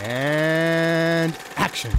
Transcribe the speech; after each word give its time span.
And 0.00 1.34
action. 1.56 1.90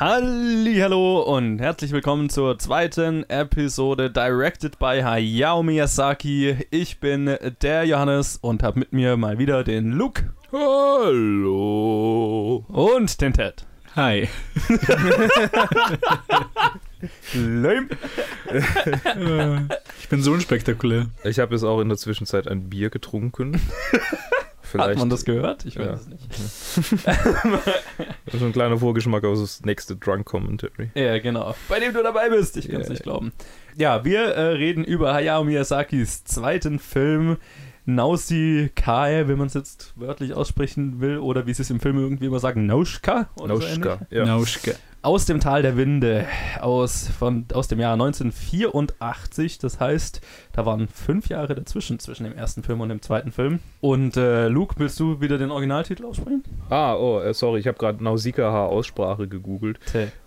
Hallo 0.00 1.20
und 1.20 1.60
herzlich 1.60 1.92
willkommen 1.92 2.30
zur 2.30 2.58
zweiten 2.58 3.28
Episode 3.28 4.10
Directed 4.10 4.78
by 4.78 5.02
Hayao 5.02 5.62
Miyazaki. 5.62 6.56
Ich 6.70 6.98
bin 6.98 7.36
der 7.62 7.84
Johannes 7.84 8.38
und 8.40 8.62
habe 8.62 8.80
mit 8.80 8.92
mir 8.92 9.16
mal 9.16 9.38
wieder 9.38 9.62
den 9.62 9.92
Luke. 9.92 10.32
Hallo. 10.52 11.44
Und 12.66 13.20
den 13.20 13.32
Ted. 13.32 13.64
Hi. 13.94 14.28
Lame. 17.32 17.88
ich 20.00 20.08
bin 20.08 20.22
so 20.22 20.32
unspektakulär. 20.32 21.06
Ich 21.22 21.38
habe 21.38 21.54
jetzt 21.54 21.62
auch 21.62 21.80
in 21.80 21.88
der 21.88 21.98
Zwischenzeit 21.98 22.48
ein 22.48 22.68
Bier 22.68 22.90
getrunken. 22.90 23.60
Vielleicht, 24.62 24.90
Hat 24.90 24.98
man 24.98 25.08
das 25.10 25.24
gehört? 25.24 25.64
Ich 25.66 25.78
weiß 25.78 25.86
ja. 25.86 25.92
es 25.94 26.08
nicht. 26.08 26.28
das 28.26 28.34
ist 28.34 28.42
ein 28.42 28.52
kleiner 28.52 28.78
Vorgeschmack 28.78 29.24
aus 29.24 29.40
das 29.40 29.64
nächste 29.64 29.94
Drunk 29.96 30.26
Commentary. 30.26 30.90
Ja, 30.94 31.18
genau. 31.18 31.54
Bei 31.68 31.78
dem 31.80 31.92
du 31.92 32.02
dabei 32.02 32.28
bist. 32.28 32.56
Ich 32.56 32.68
kann 32.68 32.80
es 32.80 32.86
yeah. 32.86 32.92
nicht 32.92 33.02
glauben. 33.04 33.32
Ja, 33.76 34.04
wir 34.04 34.20
äh, 34.20 34.52
reden 34.52 34.84
über 34.84 35.12
Hayao 35.12 35.44
Miyazakis 35.44 36.24
zweiten 36.24 36.80
Film. 36.80 37.38
Nausikae, 37.94 39.28
wenn 39.28 39.38
man 39.38 39.46
es 39.46 39.54
jetzt 39.54 39.92
wörtlich 39.96 40.34
aussprechen 40.34 41.00
will, 41.00 41.18
oder 41.18 41.46
wie 41.46 41.54
sie 41.54 41.62
es 41.62 41.70
im 41.70 41.80
Film 41.80 41.98
irgendwie 41.98 42.26
immer 42.26 42.40
sagen, 42.40 42.66
Nauschka. 42.66 43.28
Nauschka, 43.38 43.98
so 44.10 44.16
ja. 44.16 44.24
Nauschka 44.24 44.72
aus 45.02 45.24
dem 45.24 45.40
Tal 45.40 45.62
der 45.62 45.76
Winde 45.76 46.26
aus, 46.60 47.08
von, 47.08 47.46
aus 47.54 47.68
dem 47.68 47.80
Jahr 47.80 47.94
1984. 47.94 49.58
Das 49.58 49.80
heißt, 49.80 50.20
da 50.52 50.66
waren 50.66 50.88
fünf 50.88 51.28
Jahre 51.28 51.54
dazwischen, 51.54 51.98
zwischen 51.98 52.24
dem 52.24 52.34
ersten 52.34 52.62
Film 52.62 52.80
und 52.80 52.90
dem 52.90 53.00
zweiten 53.00 53.32
Film. 53.32 53.60
Und 53.80 54.16
äh, 54.16 54.48
Luke, 54.48 54.74
willst 54.78 55.00
du 55.00 55.20
wieder 55.20 55.38
den 55.38 55.50
Originaltitel 55.50 56.04
aussprechen? 56.04 56.44
Ah, 56.68 56.94
oh, 56.94 57.20
äh, 57.20 57.32
sorry, 57.32 57.60
ich 57.60 57.66
habe 57.66 57.78
gerade 57.78 58.02
Nausicaa-Aussprache 58.04 59.26
gegoogelt. 59.28 59.78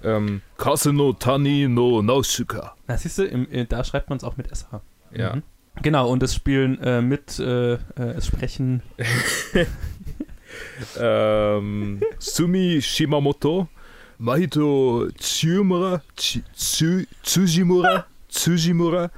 Ähm, 0.03 0.41
Kaseno 0.57 1.13
Tani 1.13 1.67
no 1.67 2.01
Nausicaa. 2.01 2.75
Na, 2.87 2.97
siehst 2.97 3.19
du, 3.19 3.25
im, 3.25 3.49
äh, 3.51 3.65
da 3.65 3.83
schreibt 3.83 4.09
man 4.09 4.17
es 4.17 4.23
auch 4.23 4.37
mit 4.37 4.47
SH. 4.55 4.81
Ja. 5.11 5.35
Mhm. 5.35 5.43
Genau, 5.81 6.09
und 6.09 6.21
es 6.23 6.35
spielen 6.35 6.79
äh, 6.81 7.01
mit, 7.01 7.39
äh, 7.39 7.73
äh, 7.73 7.77
es 8.17 8.27
sprechen. 8.27 8.83
ähm, 10.99 12.01
Sumi 12.19 12.81
Shimamoto. 12.81 13.67
Mahito 14.19 15.09
Tsumura, 15.17 16.01
Tsujimura, 16.15 18.05
Tsujimura, 18.29 19.11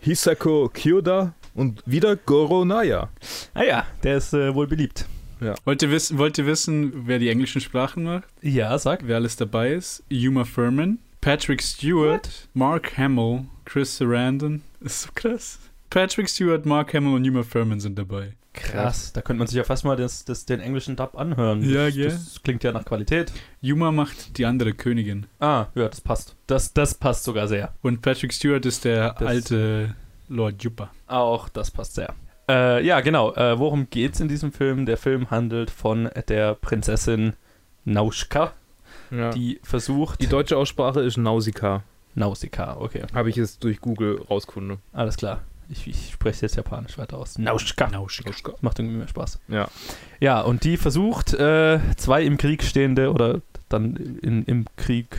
Hisako 0.00 0.68
Kyoda 0.70 1.34
und 1.54 1.82
wieder 1.86 2.16
Goro 2.16 2.64
Naya. 2.64 3.08
Ah 3.54 3.62
ja, 3.62 3.86
der 4.02 4.16
ist 4.16 4.32
äh, 4.32 4.52
wohl 4.54 4.66
beliebt. 4.66 5.06
Ja. 5.40 5.54
Wollt, 5.64 5.82
ihr 5.82 5.90
wissen, 5.90 6.18
wollt 6.18 6.38
ihr 6.38 6.46
wissen, 6.46 7.06
wer 7.06 7.18
die 7.18 7.28
englischen 7.28 7.60
Sprachen 7.60 8.04
macht? 8.04 8.24
Ja, 8.40 8.76
sag. 8.78 9.06
Wer 9.06 9.16
alles 9.16 9.36
dabei 9.36 9.72
ist? 9.74 10.02
Yuma 10.08 10.44
Furman, 10.44 10.98
Patrick 11.20 11.62
Stewart, 11.62 12.26
What? 12.26 12.48
Mark 12.54 12.96
Hamill, 12.98 13.44
Chris 13.64 13.96
Sarandon. 13.96 14.62
ist 14.80 15.02
so 15.02 15.10
krass. 15.14 15.58
Patrick 15.92 16.30
Stewart, 16.30 16.64
Mark 16.64 16.94
Hamill 16.94 17.16
und 17.16 17.24
Yuma 17.26 17.42
Furman 17.42 17.78
sind 17.78 17.98
dabei. 17.98 18.32
Krass, 18.54 19.12
da 19.12 19.20
könnte 19.20 19.40
man 19.40 19.46
sich 19.46 19.58
ja 19.58 19.64
fast 19.64 19.84
mal 19.84 19.94
das, 19.94 20.24
das, 20.24 20.46
den 20.46 20.60
englischen 20.60 20.96
Dub 20.96 21.18
anhören. 21.18 21.62
Ja, 21.68 21.84
das, 21.84 21.96
yeah. 21.96 22.08
das 22.08 22.42
klingt 22.42 22.64
ja 22.64 22.72
nach 22.72 22.86
Qualität. 22.86 23.30
Yuma 23.60 23.92
macht 23.92 24.38
die 24.38 24.46
andere 24.46 24.72
Königin. 24.72 25.26
Ah, 25.38 25.66
ja, 25.74 25.90
das 25.90 26.00
passt. 26.00 26.34
Das, 26.46 26.72
das 26.72 26.94
passt 26.94 27.24
sogar 27.24 27.46
sehr. 27.46 27.74
Und 27.82 28.00
Patrick 28.00 28.32
Stewart 28.32 28.64
ist 28.64 28.86
der 28.86 29.12
das 29.18 29.28
alte 29.28 29.94
Lord 30.28 30.62
Jupa. 30.62 30.90
Auch 31.08 31.50
das 31.50 31.70
passt 31.70 31.96
sehr. 31.96 32.14
Äh, 32.48 32.82
ja, 32.86 33.00
genau. 33.00 33.34
Äh, 33.34 33.58
worum 33.58 33.90
geht's 33.90 34.18
in 34.18 34.28
diesem 34.28 34.50
Film? 34.50 34.86
Der 34.86 34.96
Film 34.96 35.30
handelt 35.30 35.70
von 35.70 36.08
der 36.26 36.54
Prinzessin 36.54 37.34
Nauschka, 37.84 38.54
ja. 39.10 39.30
die 39.32 39.60
versucht. 39.62 40.22
Die 40.22 40.26
deutsche 40.26 40.56
Aussprache 40.56 41.02
ist 41.02 41.18
Nausicaa. 41.18 41.82
Nausicaa, 42.14 42.78
okay. 42.78 43.02
Habe 43.12 43.28
ich 43.28 43.36
jetzt 43.36 43.62
durch 43.62 43.82
Google 43.82 44.22
rausgefunden. 44.30 44.78
Alles 44.94 45.18
klar. 45.18 45.42
Ich, 45.72 45.86
ich 45.86 46.12
spreche 46.12 46.42
jetzt 46.42 46.56
Japanisch 46.56 46.98
weiter 46.98 47.16
aus. 47.16 47.38
Nauschka. 47.38 47.88
Nauschka. 47.88 48.28
Nauschka. 48.28 48.52
Macht 48.60 48.78
irgendwie 48.78 48.98
mehr 48.98 49.08
Spaß. 49.08 49.40
Ja. 49.48 49.68
Ja, 50.20 50.42
und 50.42 50.64
die 50.64 50.76
versucht, 50.76 51.32
äh, 51.32 51.80
zwei 51.96 52.22
im 52.22 52.36
Krieg 52.36 52.62
stehende 52.62 53.10
oder 53.10 53.40
dann 53.70 53.96
in, 54.22 54.44
im 54.44 54.66
Krieg, 54.76 55.18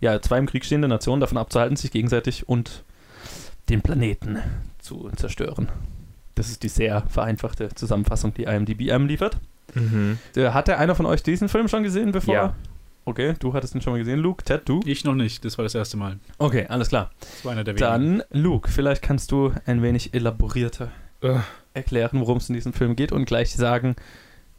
ja, 0.00 0.20
zwei 0.22 0.38
im 0.38 0.46
Krieg 0.46 0.64
stehende 0.64 0.88
Nationen 0.88 1.20
davon 1.20 1.36
abzuhalten, 1.38 1.76
sich 1.76 1.90
gegenseitig 1.90 2.48
und 2.48 2.82
den 3.68 3.82
Planeten 3.82 4.38
zu 4.78 5.10
zerstören. 5.16 5.68
Das 6.34 6.48
ist 6.48 6.62
die 6.62 6.68
sehr 6.68 7.02
vereinfachte 7.08 7.68
Zusammenfassung, 7.74 8.34
die 8.34 8.44
IMDb 8.44 8.90
einem 8.90 9.06
liefert. 9.06 9.36
Mhm. 9.74 10.18
Äh, 10.34 10.50
hat 10.50 10.68
der 10.68 10.78
einer 10.78 10.94
von 10.94 11.06
euch 11.06 11.22
diesen 11.22 11.48
Film 11.48 11.68
schon 11.68 11.82
gesehen, 11.82 12.12
bevor? 12.12 12.34
Ja. 12.34 12.54
Okay, 13.06 13.34
du 13.38 13.52
hattest 13.52 13.74
ihn 13.74 13.82
schon 13.82 13.92
mal 13.92 13.98
gesehen, 13.98 14.20
Luke. 14.20 14.42
Ted, 14.44 14.62
du? 14.64 14.80
Ich 14.86 15.04
noch 15.04 15.14
nicht, 15.14 15.44
das 15.44 15.58
war 15.58 15.62
das 15.62 15.74
erste 15.74 15.98
Mal. 15.98 16.18
Okay, 16.38 16.66
alles 16.68 16.88
klar. 16.88 17.10
Das 17.20 17.44
war 17.44 17.52
einer 17.52 17.64
der 17.64 17.74
wenigen. 17.74 18.20
Dann, 18.20 18.42
Luke, 18.42 18.70
vielleicht 18.70 19.02
kannst 19.02 19.30
du 19.30 19.52
ein 19.66 19.82
wenig 19.82 20.14
elaborierter 20.14 20.90
uh. 21.22 21.40
erklären, 21.74 22.20
worum 22.20 22.38
es 22.38 22.48
in 22.48 22.54
diesem 22.54 22.72
Film 22.72 22.96
geht 22.96 23.12
und 23.12 23.26
gleich 23.26 23.52
sagen, 23.54 23.94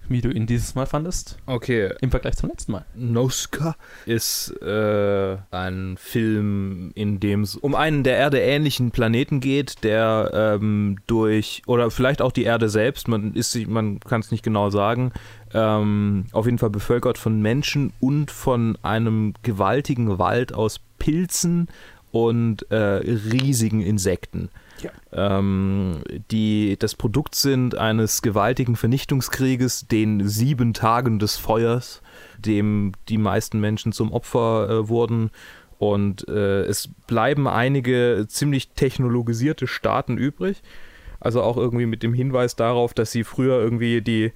wie 0.09 0.21
du 0.21 0.29
ihn 0.29 0.45
dieses 0.45 0.75
Mal 0.75 0.85
fandest. 0.85 1.37
Okay. 1.45 1.91
Im 2.01 2.11
Vergleich 2.11 2.35
zum 2.35 2.49
letzten 2.49 2.73
Mal. 2.73 2.85
Noska 2.95 3.75
ist 4.05 4.53
äh, 4.61 5.37
ein 5.51 5.97
Film, 5.97 6.91
in 6.95 7.19
dem 7.19 7.41
es 7.41 7.55
um 7.55 7.75
einen 7.75 8.03
der 8.03 8.17
Erde 8.17 8.39
ähnlichen 8.39 8.91
Planeten 8.91 9.39
geht, 9.39 9.83
der 9.83 10.31
ähm, 10.33 10.97
durch, 11.07 11.63
oder 11.65 11.91
vielleicht 11.91 12.21
auch 12.21 12.31
die 12.31 12.43
Erde 12.43 12.69
selbst, 12.69 13.07
man, 13.07 13.33
man 13.67 13.99
kann 13.99 14.21
es 14.21 14.31
nicht 14.31 14.43
genau 14.43 14.69
sagen, 14.69 15.11
ähm, 15.55 16.25
auf 16.33 16.45
jeden 16.45 16.57
Fall 16.57 16.69
bevölkert 16.69 17.17
von 17.17 17.41
Menschen 17.41 17.93
und 18.01 18.29
von 18.29 18.77
einem 18.83 19.33
gewaltigen 19.41 20.19
Wald 20.19 20.53
aus 20.53 20.81
Pilzen 20.99 21.69
und 22.11 22.69
äh, 22.71 22.75
riesigen 22.75 23.81
Insekten. 23.81 24.49
Ja. 24.81 24.91
Ähm, 25.13 26.01
die 26.29 26.75
das 26.77 26.95
Produkt 26.95 27.35
sind 27.35 27.77
eines 27.77 28.21
gewaltigen 28.21 28.75
Vernichtungskrieges, 28.75 29.87
den 29.87 30.27
sieben 30.27 30.73
Tagen 30.73 31.19
des 31.19 31.37
Feuers, 31.37 32.01
dem 32.37 32.91
die 33.07 33.17
meisten 33.17 33.61
Menschen 33.61 33.93
zum 33.93 34.11
Opfer 34.11 34.69
äh, 34.69 34.89
wurden. 34.89 35.31
Und 35.77 36.27
äh, 36.27 36.63
es 36.63 36.89
bleiben 37.07 37.47
einige 37.47 38.25
ziemlich 38.27 38.71
technologisierte 38.71 39.67
Staaten 39.67 40.17
übrig. 40.17 40.61
Also 41.21 41.41
auch 41.41 41.55
irgendwie 41.55 41.85
mit 41.85 42.03
dem 42.03 42.13
Hinweis 42.13 42.57
darauf, 42.57 42.93
dass 42.93 43.13
sie 43.13 43.23
früher 43.23 43.59
irgendwie 43.59 44.01
die 44.01 44.33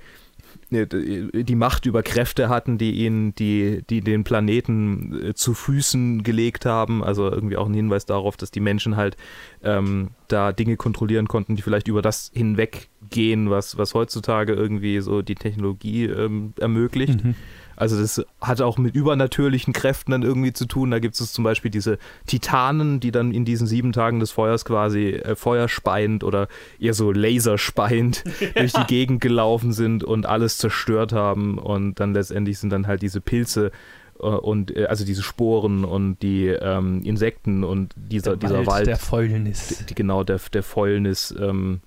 die 0.72 1.56
Macht 1.56 1.86
über 1.88 2.04
Kräfte 2.04 2.48
hatten, 2.48 2.78
die 2.78 2.92
ihnen 2.92 3.34
die, 3.34 3.84
die 3.90 4.02
den 4.02 4.24
Planeten 4.24 5.30
äh, 5.30 5.34
zu 5.34 5.54
Füßen 5.54 6.24
gelegt 6.24 6.66
haben. 6.66 7.04
Also 7.04 7.30
irgendwie 7.30 7.58
auch 7.58 7.68
ein 7.68 7.74
Hinweis 7.74 8.06
darauf, 8.06 8.38
dass 8.38 8.52
die 8.52 8.60
Menschen 8.60 8.96
halt 8.96 9.18
ähm, 9.64 10.12
da 10.28 10.52
Dinge 10.52 10.78
kontrollieren 10.78 11.28
konnten, 11.28 11.56
die 11.56 11.64
vielleicht 11.64 11.88
über 11.88 12.04
das 12.04 12.32
hinweggehen, 12.34 13.50
was, 13.50 13.78
was 13.78 13.96
heutzutage 13.96 14.54
irgendwie 14.54 15.00
so 15.00 15.24
die 15.24 15.36
Technologie 15.36 16.06
ähm, 16.06 16.54
ermöglicht. 16.60 17.24
Mhm. 17.24 17.36
Also 17.80 18.00
das 18.00 18.22
hat 18.42 18.60
auch 18.60 18.78
mit 18.78 18.94
übernatürlichen 18.94 19.72
Kräften 19.72 20.12
dann 20.12 20.22
irgendwie 20.22 20.52
zu 20.52 20.66
tun. 20.66 20.92
Da 20.92 21.00
gibt 21.00 21.20
es 21.20 21.32
zum 21.32 21.46
Beispiel 21.46 21.72
diese 21.72 21.98
Titanen, 22.28 23.00
die 23.00 23.12
dann 23.12 23.32
in 23.32 23.46
diesen 23.46 23.68
sieben 23.68 23.94
Tagen 23.94 24.20
des 24.20 24.32
Feuers 24.32 24.66
quasi 24.66 25.12
äh, 25.12 25.36
feuerspeiend 25.38 26.26
oder 26.26 26.50
eher 26.78 26.94
so 26.94 27.14
laserspeiend 27.14 28.26
ja. 28.42 28.48
durch 28.56 28.74
die 28.74 28.84
Gegend 28.84 29.22
gelaufen 29.22 29.72
sind 29.72 30.04
und 30.04 30.26
alles 30.26 30.58
zerstört 30.58 31.14
haben. 31.14 31.58
Und 31.58 32.02
dann 32.02 32.14
letztendlich 32.14 32.60
sind 32.60 32.70
dann 32.70 32.86
halt 32.86 33.02
diese 33.02 33.22
Pilze 33.22 33.72
äh, 34.20 34.26
und 34.26 34.76
äh, 34.76 34.88
also 34.88 35.06
diese 35.06 35.24
Sporen 35.24 35.86
und 35.86 36.22
die 36.22 36.48
ähm, 36.48 37.02
Insekten 37.04 37.64
und 37.64 37.94
dieser, 37.96 38.36
der 38.36 38.50
dieser 38.50 38.58
Wald, 38.58 38.68
Wald. 38.68 38.88
Der 38.88 38.98
Fäulnis. 38.98 39.86
Die, 39.90 39.96
genau, 39.96 40.26
der, 40.26 40.42
der 40.52 40.64
Fäulnis 40.64 41.34
ähm, 41.40 41.80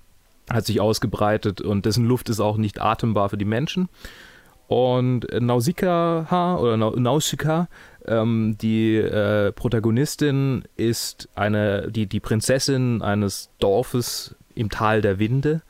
hat 0.49 0.65
sich 0.65 0.81
ausgebreitet 0.81 1.61
und 1.61 1.85
dessen 1.85 2.05
Luft 2.05 2.29
ist 2.29 2.39
auch 2.39 2.57
nicht 2.57 2.81
atembar 2.81 3.29
für 3.29 3.37
die 3.37 3.45
Menschen. 3.45 3.89
Und 4.73 5.27
Nausicaa 5.39 6.57
oder 6.57 6.77
Nausicaa, 6.77 7.67
ähm, 8.07 8.57
die 8.59 8.95
äh, 8.95 9.51
Protagonistin, 9.51 10.63
ist 10.75 11.29
eine, 11.35 11.91
die, 11.91 12.07
die 12.07 12.19
Prinzessin 12.19 13.03
eines 13.03 13.51
Dorfes 13.59 14.35
im 14.55 14.71
Tal 14.71 15.01
der 15.03 15.19
Winde. 15.19 15.61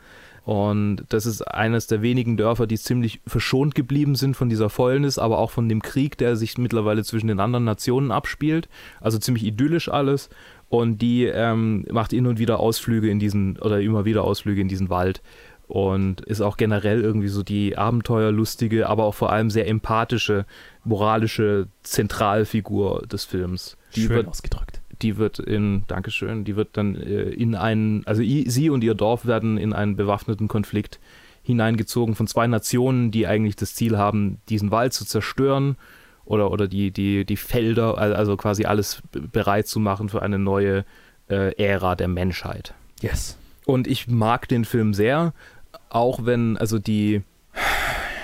Und 0.45 1.03
das 1.09 1.25
ist 1.25 1.41
eines 1.41 1.87
der 1.87 2.01
wenigen 2.01 2.37
Dörfer, 2.37 2.65
die 2.65 2.77
ziemlich 2.77 3.19
verschont 3.27 3.75
geblieben 3.75 4.15
sind 4.15 4.37
von 4.37 4.47
dieser 4.47 4.69
Fäulnis, 4.69 5.17
aber 5.17 5.37
auch 5.37 5.51
von 5.51 5.67
dem 5.67 5.81
Krieg, 5.81 6.17
der 6.17 6.37
sich 6.37 6.57
mittlerweile 6.57 7.03
zwischen 7.03 7.27
den 7.27 7.41
anderen 7.41 7.65
Nationen 7.65 8.09
abspielt. 8.09 8.69
Also 9.01 9.17
ziemlich 9.17 9.43
idyllisch 9.43 9.89
alles. 9.89 10.29
Und 10.69 11.01
die 11.01 11.25
ähm, 11.25 11.85
macht 11.91 12.11
hin 12.11 12.25
und 12.25 12.39
wieder 12.39 12.61
Ausflüge 12.61 13.09
in 13.09 13.19
diesen, 13.19 13.59
oder 13.59 13.81
immer 13.81 14.05
wieder 14.05 14.23
Ausflüge 14.23 14.61
in 14.61 14.69
diesen 14.69 14.89
Wald 14.89 15.21
und 15.67 16.21
ist 16.21 16.41
auch 16.41 16.57
generell 16.57 17.01
irgendwie 17.01 17.29
so 17.29 17.41
die 17.43 17.77
abenteuerlustige, 17.77 18.89
aber 18.89 19.05
auch 19.05 19.15
vor 19.15 19.31
allem 19.31 19.49
sehr 19.49 19.67
empathische, 19.67 20.45
moralische 20.83 21.67
Zentralfigur 21.83 23.03
des 23.07 23.25
Films. 23.25 23.77
Die 23.95 24.01
Schön 24.01 24.09
wird, 24.17 24.27
ausgedrückt. 24.27 24.81
die 25.01 25.17
wird 25.17 25.39
in, 25.39 25.83
Dankeschön, 25.87 26.43
die 26.43 26.55
wird 26.55 26.69
dann 26.73 26.95
äh, 26.95 27.29
in 27.29 27.55
einen, 27.55 28.05
also 28.05 28.21
sie 28.23 28.69
und 28.69 28.83
ihr 28.83 28.93
Dorf 28.93 29.25
werden 29.25 29.57
in 29.57 29.73
einen 29.73 29.95
bewaffneten 29.95 30.47
Konflikt 30.47 30.99
hineingezogen 31.43 32.15
von 32.15 32.27
zwei 32.27 32.47
Nationen, 32.47 33.11
die 33.11 33.27
eigentlich 33.27 33.55
das 33.55 33.75
Ziel 33.75 33.97
haben, 33.97 34.39
diesen 34.49 34.71
Wald 34.71 34.93
zu 34.93 35.05
zerstören 35.05 35.75
oder, 36.25 36.51
oder 36.51 36.67
die, 36.67 36.91
die, 36.91 37.25
die 37.25 37.37
Felder, 37.37 37.97
al- 37.97 38.15
also 38.15 38.37
quasi 38.37 38.65
alles 38.65 39.01
bereit 39.11 39.67
zu 39.67 39.79
machen 39.79 40.07
für 40.09 40.21
eine 40.21 40.39
neue 40.39 40.85
äh, 41.29 41.53
Ära 41.61 41.95
der 41.95 42.07
Menschheit. 42.07 42.73
Yes. 43.01 43.37
Und 43.65 43.87
ich 43.87 44.07
mag 44.07 44.47
den 44.47 44.65
Film 44.65 44.93
sehr, 44.93 45.33
auch 45.89 46.25
wenn, 46.25 46.57
also 46.57 46.79
die, 46.79 47.21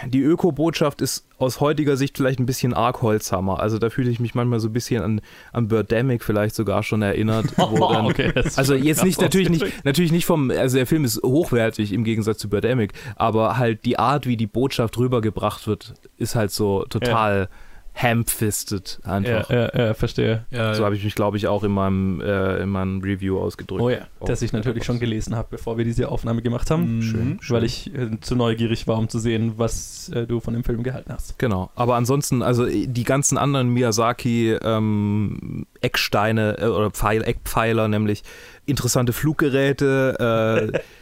die 0.05 0.21
Öko-Botschaft 0.21 1.01
ist 1.01 1.27
aus 1.37 1.59
heutiger 1.59 1.97
Sicht 1.97 2.17
vielleicht 2.17 2.39
ein 2.39 2.45
bisschen 2.45 2.73
arg 2.73 3.01
Holzhammer. 3.01 3.59
Also 3.59 3.79
da 3.79 3.89
fühle 3.89 4.09
ich 4.09 4.19
mich 4.19 4.35
manchmal 4.35 4.59
so 4.59 4.69
ein 4.69 4.73
bisschen 4.73 5.03
an, 5.03 5.21
an 5.51 5.67
Birdemic 5.67 6.23
vielleicht 6.23 6.55
sogar 6.55 6.83
schon 6.83 7.01
erinnert. 7.01 7.45
Wo 7.57 7.91
dann, 7.91 8.05
okay, 8.05 8.31
also 8.55 8.73
jetzt 8.73 9.03
nicht, 9.03 9.21
natürlich 9.21 9.49
nicht, 9.49 9.85
natürlich 9.85 10.11
nicht 10.11 10.25
vom, 10.25 10.51
also 10.51 10.77
der 10.77 10.87
Film 10.87 11.05
ist 11.05 11.21
hochwertig 11.23 11.93
im 11.93 12.03
Gegensatz 12.03 12.37
zu 12.37 12.49
Birdemic, 12.49 12.93
aber 13.15 13.57
halt 13.57 13.85
die 13.85 13.99
Art, 13.99 14.25
wie 14.25 14.37
die 14.37 14.47
Botschaft 14.47 14.97
rübergebracht 14.97 15.67
wird, 15.67 15.93
ist 16.17 16.35
halt 16.35 16.51
so 16.51 16.85
total 16.85 17.49
ham-fisted 17.95 18.99
einfach. 19.03 19.49
Ja, 19.49 19.69
ja, 19.73 19.85
ja, 19.87 19.93
verstehe. 19.93 20.45
Ja, 20.51 20.73
So 20.73 20.85
habe 20.85 20.95
ich 20.95 21.03
mich, 21.03 21.15
glaube 21.15 21.37
ich, 21.37 21.47
auch 21.47 21.63
in 21.63 21.71
meinem, 21.71 22.21
äh, 22.21 22.61
in 22.63 22.69
meinem 22.69 23.01
Review 23.01 23.39
ausgedrückt. 23.39 23.81
Oh 23.81 23.89
ja, 23.89 24.07
das 24.25 24.41
ich 24.41 24.53
natürlich 24.53 24.85
schon 24.85 24.99
gelesen 24.99 25.35
habe, 25.35 25.49
bevor 25.51 25.77
wir 25.77 25.85
diese 25.85 26.09
Aufnahme 26.09 26.41
gemacht 26.41 26.71
haben. 26.71 26.97
Mhm. 26.97 27.01
Schön, 27.01 27.37
schön. 27.41 27.55
Weil 27.57 27.63
ich 27.65 27.93
äh, 27.93 28.19
zu 28.21 28.35
neugierig 28.35 28.87
war, 28.87 28.97
um 28.97 29.09
zu 29.09 29.19
sehen, 29.19 29.53
was 29.57 30.09
äh, 30.09 30.25
du 30.25 30.39
von 30.39 30.53
dem 30.53 30.63
Film 30.63 30.83
gehalten 30.83 31.11
hast. 31.11 31.37
Genau, 31.39 31.71
aber 31.75 31.95
ansonsten, 31.95 32.41
also 32.41 32.65
die 32.65 33.03
ganzen 33.03 33.37
anderen 33.37 33.69
Miyazaki 33.69 34.53
ähm, 34.61 35.65
Ecksteine 35.81 36.57
äh, 36.59 36.65
oder 36.65 36.91
Pfeil, 36.91 37.23
Eckpfeiler, 37.23 37.87
nämlich 37.87 38.23
interessante 38.65 39.13
Fluggeräte, 39.13 40.71
äh, 40.73 40.77
äh, 40.77 40.79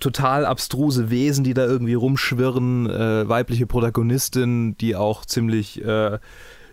total 0.00 0.46
abstruse 0.46 1.10
Wesen, 1.10 1.44
die 1.44 1.54
da 1.54 1.64
irgendwie 1.66 1.94
rumschwirren, 1.94 2.88
äh, 2.88 3.28
weibliche 3.28 3.66
Protagonistin, 3.66 4.76
die 4.78 4.96
auch 4.96 5.24
ziemlich 5.24 5.84
äh, 5.84 6.18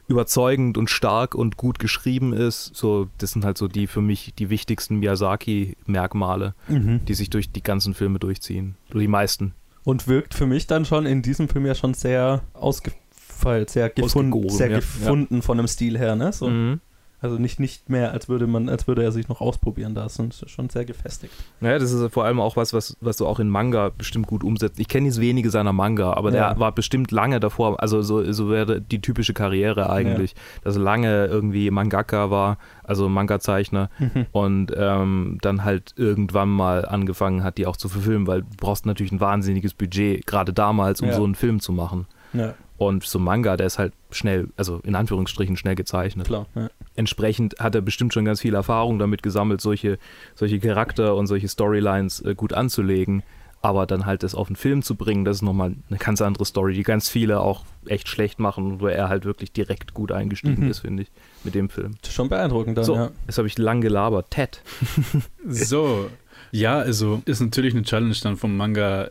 überzeugend 0.08 0.78
und 0.78 0.90
stark 0.90 1.36
und 1.36 1.58
gut 1.58 1.80
geschrieben 1.80 2.34
ist. 2.34 2.76
So, 2.76 3.08
das 3.18 3.32
sind 3.32 3.46
halt 3.46 3.58
so 3.58 3.68
die 3.68 3.88
für 3.88 4.02
mich 4.02 4.34
die 4.38 4.50
wichtigsten 4.50 4.98
Miyazaki-Merkmale, 4.98 6.54
die 6.68 7.14
sich 7.14 7.30
durch 7.30 7.52
die 7.52 7.64
ganzen 7.64 7.94
Filme 7.94 8.20
durchziehen. 8.20 8.76
Oder 8.92 9.00
die 9.00 9.08
meisten. 9.08 9.54
Und 9.84 10.08
wirkt 10.08 10.34
für 10.34 10.46
mich 10.46 10.68
dann 10.68 10.86
schon 10.86 11.06
in 11.06 11.22
diesem 11.22 11.50
Film 11.50 11.66
ja 11.66 11.74
schon 11.74 11.94
sehr 11.94 12.42
ausgefeilt, 12.54 13.72
sehr 13.72 13.90
gefunden, 13.90 14.34
Ausgegoren, 14.34 14.58
sehr 14.58 14.70
ja. 14.70 14.76
gefunden 14.78 15.42
von 15.42 15.58
dem 15.58 15.68
Stil 15.68 15.98
her, 15.98 16.16
ne? 16.16 16.32
So. 16.32 16.50
Mhm. 16.50 16.82
Also 17.22 17.38
nicht, 17.38 17.60
nicht 17.60 17.88
mehr, 17.90 18.12
als 18.14 18.30
würde 18.30 18.48
man, 18.48 18.68
als 18.68 18.88
würde 18.88 19.04
er 19.04 19.12
sich 19.12 19.30
noch 19.30 19.42
ausprobieren. 19.42 19.94
Da 19.94 20.06
ist 20.08 20.20
es 20.20 20.44
schon 20.50 20.70
sehr 20.70 20.86
gefestigt. 20.86 21.32
Ja, 21.62 21.78
das 21.78 21.92
ist 21.92 22.12
vor 22.14 22.26
allem 22.26 22.40
auch 22.40 22.56
was, 22.56 22.74
was, 22.74 22.98
was 23.00 23.18
du 23.18 23.28
auch 23.28 23.40
in 23.40 23.48
Manga 23.48 23.90
bestimmt 23.96 24.26
gut 24.26 24.44
umsetzt. 24.44 24.80
Ich 24.80 24.88
kenne 24.88 25.06
jetzt 25.06 25.22
wenige 25.22 25.52
seiner 25.52 25.72
Manga, 25.72 26.14
aber 26.14 26.34
Ja. 26.34 26.50
der 26.54 26.60
war 26.60 26.72
bestimmt 26.72 27.12
lange 27.12 27.40
davor, 27.40 27.80
also 27.82 28.02
so, 28.02 28.32
so 28.34 28.50
wäre 28.50 28.82
die 28.82 29.02
typische 29.02 29.34
Karriere 29.34 29.90
eigentlich, 29.92 30.34
dass 30.64 30.76
er 30.78 30.82
lange 30.82 31.28
irgendwie 31.28 31.70
Mangaka 31.70 32.32
war, 32.32 32.58
also 32.84 33.08
Manga-Zeichner 33.08 33.90
und 34.32 34.74
ähm, 34.76 35.38
dann 35.42 35.64
halt 35.64 35.94
irgendwann 35.98 36.50
mal 36.50 36.86
angefangen 36.86 37.44
hat, 37.44 37.60
die 37.60 37.68
auch 37.68 37.78
zu 37.78 37.88
verfilmen, 37.88 38.26
weil 38.26 38.42
du 38.42 38.48
brauchst 38.58 38.88
natürlich 38.88 39.12
ein 39.12 39.20
wahnsinniges 39.20 39.76
Budget, 39.76 40.26
gerade 40.26 40.54
damals, 40.54 41.02
um 41.02 41.10
Ja. 41.10 41.14
so 41.14 41.24
einen 41.24 41.36
Film 41.36 41.60
zu 41.60 41.72
machen. 41.72 42.08
Ja, 42.34 42.54
Und 42.82 43.04
so 43.04 43.20
ein 43.20 43.24
Manga, 43.24 43.58
der 43.58 43.68
ist 43.68 43.78
halt 43.78 43.94
schnell, 44.10 44.48
also 44.58 44.80
in 44.84 44.96
Anführungsstrichen 44.96 45.56
schnell 45.56 45.76
gezeichnet 45.76 46.26
klar. 46.26 46.48
Ja. 46.56 46.70
entsprechend 46.96 47.60
hat 47.60 47.76
er 47.76 47.82
bestimmt 47.82 48.12
schon 48.12 48.26
ganz 48.26 48.42
viel 48.42 48.56
Erfahrung 48.56 48.98
damit 48.98 49.22
gesammelt, 49.22 49.62
solche, 49.62 50.00
solche 50.34 50.60
Charakter 50.60 51.16
und 51.16 51.28
solche 51.28 51.48
Storylines 51.48 52.22
äh, 52.22 52.34
gut 52.34 52.54
anzulegen. 52.54 53.22
Aber 53.62 53.86
dann 53.86 54.08
halt 54.08 54.24
das 54.24 54.34
auf 54.34 54.48
den 54.48 54.56
Film 54.56 54.82
zu 54.82 54.96
bringen, 54.96 55.24
das 55.24 55.38
ist 55.38 55.42
nochmal 55.44 55.76
eine 55.92 56.00
ganz 56.00 56.20
andere 56.24 56.44
Story, 56.46 56.74
die 56.74 56.82
ganz 56.82 57.08
viele 57.08 57.42
auch 57.42 57.64
echt 57.86 58.08
schlecht 58.08 58.40
machen, 58.40 58.80
wo 58.82 58.88
er 58.88 59.08
halt 59.10 59.24
wirklich 59.26 59.52
direkt 59.52 59.94
gut 59.94 60.12
eingestiegen 60.12 60.64
Mhm. 60.64 60.72
ist, 60.72 60.80
finde 60.80 61.04
ich, 61.04 61.12
mit 61.44 61.54
dem 61.54 61.70
Film. 61.70 61.92
Schon 62.10 62.30
beeindruckend 62.30 62.80
dann, 62.80 62.86
So, 62.86 62.96
ja. 62.96 63.12
jetzt 63.28 63.38
habe 63.38 63.48
ich 63.48 63.60
lang 63.60 63.82
gelabert. 63.82 64.32
Ted. 64.32 64.64
So, 65.48 66.10
ja, 66.52 66.80
also 66.80 67.22
ist 67.26 67.40
natürlich 67.42 67.74
eine 67.76 67.84
Challenge 67.84 68.16
dann 68.24 68.36
vom 68.38 68.58
Manga 68.58 69.10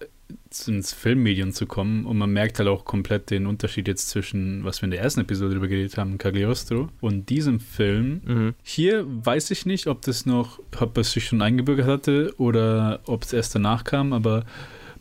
ins 0.66 0.92
Filmmedium 0.92 1.52
zu 1.52 1.66
kommen 1.66 2.06
und 2.06 2.18
man 2.18 2.30
merkt 2.30 2.58
halt 2.58 2.68
auch 2.68 2.84
komplett 2.84 3.30
den 3.30 3.46
Unterschied 3.46 3.88
jetzt 3.88 4.08
zwischen, 4.08 4.64
was 4.64 4.82
wir 4.82 4.86
in 4.86 4.90
der 4.90 5.00
ersten 5.00 5.20
Episode 5.20 5.54
drüber 5.54 5.68
geredet 5.68 5.96
haben, 5.96 6.18
Cagliostro 6.18 6.88
und 7.00 7.28
diesem 7.28 7.60
Film. 7.60 8.20
Mhm. 8.24 8.54
Hier 8.62 9.04
weiß 9.06 9.50
ich 9.50 9.66
nicht, 9.66 9.86
ob 9.86 10.02
das 10.02 10.26
noch, 10.26 10.60
ob 10.78 10.98
es 10.98 11.12
sich 11.12 11.26
schon 11.26 11.42
eingebürgert 11.42 11.86
hatte 11.86 12.34
oder 12.38 13.00
ob 13.06 13.22
es 13.24 13.32
erst 13.32 13.54
danach 13.54 13.84
kam, 13.84 14.12
aber 14.12 14.44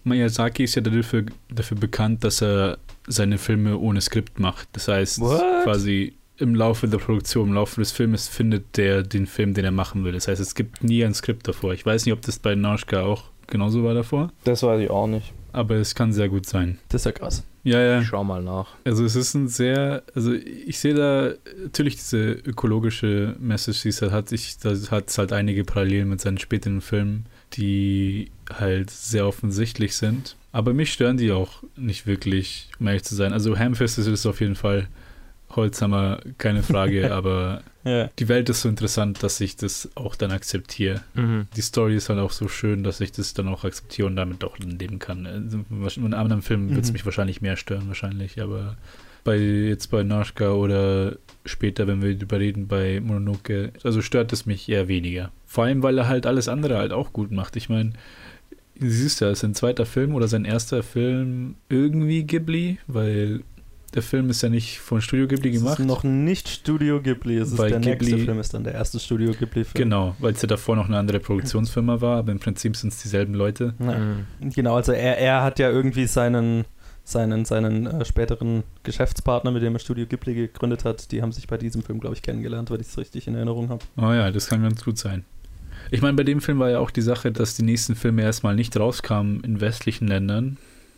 Miyazaki 0.03 0.63
ist 0.63 0.75
ja 0.75 0.81
dafür, 0.81 1.25
dafür 1.53 1.77
bekannt, 1.77 2.23
dass 2.23 2.41
er 2.41 2.77
seine 3.07 3.37
Filme 3.37 3.77
ohne 3.77 4.01
Skript 4.01 4.39
macht. 4.39 4.69
Das 4.73 4.87
heißt, 4.87 5.19
What? 5.19 5.63
quasi 5.63 6.13
im 6.37 6.55
Laufe 6.55 6.87
der 6.87 6.99
Produktion, 6.99 7.49
im 7.49 7.53
Laufe 7.53 7.81
des 7.81 7.91
Filmes 7.91 8.27
findet 8.27 8.77
der 8.77 9.03
den 9.03 9.27
Film, 9.27 9.53
den 9.53 9.65
er 9.65 9.71
machen 9.71 10.03
will. 10.03 10.13
Das 10.13 10.27
heißt, 10.27 10.41
es 10.41 10.55
gibt 10.55 10.83
nie 10.83 11.03
ein 11.03 11.13
Skript 11.13 11.47
davor. 11.47 11.73
Ich 11.73 11.85
weiß 11.85 12.05
nicht, 12.05 12.13
ob 12.13 12.21
das 12.21 12.39
bei 12.39 12.55
Nausicaa 12.55 13.03
auch 13.03 13.25
genauso 13.49 13.83
war 13.83 13.93
davor, 13.93 14.31
Das 14.43 14.63
weiß 14.63 14.81
ich 14.81 14.89
auch 14.89 15.07
nicht. 15.07 15.33
aber 15.53 15.75
es 15.75 15.95
kann 15.95 16.13
sehr 16.13 16.29
gut 16.29 16.45
sein. 16.45 16.77
Das 16.89 17.01
ist 17.01 17.05
ja 17.05 17.11
krass. 17.11 17.43
Ja, 17.63 17.79
ja. 17.81 17.99
Ich 17.99 18.07
schau 18.07 18.23
mal 18.23 18.41
nach. 18.41 18.67
Also 18.85 19.03
es 19.03 19.15
ist 19.17 19.33
ein 19.33 19.47
sehr, 19.49 20.01
also 20.15 20.31
ich 20.33 20.79
sehe 20.79 20.93
da 20.93 21.31
natürlich 21.61 21.97
diese 21.97 22.31
ökologische 22.31 23.35
Message, 23.39 23.81
die 23.81 23.89
es 23.89 24.01
halt 24.01 24.11
hat. 24.13 24.31
Ich, 24.31 24.57
da 24.59 24.69
hat 24.91 25.09
es 25.09 25.17
halt 25.17 25.33
einige 25.33 25.65
Parallelen 25.65 26.09
mit 26.09 26.21
seinen 26.21 26.37
späteren 26.37 26.79
Filmen, 26.81 27.25
die 27.53 28.31
halt 28.51 28.89
sehr 28.89 29.27
offensichtlich 29.27 29.95
sind. 29.95 30.37
Aber 30.51 30.73
mich 30.73 30.93
stören 30.93 31.17
die 31.17 31.31
auch 31.31 31.61
nicht 31.75 32.07
wirklich, 32.07 32.69
um 32.79 32.87
ehrlich 32.87 33.03
zu 33.03 33.13
sein. 33.15 33.33
Also 33.33 33.57
Hamfist 33.57 33.99
ist 33.99 34.07
es 34.07 34.25
auf 34.25 34.39
jeden 34.39 34.55
Fall. 34.55 34.87
Holzhammer, 35.55 36.19
keine 36.37 36.63
Frage, 36.63 37.13
aber 37.13 37.61
Ja. 37.83 38.09
die 38.19 38.27
Welt 38.27 38.49
ist 38.49 38.61
so 38.61 38.69
interessant, 38.69 39.23
dass 39.23 39.39
ich 39.41 39.55
das 39.55 39.89
auch 39.95 40.15
dann 40.15 40.31
akzeptiere. 40.31 41.01
Mhm. 41.15 41.47
Die 41.55 41.61
Story 41.61 41.95
ist 41.95 42.09
halt 42.09 42.19
auch 42.19 42.31
so 42.31 42.47
schön, 42.47 42.83
dass 42.83 43.01
ich 43.01 43.11
das 43.11 43.33
dann 43.33 43.47
auch 43.47 43.63
akzeptiere 43.63 44.07
und 44.07 44.15
damit 44.15 44.43
auch 44.43 44.57
leben 44.59 44.99
kann. 44.99 45.25
Also, 45.25 45.59
In 45.69 46.05
einem 46.05 46.13
anderen 46.13 46.41
Film 46.41 46.69
wird 46.69 46.83
es 46.83 46.89
Mhm. 46.89 46.93
mich 46.93 47.05
wahrscheinlich 47.05 47.41
mehr 47.41 47.55
stören, 47.55 47.87
wahrscheinlich, 47.87 48.41
aber 48.41 48.77
bei 49.23 49.37
jetzt 49.37 49.87
bei 49.91 50.03
Nausicaa 50.03 50.51
oder 50.53 51.17
später, 51.45 51.87
wenn 51.87 52.01
wir 52.01 52.15
darüber 52.15 52.39
reden, 52.39 52.67
bei 52.67 53.01
Mononoke, 53.01 53.73
also 53.83 54.01
stört 54.01 54.31
es 54.33 54.45
mich 54.45 54.69
eher 54.69 54.87
weniger. 54.87 55.31
Vor 55.45 55.65
allem, 55.65 55.83
weil 55.83 55.97
er 55.97 56.07
halt 56.07 56.25
alles 56.25 56.47
andere 56.47 56.77
halt 56.77 56.93
auch 56.93 57.11
gut 57.11 57.31
macht. 57.31 57.55
Ich 57.57 57.69
meine, 57.69 57.93
siehst 58.79 59.19
ja, 59.19 59.29
ist 59.29 59.39
sein 59.39 59.55
zweiter 59.55 59.85
Film 59.85 60.15
oder 60.15 60.27
sein 60.27 60.45
erster 60.45 60.83
Film 60.83 61.55
irgendwie 61.67 62.23
Ghibli, 62.23 62.77
weil 62.87 63.41
der 63.91 64.01
Film 64.03 64.29
ist 64.29 64.41
ja 64.41 64.49
nicht 64.49 64.79
von 64.79 65.01
Studio 65.01 65.27
Ghibli 65.27 65.49
Es 65.55 65.59
gemacht. 65.61 65.79
ist 65.79 65.85
noch 65.85 66.03
nicht 66.03 66.47
Studio 66.49 67.01
Ghibli. 67.01 67.37
Es 67.37 67.51
ist 67.51 67.59
der 67.59 67.79
nächste 67.79 68.05
Ghibli- 68.15 68.25
Film, 68.25 68.39
ist 68.39 68.53
dann 68.53 68.63
der 68.63 68.73
erste 68.73 68.99
Studio 68.99 69.31
Ghibli-Film. 69.31 69.73
Genau, 69.73 70.15
weil 70.19 70.33
es 70.33 70.41
ja 70.41 70.47
davor 70.47 70.75
noch 70.75 70.87
eine 70.87 70.97
andere 70.97 71.19
Produktionsfirma 71.19 71.99
war, 72.01 72.17
aber 72.19 72.31
im 72.31 72.39
Prinzip 72.39 72.75
sind 72.75 72.93
es 72.93 73.01
dieselben 73.01 73.33
Leute. 73.33 73.73
Mhm. 73.79 74.51
Genau, 74.51 74.75
also 74.75 74.91
er, 74.91 75.17
er 75.17 75.43
hat 75.43 75.59
ja 75.59 75.69
irgendwie 75.69 76.05
seinen, 76.07 76.65
seinen, 77.03 77.45
seinen 77.45 77.87
äh, 77.87 78.05
späteren 78.05 78.63
Geschäftspartner, 78.83 79.51
mit 79.51 79.63
dem 79.63 79.73
er 79.73 79.79
Studio 79.79 80.05
Ghibli 80.05 80.33
gegründet 80.35 80.85
hat, 80.85 81.11
die 81.11 81.21
haben 81.21 81.31
sich 81.31 81.47
bei 81.47 81.57
diesem 81.57 81.81
Film, 81.83 81.99
glaube 81.99 82.15
ich, 82.15 82.21
kennengelernt, 82.21 82.69
weil 82.71 82.81
ich 82.81 82.87
es 82.87 82.97
richtig 82.97 83.27
in 83.27 83.35
Erinnerung 83.35 83.69
habe. 83.69 83.83
Oh 83.97 84.11
ja, 84.13 84.31
das 84.31 84.47
kann 84.47 84.61
ganz 84.61 84.83
gut 84.83 84.97
sein. 84.97 85.25
Ich 85.91 86.01
meine, 86.01 86.15
bei 86.15 86.23
dem 86.23 86.41
Film 86.41 86.59
war 86.59 86.69
ja 86.69 86.79
auch 86.79 86.91
die 86.91 87.01
Sache, 87.01 87.31
dass 87.31 87.55
die 87.55 87.63
nächsten 87.63 87.95
Filme 87.95 88.21
erstmal 88.21 88.53
nicht 88.55 88.77
rauskamen 88.77 89.41
in 89.41 89.59
westlichen 89.61 90.07
Ländern, 90.07 90.57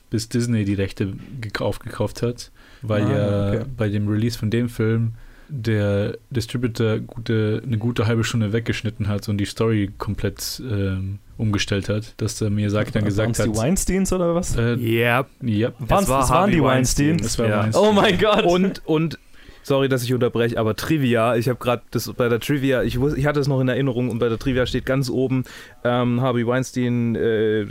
bis 0.10 0.28
Disney 0.28 0.66
die 0.66 0.74
Rechte 0.74 1.14
gek- 1.40 1.62
aufgekauft 1.62 2.22
hat, 2.22 2.52
weil 2.82 3.04
Ah, 3.06 3.10
ja 3.12 3.48
okay. 3.60 3.66
bei 3.78 3.90
dem 3.90 4.08
Release 4.08 4.38
von 4.38 4.50
dem 4.50 4.70
Film 4.70 5.14
der 5.54 6.18
Distributor 6.30 7.00
gute, 7.00 7.62
eine 7.66 7.78
gute 7.78 8.08
halbe 8.08 8.24
Stunde 8.24 8.54
weggeschnitten 8.54 9.08
hat 9.10 9.28
und 9.28 9.38
die 9.38 9.46
Story 9.46 9.92
komplett 9.98 10.62
ähm, 10.66 11.20
umgestellt 11.38 11.90
hat, 11.90 12.14
dass 12.22 12.38
der 12.38 12.50
Miyazaki 12.50 12.92
dann 12.92 13.04
gesagt 13.04 13.38
hat. 13.38 13.46
die 13.48 13.56
Weinsteins 13.58 14.14
oder 14.14 14.34
was? 14.34 14.56
Äh, 14.56 14.76
Ja. 14.76 15.26
ja, 15.42 15.72
Waren's- 15.80 16.08
war 16.10 16.22
das 16.22 16.30
waren 16.30 16.52
die 16.52 16.62
Weinstein. 16.64 17.10
Weinsteins. 17.20 17.22
das 17.24 17.40
war 17.40 17.48
Ja. 17.50 17.60
Weinstein. 17.64 17.84
Oh 17.84 17.92
mein 17.92 18.18
Gott! 18.18 18.46
Und, 18.46 18.82
und, 18.86 19.20
sorry, 19.64 19.90
dass 19.90 20.04
ich 20.04 20.14
unterbreche, 20.14 20.58
aber 20.58 20.76
Trivia, 20.78 21.36
ich 21.36 21.50
habe 21.50 21.60
gerade 21.60 21.82
das 21.92 22.12
bei 22.14 22.30
der 22.30 22.40
Trivia, 22.40 22.84
ich, 22.84 22.98
ich 23.18 23.26
hatte 23.26 23.40
es 23.42 23.48
noch 23.50 23.60
in 23.60 23.68
Erinnerung 23.68 24.10
und 24.10 24.20
bei 24.20 24.30
der 24.30 24.40
Trivia 24.40 24.66
steht 24.66 24.86
ganz 24.86 25.10
oben, 25.10 25.44
ähm, 25.84 26.22
Harvey 26.22 26.48
Weinstein, 26.48 27.16
äh, 27.16 27.68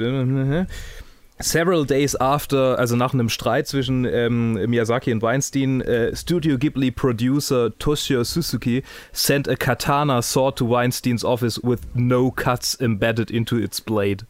Several 1.43 1.87
days 1.87 2.15
after, 2.17 2.79
also 2.79 2.97
nach 2.97 3.15
einem 3.15 3.31
Streit 3.31 3.67
zwischen 3.67 4.05
ähm, 4.05 4.53
Miyazaki 4.69 5.11
und 5.11 5.23
Weinstein, 5.23 5.81
äh, 5.81 6.15
Studio 6.15 6.59
Ghibli 6.59 6.91
producer 6.91 7.71
Toshio 7.79 8.25
Suzuki 8.25 8.83
sent 9.13 9.49
a 9.49 9.57
katana 9.57 10.21
sword 10.21 10.59
to 10.59 10.69
Weinsteins 10.69 11.25
office 11.25 11.59
with 11.63 11.81
no 11.95 12.31
cuts 12.31 12.79
embedded 12.79 13.31
into 13.31 13.57
its 13.57 13.81
blade. 13.81 14.27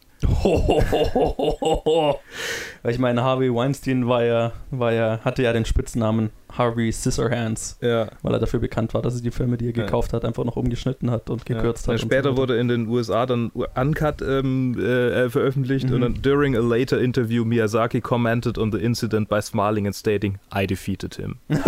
Weil 2.83 2.91
ich 2.91 2.99
meine, 2.99 3.23
Harvey 3.23 3.53
Weinstein 3.53 4.07
war 4.07 4.23
ja, 4.23 4.51
war 4.71 4.91
ja, 4.93 5.19
hatte 5.23 5.43
ja 5.43 5.53
den 5.53 5.65
Spitznamen 5.65 6.31
Harvey 6.51 6.91
Scissorhands, 6.91 7.77
Ja. 7.81 8.09
weil 8.23 8.33
er 8.33 8.39
dafür 8.39 8.59
bekannt 8.59 8.93
war, 8.93 9.01
dass 9.01 9.15
er 9.15 9.21
die 9.21 9.31
Filme, 9.31 9.57
die 9.57 9.69
er 9.69 9.75
Ja. 9.75 9.85
gekauft 9.85 10.11
hat, 10.13 10.25
einfach 10.25 10.43
noch 10.43 10.57
umgeschnitten 10.57 11.09
hat 11.09 11.29
und 11.29 11.45
gekürzt 11.45 11.87
ja. 11.87 11.93
hat. 11.93 12.01
und 12.01 12.07
Später 12.07 12.31
so 12.31 12.37
wurde 12.37 12.57
in 12.57 12.67
den 12.67 12.87
USA 12.87 13.25
dann 13.25 13.51
Uncut 13.75 14.21
ähm, 14.21 14.77
äh, 14.77 15.29
veröffentlicht 15.29 15.87
Mhm. 15.87 15.93
und 15.95 16.01
dann 16.01 16.21
during 16.21 16.55
a 16.57 16.59
later 16.59 16.99
interview 16.99 17.45
Miyazaki 17.45 18.01
commented 18.01 18.57
on 18.57 18.71
the 18.71 18.79
incident 18.79 19.29
by 19.29 19.41
smiling 19.41 19.85
and 19.85 19.95
stating, 19.95 20.39
I 20.53 20.67
defeated 20.67 21.15
him. 21.15 21.37
nice. 21.47 21.61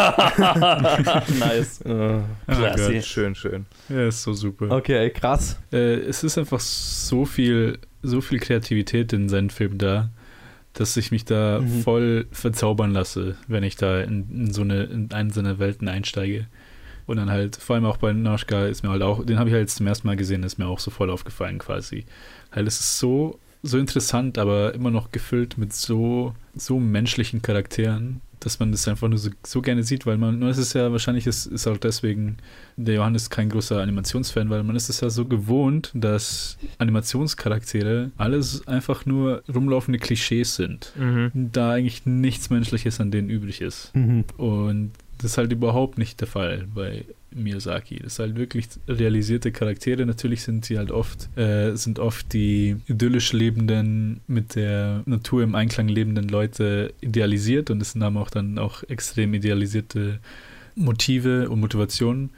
Classy. 1.83 2.93
Gott. 2.95 3.05
schön, 3.05 3.35
schön. 3.35 3.65
Ja, 3.89 4.07
ist 4.07 4.23
so 4.23 4.33
super. 4.33 4.69
Okay, 4.71 5.09
krass. 5.11 5.57
Äh, 5.71 5.95
es 5.95 6.23
ist 6.23 6.37
einfach 6.37 6.59
so 6.59 7.25
viel, 7.25 7.77
so 8.03 8.21
viel 8.21 8.39
Kreativität 8.39 9.13
in 9.13 9.29
seinen 9.29 9.49
Filmen 9.49 9.77
da, 9.77 10.09
dass 10.73 10.97
ich 10.97 11.11
mich 11.11 11.25
da 11.25 11.59
Mhm. 11.61 11.81
voll 11.81 12.25
verzaubern 12.31 12.91
lasse, 12.91 13.35
wenn 13.47 13.63
ich 13.63 13.75
da 13.75 14.01
in, 14.01 14.29
in 14.31 14.53
so 14.53 14.61
eine, 14.61 14.83
in 14.83 15.11
eine 15.11 15.31
seiner 15.31 15.59
Welten 15.59 15.87
einsteige. 15.87 16.47
Und 17.05 17.17
dann 17.17 17.29
halt, 17.29 17.57
vor 17.57 17.75
allem 17.75 17.85
auch 17.85 17.97
bei 17.97 18.13
Naschka 18.13 18.65
ist 18.65 18.81
mir 18.83 18.89
halt 18.89 19.01
auch, 19.01 19.25
den 19.25 19.37
habe 19.37 19.49
ich 19.49 19.55
halt 19.55 19.69
zum 19.69 19.87
ersten 19.87 20.07
Mal 20.07 20.15
gesehen, 20.15 20.43
ist 20.43 20.57
mir 20.57 20.67
auch 20.67 20.79
so 20.79 20.89
voll 20.89 21.09
aufgefallen 21.09 21.57
quasi. 21.59 22.05
Halt, 22.51 22.67
es 22.67 22.79
ist 22.79 22.97
so, 22.97 23.39
so 23.61 23.77
interessant, 23.77 24.37
aber 24.37 24.73
immer 24.73 24.89
noch 24.89 25.11
gefüllt 25.11 25.57
mit 25.57 25.73
so, 25.73 26.33
so 26.55 26.79
menschlichen 26.79 27.41
Charakteren, 27.41 28.21
dass 28.45 28.59
man 28.59 28.71
das 28.71 28.87
einfach 28.87 29.07
nur 29.07 29.17
so, 29.17 29.29
so 29.45 29.61
gerne 29.61 29.83
sieht, 29.83 30.05
weil 30.05 30.17
man, 30.17 30.39
nur 30.39 30.49
ist 30.49 30.57
es 30.57 30.73
ja 30.73 30.91
wahrscheinlich, 30.91 31.27
ist, 31.27 31.45
ist 31.45 31.67
auch 31.67 31.77
deswegen 31.77 32.37
der 32.77 32.95
Johannes 32.95 33.29
kein 33.29 33.49
großer 33.49 33.81
Animationsfan, 33.81 34.49
weil 34.49 34.63
man 34.63 34.75
ist 34.75 34.89
es 34.89 35.01
ja 35.01 35.09
so 35.09 35.25
gewohnt, 35.25 35.91
dass 35.93 36.57
Animationscharaktere 36.77 38.11
alles 38.17 38.67
einfach 38.67 39.05
nur 39.05 39.43
rumlaufende 39.53 39.99
Klischees 39.99 40.55
sind. 40.55 40.93
Da 41.33 41.71
eigentlich 41.71 42.05
nichts 42.05 42.49
Menschliches 42.49 42.99
an 42.99 43.11
denen 43.11 43.29
übrig 43.29 43.61
ist. 43.61 43.95
Mhm. 43.95 44.25
Und 44.37 44.91
das 45.17 45.31
ist 45.31 45.37
halt 45.37 45.51
überhaupt 45.51 45.97
nicht 45.97 46.19
der 46.19 46.27
Fall 46.27 46.67
bei 46.73 47.05
Miyazaki. 47.35 47.99
Das 48.01 48.15
sind 48.15 48.27
halt 48.27 48.37
wirklich 48.37 48.67
realisierte 48.87 49.51
Charaktere. 49.51 50.05
Natürlich 50.05 50.43
sind 50.43 50.65
sie 50.65 50.77
halt 50.77 50.91
oft, 50.91 51.29
äh, 51.37 51.75
sind 51.75 51.99
oft 51.99 52.33
die 52.33 52.77
idyllisch 52.87 53.33
lebenden, 53.33 54.21
mit 54.27 54.55
der 54.55 55.03
Natur 55.05 55.43
im 55.43 55.55
Einklang 55.55 55.87
lebenden 55.87 56.27
Leute 56.27 56.93
idealisiert 57.01 57.69
und 57.69 57.81
es 57.81 57.95
haben 57.95 58.17
auch 58.17 58.29
dann 58.29 58.57
auch 58.57 58.83
extrem 58.83 59.33
idealisierte 59.33 60.19
Motive 60.75 61.49
und 61.49 61.59
Motivationen. 61.59 62.31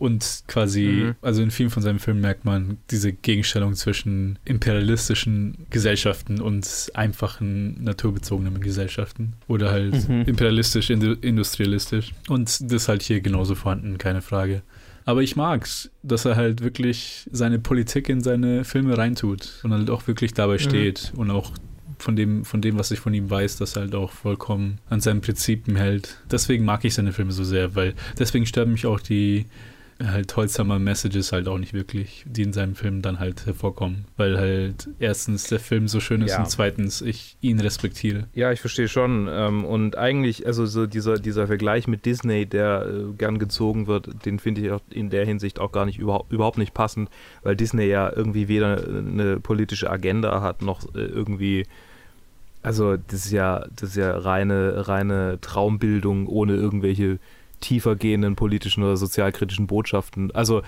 Und 0.00 0.44
quasi, 0.48 0.82
Mhm. 1.08 1.14
also 1.20 1.42
in 1.42 1.50
vielen 1.50 1.68
von 1.68 1.82
seinen 1.82 1.98
Filmen 1.98 2.22
merkt 2.22 2.46
man 2.46 2.78
diese 2.90 3.12
Gegenstellung 3.12 3.74
zwischen 3.74 4.38
imperialistischen 4.46 5.66
Gesellschaften 5.68 6.40
und 6.40 6.90
einfachen, 6.94 7.84
naturbezogenen 7.84 8.60
Gesellschaften. 8.62 9.34
Oder 9.46 9.70
halt 9.70 10.08
Mhm. 10.08 10.22
imperialistisch, 10.22 10.88
indu 10.88 11.12
industrialistisch. 11.20 12.12
Und 12.28 12.48
das 12.48 12.72
ist 12.72 12.88
halt 12.88 13.02
hier 13.02 13.20
genauso 13.20 13.54
vorhanden, 13.54 13.98
keine 13.98 14.22
Frage. 14.22 14.62
Aber 15.04 15.22
ich 15.22 15.36
mag's, 15.36 15.90
dass 16.02 16.24
er 16.24 16.36
halt 16.36 16.62
wirklich 16.62 17.28
seine 17.30 17.58
Politik 17.58 18.08
in 18.08 18.22
seine 18.22 18.64
Filme 18.64 18.96
reintut 18.96 19.60
und 19.64 19.72
halt 19.72 19.90
auch 19.90 20.06
wirklich 20.06 20.32
dabei 20.32 20.56
steht 20.58 21.12
und 21.14 21.30
auch 21.30 21.52
von 21.98 22.16
dem, 22.16 22.46
von 22.46 22.62
dem, 22.62 22.78
was 22.78 22.90
ich 22.90 23.00
von 23.00 23.12
ihm 23.12 23.28
weiß, 23.28 23.56
dass 23.58 23.76
er 23.76 23.82
halt 23.82 23.94
auch 23.94 24.12
vollkommen 24.12 24.78
an 24.88 25.00
seinen 25.02 25.20
Prinzipien 25.20 25.76
hält. 25.76 26.16
Deswegen 26.30 26.64
mag 26.64 26.84
ich 26.86 26.94
seine 26.94 27.12
Filme 27.12 27.32
so 27.32 27.44
sehr, 27.44 27.74
weil 27.74 27.92
deswegen 28.18 28.46
stören 28.46 28.72
mich 28.72 28.86
auch 28.86 29.00
die 29.00 29.44
halt 30.02 30.34
Holzhammer 30.34 30.78
Messages 30.78 31.30
halt 31.32 31.46
auch 31.46 31.58
nicht 31.58 31.74
wirklich, 31.74 32.24
die 32.26 32.42
in 32.42 32.52
seinem 32.52 32.74
Film 32.74 33.02
dann 33.02 33.18
halt 33.20 33.44
hervorkommen. 33.46 34.06
Weil 34.16 34.38
halt 34.38 34.88
erstens 34.98 35.44
der 35.48 35.60
Film 35.60 35.88
so 35.88 36.00
schön 36.00 36.22
ist 36.22 36.32
Ja. 36.32 36.38
und 36.40 36.50
zweitens 36.50 37.02
ich 37.02 37.36
ihn 37.40 37.60
respektiere. 37.60 38.26
Ja, 38.34 38.50
ich 38.52 38.60
verstehe 38.60 38.88
schon. 38.88 39.28
Ähm, 39.30 39.64
und 39.64 39.96
eigentlich, 39.98 40.46
also 40.46 40.64
so 40.66 40.86
dieser, 40.86 41.18
dieser 41.18 41.46
Vergleich 41.46 41.86
mit 41.86 42.06
Disney, 42.06 42.46
der 42.46 42.86
äh, 42.86 43.12
gern 43.18 43.38
gezogen 43.38 43.86
wird, 43.86 44.24
den 44.24 44.38
finde 44.38 44.62
ich 44.62 44.70
auch 44.70 44.80
in 44.90 45.10
der 45.10 45.26
Hinsicht 45.26 45.58
auch 45.58 45.72
gar 45.72 45.84
nicht 45.84 45.98
überhaupt, 45.98 46.32
überhaupt 46.32 46.58
nicht 46.58 46.72
passend, 46.72 47.10
weil 47.42 47.56
Disney 47.56 47.84
ja 47.86 48.10
irgendwie 48.14 48.48
weder 48.48 48.82
eine 48.86 49.38
politische 49.40 49.90
Agenda 49.90 50.40
hat, 50.40 50.62
noch 50.62 50.84
äh, 50.94 50.98
irgendwie, 50.98 51.66
also 52.62 52.96
das 52.96 53.26
ist 53.26 53.32
ja, 53.32 53.66
das 53.76 53.90
ist 53.90 53.96
ja 53.96 54.16
reine, 54.16 54.88
reine 54.88 55.38
Traumbildung 55.40 56.26
ohne 56.26 56.54
irgendwelche 56.54 57.18
tiefer 57.60 57.96
gehenden 57.96 58.36
politischen 58.36 58.82
oder 58.82 58.96
sozialkritischen 58.96 59.66
Botschaften. 59.66 60.30
Also 60.32 60.62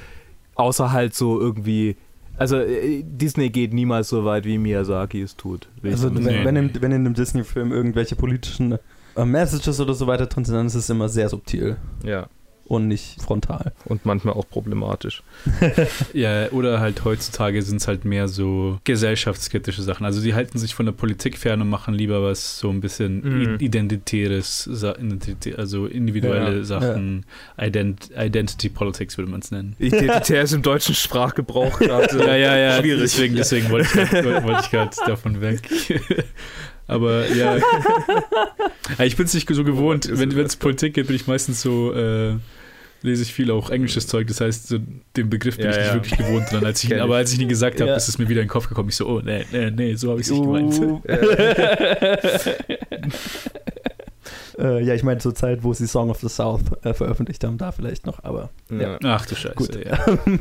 außer 0.55 0.93
halt 0.93 1.15
so 1.15 1.41
irgendwie. 1.41 1.97
Also 2.37 2.57
äh, 2.57 3.03
Disney 3.05 3.51
geht 3.51 3.73
niemals 3.73 4.09
so 4.09 4.25
weit, 4.25 4.45
wie 4.45 4.59
Miyazaki 4.59 5.21
es 5.21 5.37
tut. 5.37 5.69
Also 5.83 6.15
wenn, 6.15 6.45
wenn, 6.45 6.57
in, 6.57 6.71
wenn 6.75 6.93
in 6.93 7.07
einem 7.07 7.15
Disney-Film 7.15 7.73
irgendwelche 7.73 8.17
politischen 8.17 8.79
äh, 9.17 9.25
Messages 9.25 9.81
oder 9.81 9.95
so 9.95 10.07
weiter 10.07 10.27
drin 10.27 10.45
sind, 10.45 10.55
dann 10.57 10.67
ist 10.67 10.75
es 10.75 10.89
immer 10.89 11.09
sehr 11.09 11.29
subtil 11.29 11.77
Ja, 12.05 12.29
und 12.73 12.89
nicht 12.89 13.21
frontal. 13.23 13.73
und 13.85 14.07
manchmal 14.07 14.35
auch 14.35 14.49
problematisch. 14.49 15.23
Ja, 16.15 16.49
oder 16.51 16.81
halt 16.81 17.05
heutzutage 17.05 17.63
sind 17.63 17.77
es 17.81 17.89
halt 17.89 18.05
mehr 18.05 18.29
so 18.29 18.79
gesellschaftskritische 18.85 19.83
Sachen. 19.83 20.05
Also 20.07 20.21
die 20.23 20.35
halten 20.35 20.59
sich 20.59 20.75
von 20.75 20.87
der 20.87 20.93
Politik 20.93 21.39
fern 21.39 21.61
und 21.63 21.69
machen 21.69 21.95
lieber 21.95 22.23
was 22.23 22.59
so 22.59 22.71
ein 22.71 22.81
bisschen 22.81 23.13
Mhm. 23.23 23.57
identitäres, 23.61 24.69
also 25.57 25.87
individuelle 25.87 26.59
Ja, 26.59 26.65
Sachen, 26.65 27.25
Ident 27.61 28.11
Identity 28.17 28.69
Politics 28.69 29.17
würde 29.19 29.31
man 29.31 29.41
es 29.41 29.51
nennen. 29.51 29.77
Identitär 29.79 30.43
ist 30.43 30.53
im 30.53 30.63
deutschen 30.63 30.95
Sprachgebrauch 30.95 31.79
gerade 31.79 32.19
Ja, 32.19 32.37
ja, 32.37 32.57
ja, 32.57 32.81
schwierig. 32.81 33.03
deswegen, 33.03 33.37
deswegen 33.37 33.71
wollte 33.71 33.89
ich 34.63 34.71
gerade 34.71 34.97
davon 35.07 35.41
weg. 35.41 35.61
Aber 36.89 37.27
ja, 37.29 37.57
Ja, 38.99 39.05
ich 39.05 39.17
bin 39.17 39.27
es 39.27 39.35
nicht 39.35 39.49
so 39.49 39.65
gewohnt. 39.65 40.09
Wenn 40.13 40.31
es 40.39 40.57
Politik 40.57 40.95
geht, 40.95 41.07
bin 41.07 41.17
ich 41.17 41.27
meistens 41.27 41.63
so, 41.63 41.93
äh, 41.95 42.35
lese 43.03 43.23
ich 43.23 43.33
viel 43.33 43.51
auch 43.51 43.71
englisches 43.71 44.07
Zeug. 44.07 44.27
Das 44.29 44.41
heißt, 44.41 44.69
so, 44.69 44.79
den 45.17 45.31
Begriff 45.31 45.57
bin 45.57 45.67
Ja, 45.67 45.71
ich 45.73 45.77
nicht 45.79 45.87
ja. 45.89 45.95
wirklich 45.95 46.19
gewohnt 46.19 46.51
dran. 46.51 46.65
Als 46.65 46.83
ich, 46.85 46.95
aber 47.01 47.17
als 47.17 47.33
ich 47.33 47.41
ihn 47.41 47.49
gesagt 47.49 47.81
habe, 47.81 47.91
Ja. 47.91 47.97
ist 47.97 48.09
es 48.09 48.19
mir 48.19 48.29
wieder 48.29 48.41
in 48.41 48.47
den 48.47 48.51
Kopf 48.51 48.69
gekommen. 48.69 48.89
Ich 48.89 48.97
so, 48.97 49.07
oh, 49.09 49.21
nee, 49.23 49.45
nee, 49.53 49.71
nee, 49.71 49.95
so 49.95 50.11
habe 50.11 50.21
ich 50.21 50.27
es 50.27 50.33
nicht 50.33 50.43
gemeint. 50.43 50.81
Äh, 54.59 54.83
ja, 54.85 54.95
ich 54.95 55.03
meine 55.03 55.19
zur 55.21 55.35
Zeit, 55.35 55.63
wo 55.65 55.73
sie 55.73 55.87
Song 55.87 56.11
of 56.11 56.21
the 56.21 56.29
South 56.29 56.61
äh, 56.83 56.95
veröffentlicht 56.95 57.45
haben, 57.45 57.59
da 57.59 57.73
vielleicht 57.73 58.07
noch, 58.07 58.23
aber 58.25 58.51
Ja. 58.71 58.99
Ach 59.05 59.27
du 59.27 59.35
Scheiße. 59.35 59.55
Gut. 59.55 59.79
Ja. 59.85 59.99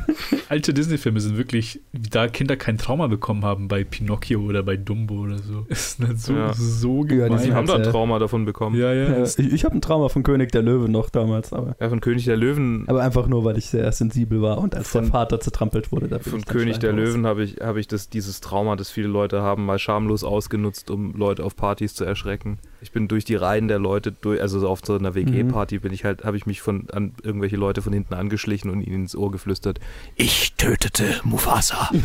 Alte 0.48 0.74
Disney-Filme 0.74 1.20
sind 1.20 1.36
wirklich, 1.36 1.80
wie 1.92 2.08
da 2.08 2.28
Kinder 2.28 2.56
kein 2.56 2.78
Trauma 2.78 3.06
bekommen 3.06 3.44
haben 3.44 3.68
bei 3.68 3.84
Pinocchio 3.84 4.40
oder 4.40 4.62
bei 4.62 4.76
Dumbo 4.76 5.20
oder 5.22 5.38
so. 5.38 5.64
Ist 5.68 6.00
nicht 6.00 6.18
so, 6.18 6.34
Ja. 6.34 6.52
so 6.54 6.98
Ja, 7.02 7.08
die 7.08 7.16
gemein. 7.16 7.38
Sind 7.38 7.54
haben 7.54 7.66
da 7.66 7.74
ein 7.76 7.82
Trauma 7.84 8.18
davon 8.18 8.44
bekommen. 8.44 8.78
ja, 8.78 8.92
ja. 8.92 9.22
ich, 9.24 9.38
ich 9.38 9.64
habe 9.64 9.76
ein 9.76 9.80
Trauma 9.80 10.08
von 10.08 10.22
König 10.22 10.52
der 10.52 10.62
Löwen 10.62 10.92
noch 10.92 11.10
damals, 11.10 11.52
aber, 11.52 11.76
Ja, 11.80 11.88
von 11.88 12.00
König 12.00 12.24
der 12.24 12.36
Löwen. 12.36 12.84
aber 12.88 13.02
einfach 13.02 13.26
nur, 13.26 13.44
weil 13.44 13.58
ich 13.58 13.66
sehr 13.66 13.90
sensibel 13.92 14.42
war 14.42 14.58
und 14.58 14.74
als 14.74 14.88
Von- 14.88 15.02
der 15.04 15.10
Vater 15.12 15.40
zertrampelt 15.40 15.92
wurde, 15.92 16.08
da 16.08 16.18
Von 16.18 16.42
König 16.44 16.78
der. 16.78 16.92
Löwen 16.92 17.26
habe 17.26 17.44
ich, 17.44 17.60
habe 17.60 17.80
ich 17.80 17.88
das, 17.88 18.08
dieses 18.10 18.40
Trauma, 18.40 18.76
das 18.76 18.90
viele 18.90 19.08
Leute 19.08 19.42
haben, 19.42 19.64
mal 19.66 19.78
schamlos 19.78 20.24
ausgenutzt, 20.24 20.90
um 20.90 21.14
Leute 21.14 21.44
auf 21.44 21.56
Partys 21.56 21.94
zu 21.94 22.04
erschrecken. 22.04 22.58
Ich 22.80 22.92
bin 22.92 23.08
durch 23.08 23.24
die 23.24 23.34
Reihen 23.36 23.68
der 23.68 23.78
Leute, 23.78 24.01
durch, 24.10 24.40
also 24.40 24.66
auf 24.68 24.80
so 24.84 24.94
einer 24.96 25.14
WG-Party 25.14 25.78
bin 25.78 25.92
ich 25.92 26.04
halt, 26.04 26.24
habe 26.24 26.36
ich 26.36 26.46
mich 26.46 26.60
von 26.60 26.90
an 26.90 27.12
irgendwelche 27.22 27.56
Leute 27.56 27.82
von 27.82 27.92
hinten 27.92 28.14
angeschlichen 28.14 28.70
und 28.70 28.80
ihnen 28.82 29.02
ins 29.02 29.14
Ohr 29.14 29.30
geflüstert. 29.30 29.78
Ich 30.16 30.54
tötete 30.54 31.20
Mufasa. 31.24 31.90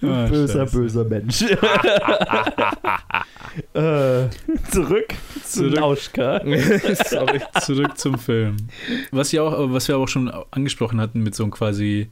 Du 0.00 0.10
Ah, 0.10 0.26
böser, 0.26 0.64
Scheiße. 0.66 0.76
böser 0.76 1.04
Mensch. 1.04 1.42
äh, 3.74 4.28
zurück 4.70 5.14
zu 5.44 5.68
Zurück. 5.68 5.74
Nauschka. 5.74 6.40
Sorry. 7.08 7.40
Zurück 7.60 7.96
zum 7.98 8.18
Film. 8.18 8.56
Was, 9.12 9.32
ja 9.32 9.42
auch, 9.42 9.72
was 9.72 9.88
wir 9.88 9.94
aber 9.94 10.04
auch 10.04 10.08
schon 10.08 10.30
angesprochen 10.50 11.00
hatten 11.00 11.22
mit 11.22 11.34
so 11.34 11.44
einem 11.44 11.52
quasi 11.52 12.08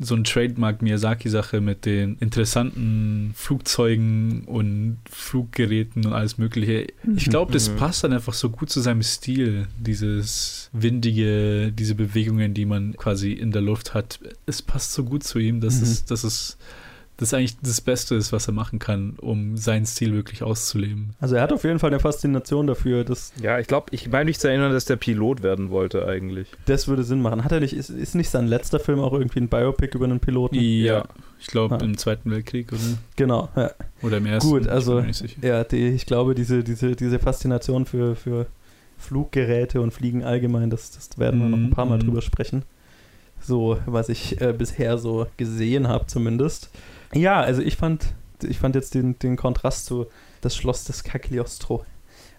so 0.00 0.16
ein 0.16 0.24
Trademark 0.24 0.82
Miyazaki-Sache 0.82 1.60
mit 1.60 1.84
den 1.86 2.16
interessanten 2.18 3.32
Flugzeugen 3.36 4.42
und 4.44 4.98
Fluggeräten 5.08 6.04
und 6.06 6.12
alles 6.12 6.36
Mögliche. 6.36 6.86
Ich 7.16 7.30
glaube, 7.30 7.52
das 7.52 7.70
Mhm. 7.70 7.76
passt 7.76 8.02
dann 8.04 8.12
einfach 8.12 8.34
so 8.34 8.50
gut 8.50 8.70
zu 8.70 8.80
seinem 8.80 9.02
Stil. 9.02 9.68
Dieses 9.78 10.68
windige, 10.72 11.70
diese 11.72 11.94
Bewegungen, 11.94 12.54
die 12.54 12.66
man 12.66 12.96
quasi 12.96 13.32
in 13.32 13.52
der 13.52 13.62
Luft 13.62 13.94
hat. 13.94 14.18
Es 14.46 14.62
passt 14.62 14.92
so 14.92 15.04
gut 15.04 15.22
zu 15.22 15.38
ihm, 15.38 15.60
dass 15.60 15.76
Mhm. 15.78 15.82
es, 15.84 16.04
dass 16.04 16.24
es 16.24 16.58
das 17.16 17.32
eigentlich 17.32 17.56
das 17.62 17.80
Beste 17.80 18.16
ist, 18.16 18.32
was 18.32 18.48
er 18.48 18.54
machen 18.54 18.80
kann, 18.80 19.14
um 19.20 19.56
seinen 19.56 19.86
Stil 19.86 20.12
wirklich 20.14 20.42
auszuleben. 20.42 21.10
Also 21.20 21.36
er 21.36 21.42
hat 21.42 21.52
auf 21.52 21.62
jeden 21.62 21.78
Fall 21.78 21.90
eine 21.90 22.00
Faszination 22.00 22.66
dafür, 22.66 23.04
dass 23.04 23.32
Ja, 23.40 23.60
ich 23.60 23.68
glaube, 23.68 23.86
ich 23.92 24.08
meine 24.10 24.24
mich 24.24 24.40
zu 24.40 24.48
erinnern, 24.48 24.72
dass 24.72 24.84
der 24.84 24.96
Pilot 24.96 25.42
werden 25.44 25.70
wollte 25.70 26.06
eigentlich. 26.08 26.48
das 26.66 26.88
würde 26.88 27.04
Sinn 27.04 27.22
machen. 27.22 27.44
Hat 27.44 27.52
er 27.52 27.60
nicht, 27.60 27.72
ist, 27.72 27.88
ist 27.90 28.16
nicht 28.16 28.30
sein 28.30 28.48
letzter 28.48 28.80
Film 28.80 28.98
auch 28.98 29.12
irgendwie 29.12 29.38
ein 29.40 29.48
Biopic 29.48 29.94
über 29.96 30.06
einen 30.06 30.18
Piloten? 30.18 30.56
Ja, 30.56 31.04
ich 31.40 31.46
glaube 31.46 31.76
Ah. 31.76 31.84
im 31.84 31.96
Zweiten 31.98 32.30
Weltkrieg 32.32 32.72
oder, 32.72 32.80
Genau, 33.16 33.48
ja. 33.54 33.70
oder 34.02 34.16
im 34.16 34.26
Ersten. 34.26 34.50
Gut, 34.50 34.62
ich 34.62 34.70
also- 34.70 35.00
sicher. 35.12 35.36
Ja, 35.40 35.62
die, 35.62 35.88
ich 35.90 36.06
glaube, 36.06 36.34
diese, 36.34 36.64
diese, 36.64 36.96
diese 36.96 37.20
Faszination 37.20 37.86
für, 37.86 38.16
für 38.16 38.46
Fluggeräte 38.98 39.80
und 39.80 39.92
Fliegen 39.92 40.24
allgemein, 40.24 40.70
das, 40.70 40.90
das 40.92 41.16
werden 41.18 41.40
wir 41.40 41.48
noch 41.48 41.58
ein 41.58 41.70
paar 41.70 41.84
Mal 41.86 41.98
Mhm. 41.98 42.06
drüber 42.06 42.22
sprechen. 42.22 42.62
So, 43.40 43.78
was 43.86 44.08
ich 44.08 44.40
äh, 44.40 44.54
bisher 44.56 44.96
so 44.98 45.26
gesehen 45.36 45.86
habe 45.88 46.06
zumindest. 46.06 46.70
Ja, 47.14 47.40
also 47.40 47.62
ich 47.62 47.76
fand, 47.76 48.14
ich 48.42 48.58
fand 48.58 48.74
jetzt 48.74 48.94
den, 48.94 49.18
den 49.18 49.36
Kontrast 49.36 49.86
zu 49.86 50.06
das 50.40 50.56
Schloss 50.56 50.84
des 50.84 51.04
Cagliostro 51.04 51.84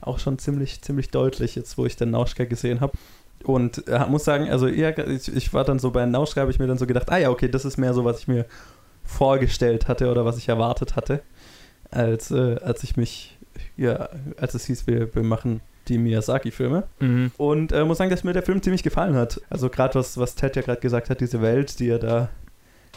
auch 0.02 0.20
schon 0.20 0.38
ziemlich, 0.38 0.82
ziemlich 0.82 1.10
deutlich, 1.10 1.56
jetzt 1.56 1.78
wo 1.78 1.86
ich 1.86 1.96
den 1.96 2.12
Nauschka 2.12 2.46
gesehen 2.46 2.82
habe. 2.82 2.94
Und 3.44 3.88
äh, 3.88 4.06
muss 4.08 4.24
sagen, 4.24 4.50
also 4.50 4.68
eher, 4.68 4.98
ich, 5.08 5.34
ich 5.36 5.54
war 5.54 5.64
dann 5.64 5.80
so 5.80 5.92
bei 5.92 6.06
Nauschka, 6.06 6.42
habe 6.42 6.52
ich 6.52 6.60
mir 6.60 6.68
dann 6.68 6.78
so 6.78 6.88
gedacht, 6.88 7.12
ah 7.12 7.18
ja, 7.18 7.30
okay, 7.30 7.48
das 7.48 7.66
ist 7.66 7.78
mehr 7.78 7.94
so, 7.94 8.06
was 8.06 8.20
ich 8.20 8.28
mir 8.28 8.46
vorgestellt 9.04 9.88
hatte 9.88 10.10
oder 10.10 10.26
was 10.26 10.38
ich 10.38 10.50
erwartet 10.50 10.96
hatte, 10.96 11.22
als, 11.92 12.32
äh, 12.32 12.58
als 12.62 12.84
ich 12.84 12.98
mich, 12.98 13.38
ja, 13.78 14.10
als 14.38 14.56
es 14.56 14.66
hieß, 14.66 14.88
wir, 14.88 15.14
wir 15.14 15.24
machen 15.24 15.62
die 15.88 16.00
Miyazaki-Filme. 16.00 16.86
Mhm. 17.00 17.32
Und 17.38 17.72
äh, 17.72 17.84
muss 17.86 18.00
sagen, 18.00 18.10
dass 18.10 18.24
mir 18.24 18.34
der 18.34 18.42
Film 18.42 18.64
ziemlich 18.64 18.82
gefallen 18.82 19.16
hat. 19.16 19.40
Also 19.50 19.70
gerade 19.70 19.96
was, 19.96 20.18
was 20.18 20.34
Ted 20.34 20.56
ja 20.56 20.64
gerade 20.64 20.82
gesagt 20.82 21.12
hat, 21.12 21.22
diese 21.22 21.42
Welt, 21.42 21.80
die 21.80 21.90
er 21.90 22.00
da 22.00 22.30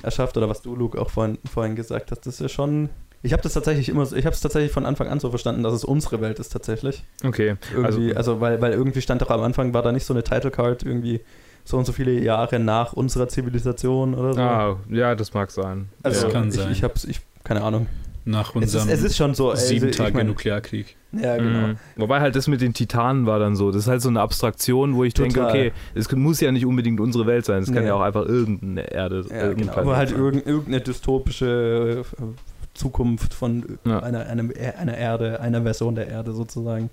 erschafft, 0.02 0.36
oder 0.36 0.48
was 0.48 0.62
du, 0.62 0.74
Luke, 0.76 1.00
auch 1.00 1.10
vorhin, 1.10 1.38
vorhin 1.50 1.76
gesagt 1.76 2.10
hast, 2.10 2.26
das 2.26 2.40
ist 2.40 2.52
schon. 2.52 2.88
Ich 3.22 3.32
habe 3.32 3.42
das 3.42 3.52
tatsächlich 3.54 3.88
immer, 3.88 4.06
so- 4.06 4.14
ich 4.14 4.24
habe 4.26 4.34
es 4.34 4.40
tatsächlich 4.40 4.70
von 4.70 4.86
Anfang 4.86 5.08
an 5.08 5.18
so 5.18 5.30
verstanden, 5.30 5.64
dass 5.64 5.72
es 5.74 5.84
unsere 5.84 6.20
Welt 6.20 6.38
ist 6.38 6.50
tatsächlich. 6.50 7.02
Okay. 7.24 7.56
Irgendwie, 7.74 8.14
Also, 8.14 8.32
also, 8.34 8.40
weil, 8.40 8.60
weil 8.60 8.72
irgendwie 8.72 9.00
stand 9.00 9.22
doch 9.22 9.30
am 9.30 9.40
Anfang, 9.42 9.74
war 9.74 9.82
da 9.82 9.90
nicht 9.90 10.04
so 10.06 10.14
eine 10.14 10.22
Title 10.22 10.52
Card 10.52 10.84
irgendwie 10.84 11.20
so 11.64 11.76
und 11.76 11.84
so 11.84 11.92
viele 11.92 12.12
Jahre 12.12 12.60
nach 12.60 12.92
unserer 12.92 13.26
Zivilisation 13.28 14.14
oder 14.14 14.34
so. 14.34 14.40
ah, 14.40 14.76
ja, 14.88 15.14
das 15.16 15.34
mag 15.34 15.50
sein. 15.50 15.88
also 16.02 16.22
das 16.24 16.32
kann 16.32 16.48
ich, 16.48 16.54
sein. 16.54 16.70
ich 16.72 16.82
hab's, 16.84 17.04
ich, 17.04 17.20
keine 17.44 17.62
Ahnung. 17.62 17.88
Nach 18.30 18.54
Es 18.54 18.56
ist, 18.56 18.74
unserem 18.74 18.88
es 18.90 19.02
ist 19.02 19.16
schon 19.16 19.34
so. 19.34 19.50
also 19.50 19.64
sieben 19.66 19.88
ich 19.88 19.96
Tage 19.96 20.14
mein- 20.14 20.26
Nuklearkrieg. 20.26 20.96
Ja, 21.12 21.38
genau. 21.38 21.68
Mhm. 21.68 21.76
Wobei 21.96 22.20
halt 22.20 22.36
das 22.36 22.46
mit 22.46 22.60
den 22.60 22.74
Titanen 22.74 23.24
war 23.24 23.38
dann 23.38 23.56
so. 23.56 23.70
Das 23.70 23.82
ist 23.84 23.88
halt 23.88 24.02
so 24.02 24.10
eine 24.10 24.20
Abstraktion, 24.20 24.94
wo 24.96 25.04
ich 25.04 25.14
denke, 25.14 25.36
Total. 25.40 25.48
okay, 25.50 25.72
es 25.94 26.12
muss 26.12 26.38
ja 26.40 26.52
nicht 26.52 26.66
unbedingt 26.66 27.00
unsere 27.00 27.26
Welt 27.26 27.46
sein. 27.46 27.62
Es 27.62 27.72
kann 27.72 27.82
Nee. 27.84 27.88
ja 27.88 27.94
auch 27.94 28.02
einfach 28.02 28.26
irgendeine 28.26 28.82
Erde, 28.92 29.24
Ja, 29.30 29.34
irgendein 29.36 29.56
genau. 29.56 29.72
Planet 29.72 29.78
Aber 29.88 29.96
halt 29.96 30.08
sein. 30.10 30.18
irgend, 30.18 30.46
irgendeine 30.46 30.80
dystopische 30.82 32.04
äh, 32.04 32.22
Zukunft 32.74 33.32
von 33.32 33.78
Ja. 33.86 34.00
einer, 34.00 34.26
einer, 34.26 34.44
einer 34.78 34.96
Erde, 34.98 35.40
einer 35.40 35.62
Version 35.62 35.94
der 35.94 36.08
Erde 36.08 36.32
sozusagen. 36.32 36.90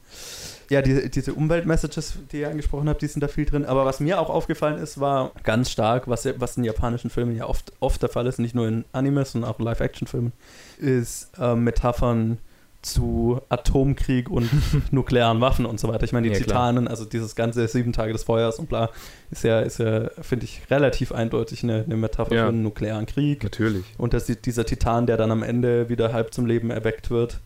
Ja, 0.69 0.81
die, 0.81 1.09
diese 1.09 1.33
Umweltmessages, 1.33 2.17
die 2.31 2.41
ihr 2.41 2.49
angesprochen 2.49 2.89
habt, 2.89 3.01
die 3.01 3.07
sind 3.07 3.21
da 3.21 3.27
viel 3.27 3.45
drin. 3.45 3.65
Aber 3.65 3.85
was 3.85 3.99
mir 3.99 4.19
auch 4.19 4.29
aufgefallen 4.29 4.77
ist, 4.81 4.99
war 4.99 5.31
ganz 5.43 5.69
stark, 5.69 6.07
was, 6.07 6.27
was 6.37 6.57
in 6.57 6.63
japanischen 6.63 7.09
Filmen 7.09 7.35
ja 7.35 7.45
oft, 7.45 7.73
oft 7.79 8.01
der 8.01 8.09
Fall 8.09 8.25
ist, 8.27 8.39
nicht 8.39 8.55
nur 8.55 8.67
in 8.67 8.85
Animes, 8.91 9.31
sondern 9.33 9.51
auch 9.51 9.59
Live-Action-Filmen, 9.59 10.31
ist 10.79 11.31
äh, 11.39 11.55
Metaphern 11.55 12.37
zu 12.81 13.41
Atomkrieg 13.49 14.29
und 14.29 14.47
nuklearen 14.91 15.41
Waffen 15.41 15.65
und 15.65 15.79
so 15.79 15.87
weiter. 15.87 16.03
Ich 16.03 16.13
meine, 16.13 16.27
die 16.27 16.33
Ja. 16.35 16.39
Titanen, 16.39 16.87
also 16.87 17.03
dieses 17.03 17.35
ganze 17.35 17.67
sieben 17.67 17.93
Tage 17.93 18.13
des 18.13 18.23
Feuers 18.23 18.59
und 18.59 18.69
bla, 18.69 18.89
ist 19.31 19.43
ja, 19.43 19.59
ist 19.61 19.79
ja 19.79 20.09
finde 20.21 20.45
ich, 20.45 20.61
relativ 20.69 21.11
eindeutig 21.11 21.63
eine, 21.63 21.83
eine 21.83 21.95
Metapher 21.97 22.35
Ja. 22.35 22.43
für 22.43 22.49
einen 22.49 22.61
nuklearen 22.61 23.07
Krieg. 23.07 23.43
Natürlich. 23.43 23.83
Und 23.97 24.13
dass 24.13 24.25
die, 24.25 24.35
dieser 24.39 24.65
Titan, 24.65 25.07
der 25.07 25.17
dann 25.17 25.31
am 25.31 25.41
Ende 25.41 25.89
wieder 25.89 26.13
halb 26.13 26.33
zum 26.33 26.45
Leben 26.45 26.69
erweckt 26.69 27.09
wird, 27.09 27.39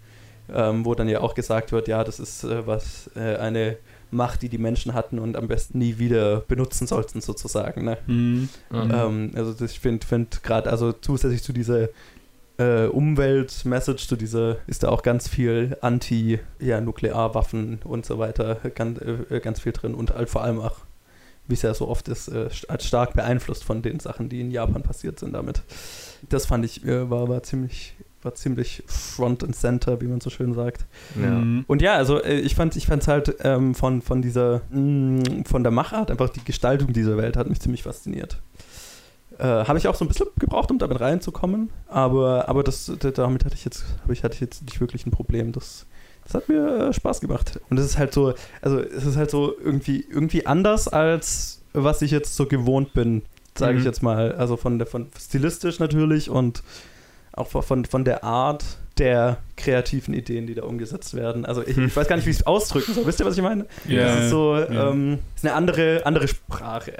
ähm, 0.54 0.86
wo 0.86 0.96
dann 0.96 1.10
ja 1.10 1.22
auch 1.22 1.34
gesagt 1.34 1.72
wird, 1.72 1.88
ja, 1.88 2.04
das 2.04 2.20
ist 2.20 2.44
äh, 2.44 2.66
was 2.66 3.10
äh, 3.16 3.38
eine 3.38 3.78
Macht, 4.12 4.42
die 4.42 4.50
die 4.50 4.58
Menschen 4.58 4.94
hatten 4.94 5.20
und 5.20 5.36
am 5.36 5.48
besten 5.48 5.78
nie 5.78 6.00
wieder 6.00 6.42
benutzen 6.42 6.88
sollten, 6.88 7.22
sozusagen. 7.22 7.86
Ne? 7.86 7.98
Mhm. 8.08 8.50
Ja. 8.72 9.06
Ähm, 9.06 9.32
also 9.36 9.54
das, 9.54 9.72
ich 9.72 9.80
finde 9.80 10.06
find 10.06 10.42
gerade, 10.42 10.70
also 10.70 10.94
zusätzlich 10.94 11.44
zu 11.44 11.54
dieser 11.54 11.90
äh, 12.58 12.88
Umwelt-Message, 12.88 14.08
zu 14.08 14.16
dieser 14.16 14.58
ist 14.68 14.84
da 14.84 14.90
auch 14.90 15.04
ganz 15.04 15.28
viel 15.28 15.78
Anti-Nuklearwaffen 15.82 17.80
und 17.84 18.06
so 18.06 18.20
weiter, 18.20 18.56
ganz, 18.76 19.00
äh, 19.00 19.40
ganz 19.40 19.62
viel 19.62 19.72
drin 19.72 19.94
und 19.94 20.14
halt 20.14 20.30
vor 20.30 20.44
allem 20.44 20.60
auch, 20.60 20.78
wie 21.48 21.54
es 21.54 21.62
ja 21.62 21.74
so 21.74 21.88
oft 21.88 22.08
ist, 22.10 22.28
äh, 22.28 22.50
stark 22.80 23.14
beeinflusst 23.14 23.64
von 23.64 23.82
den 23.82 24.00
Sachen, 24.00 24.28
die 24.28 24.42
in 24.42 24.52
Japan 24.52 24.84
passiert 24.84 25.20
sind 25.20 25.34
damit. 25.34 25.62
Das 26.28 26.48
fand 26.48 26.66
ich, 26.66 26.86
äh, 26.86 27.10
war, 27.10 27.30
war 27.30 27.44
ziemlich 27.44 27.96
war 28.22 28.36
ziemlich 28.36 28.84
front 28.88 29.44
and 29.44 29.56
center, 29.56 30.02
wie 30.02 30.08
man 30.08 30.20
so 30.22 30.30
schön 30.30 30.54
sagt. 30.54 30.86
Ja. 31.22 31.30
Mhm. 31.32 31.64
Und 31.68 31.82
ja, 31.82 31.94
also 31.96 32.22
äh, 32.22 32.40
ich 32.40 32.56
fand 32.56 32.76
ich 32.76 32.86
fand's 32.88 33.08
halt 33.08 33.36
ähm, 33.44 33.76
von, 33.76 34.02
von 34.02 34.22
dieser, 34.22 34.62
mh, 34.72 35.46
von 35.46 35.64
der 35.64 35.72
Machart, 35.72 36.12
einfach 36.12 36.30
die 36.30 36.44
Gestaltung 36.44 36.92
dieser 36.94 37.18
Welt 37.18 37.38
hat 37.38 37.48
mich 37.50 37.60
ziemlich 37.62 37.84
fasziniert. 37.84 38.38
Äh, 39.38 39.44
Habe 39.46 39.78
ich 39.78 39.88
auch 39.88 39.96
so 39.96 40.04
ein 40.04 40.10
bisschen 40.10 40.28
gebraucht, 40.38 40.70
um 40.70 40.80
damit 40.80 41.00
reinzukommen, 41.00 41.70
aber, 41.88 42.50
aber 42.50 42.62
das, 42.64 42.92
damit 43.16 43.46
hatte 43.46 43.56
ich 43.56 43.64
jetzt, 43.64 43.86
habe 44.04 44.12
ich, 44.12 44.24
hatte 44.24 44.34
ich 44.36 44.42
jetzt 44.42 44.64
nicht 44.64 44.82
wirklich 44.82 45.06
ein 45.06 45.12
Problem. 45.12 45.54
Das, 45.54 45.86
das 46.26 46.34
hat 46.34 46.50
mir 46.50 46.90
äh, 46.90 46.94
Spaß 46.94 47.22
gemacht. 47.22 47.60
Und 47.70 47.80
es 47.80 47.86
ist 47.86 47.98
halt 47.98 48.14
so, 48.14 48.34
also 48.62 48.80
es 48.80 49.06
ist 49.06 49.16
halt 49.16 49.32
so 49.32 49.54
irgendwie, 49.64 50.06
irgendwie 50.10 50.46
anders, 50.46 50.90
als 50.90 51.62
was 51.72 52.02
ich 52.02 52.12
jetzt 52.12 52.36
so 52.36 52.48
gewohnt 52.48 52.94
bin, 52.94 53.22
sage 53.58 53.76
ich 53.78 53.82
Mhm. 53.82 53.86
jetzt 53.86 54.04
mal. 54.04 54.34
Also 54.34 54.58
von 54.58 54.78
der, 54.78 54.88
von 54.88 55.08
stilistisch 55.18 55.80
natürlich 55.80 56.30
und 56.30 56.64
auch 57.40 57.48
von- 57.48 57.86
von, 57.86 58.04
der 58.06 58.24
Art 58.24 58.64
der 58.98 59.38
kreativen 59.56 60.14
Ideen, 60.14 60.46
die 60.46 60.56
da 60.56 60.64
umgesetzt 60.64 61.14
werden. 61.14 61.46
Also 61.46 61.62
ich, 61.66 61.78
ich 61.78 61.96
weiß 61.96 62.08
gar 62.08 62.18
nicht, 62.18 62.26
wie 62.26 62.32
ich 62.32 62.38
es 62.40 62.46
ausdrücken 62.46 62.94
soll. 62.94 63.06
Wisst 63.06 63.20
ihr, 63.22 63.26
was 63.26 63.38
ich 63.38 63.44
meine? 63.44 63.66
Ja, 63.88 64.04
das 64.16 64.24
ist 64.26 64.30
so, 64.30 64.58
ja. 64.58 64.90
ähm, 64.92 65.20
ist 65.36 65.46
eine 65.46 65.56
andere, 65.56 66.06
andere 66.06 66.28
Sprache. 66.28 66.94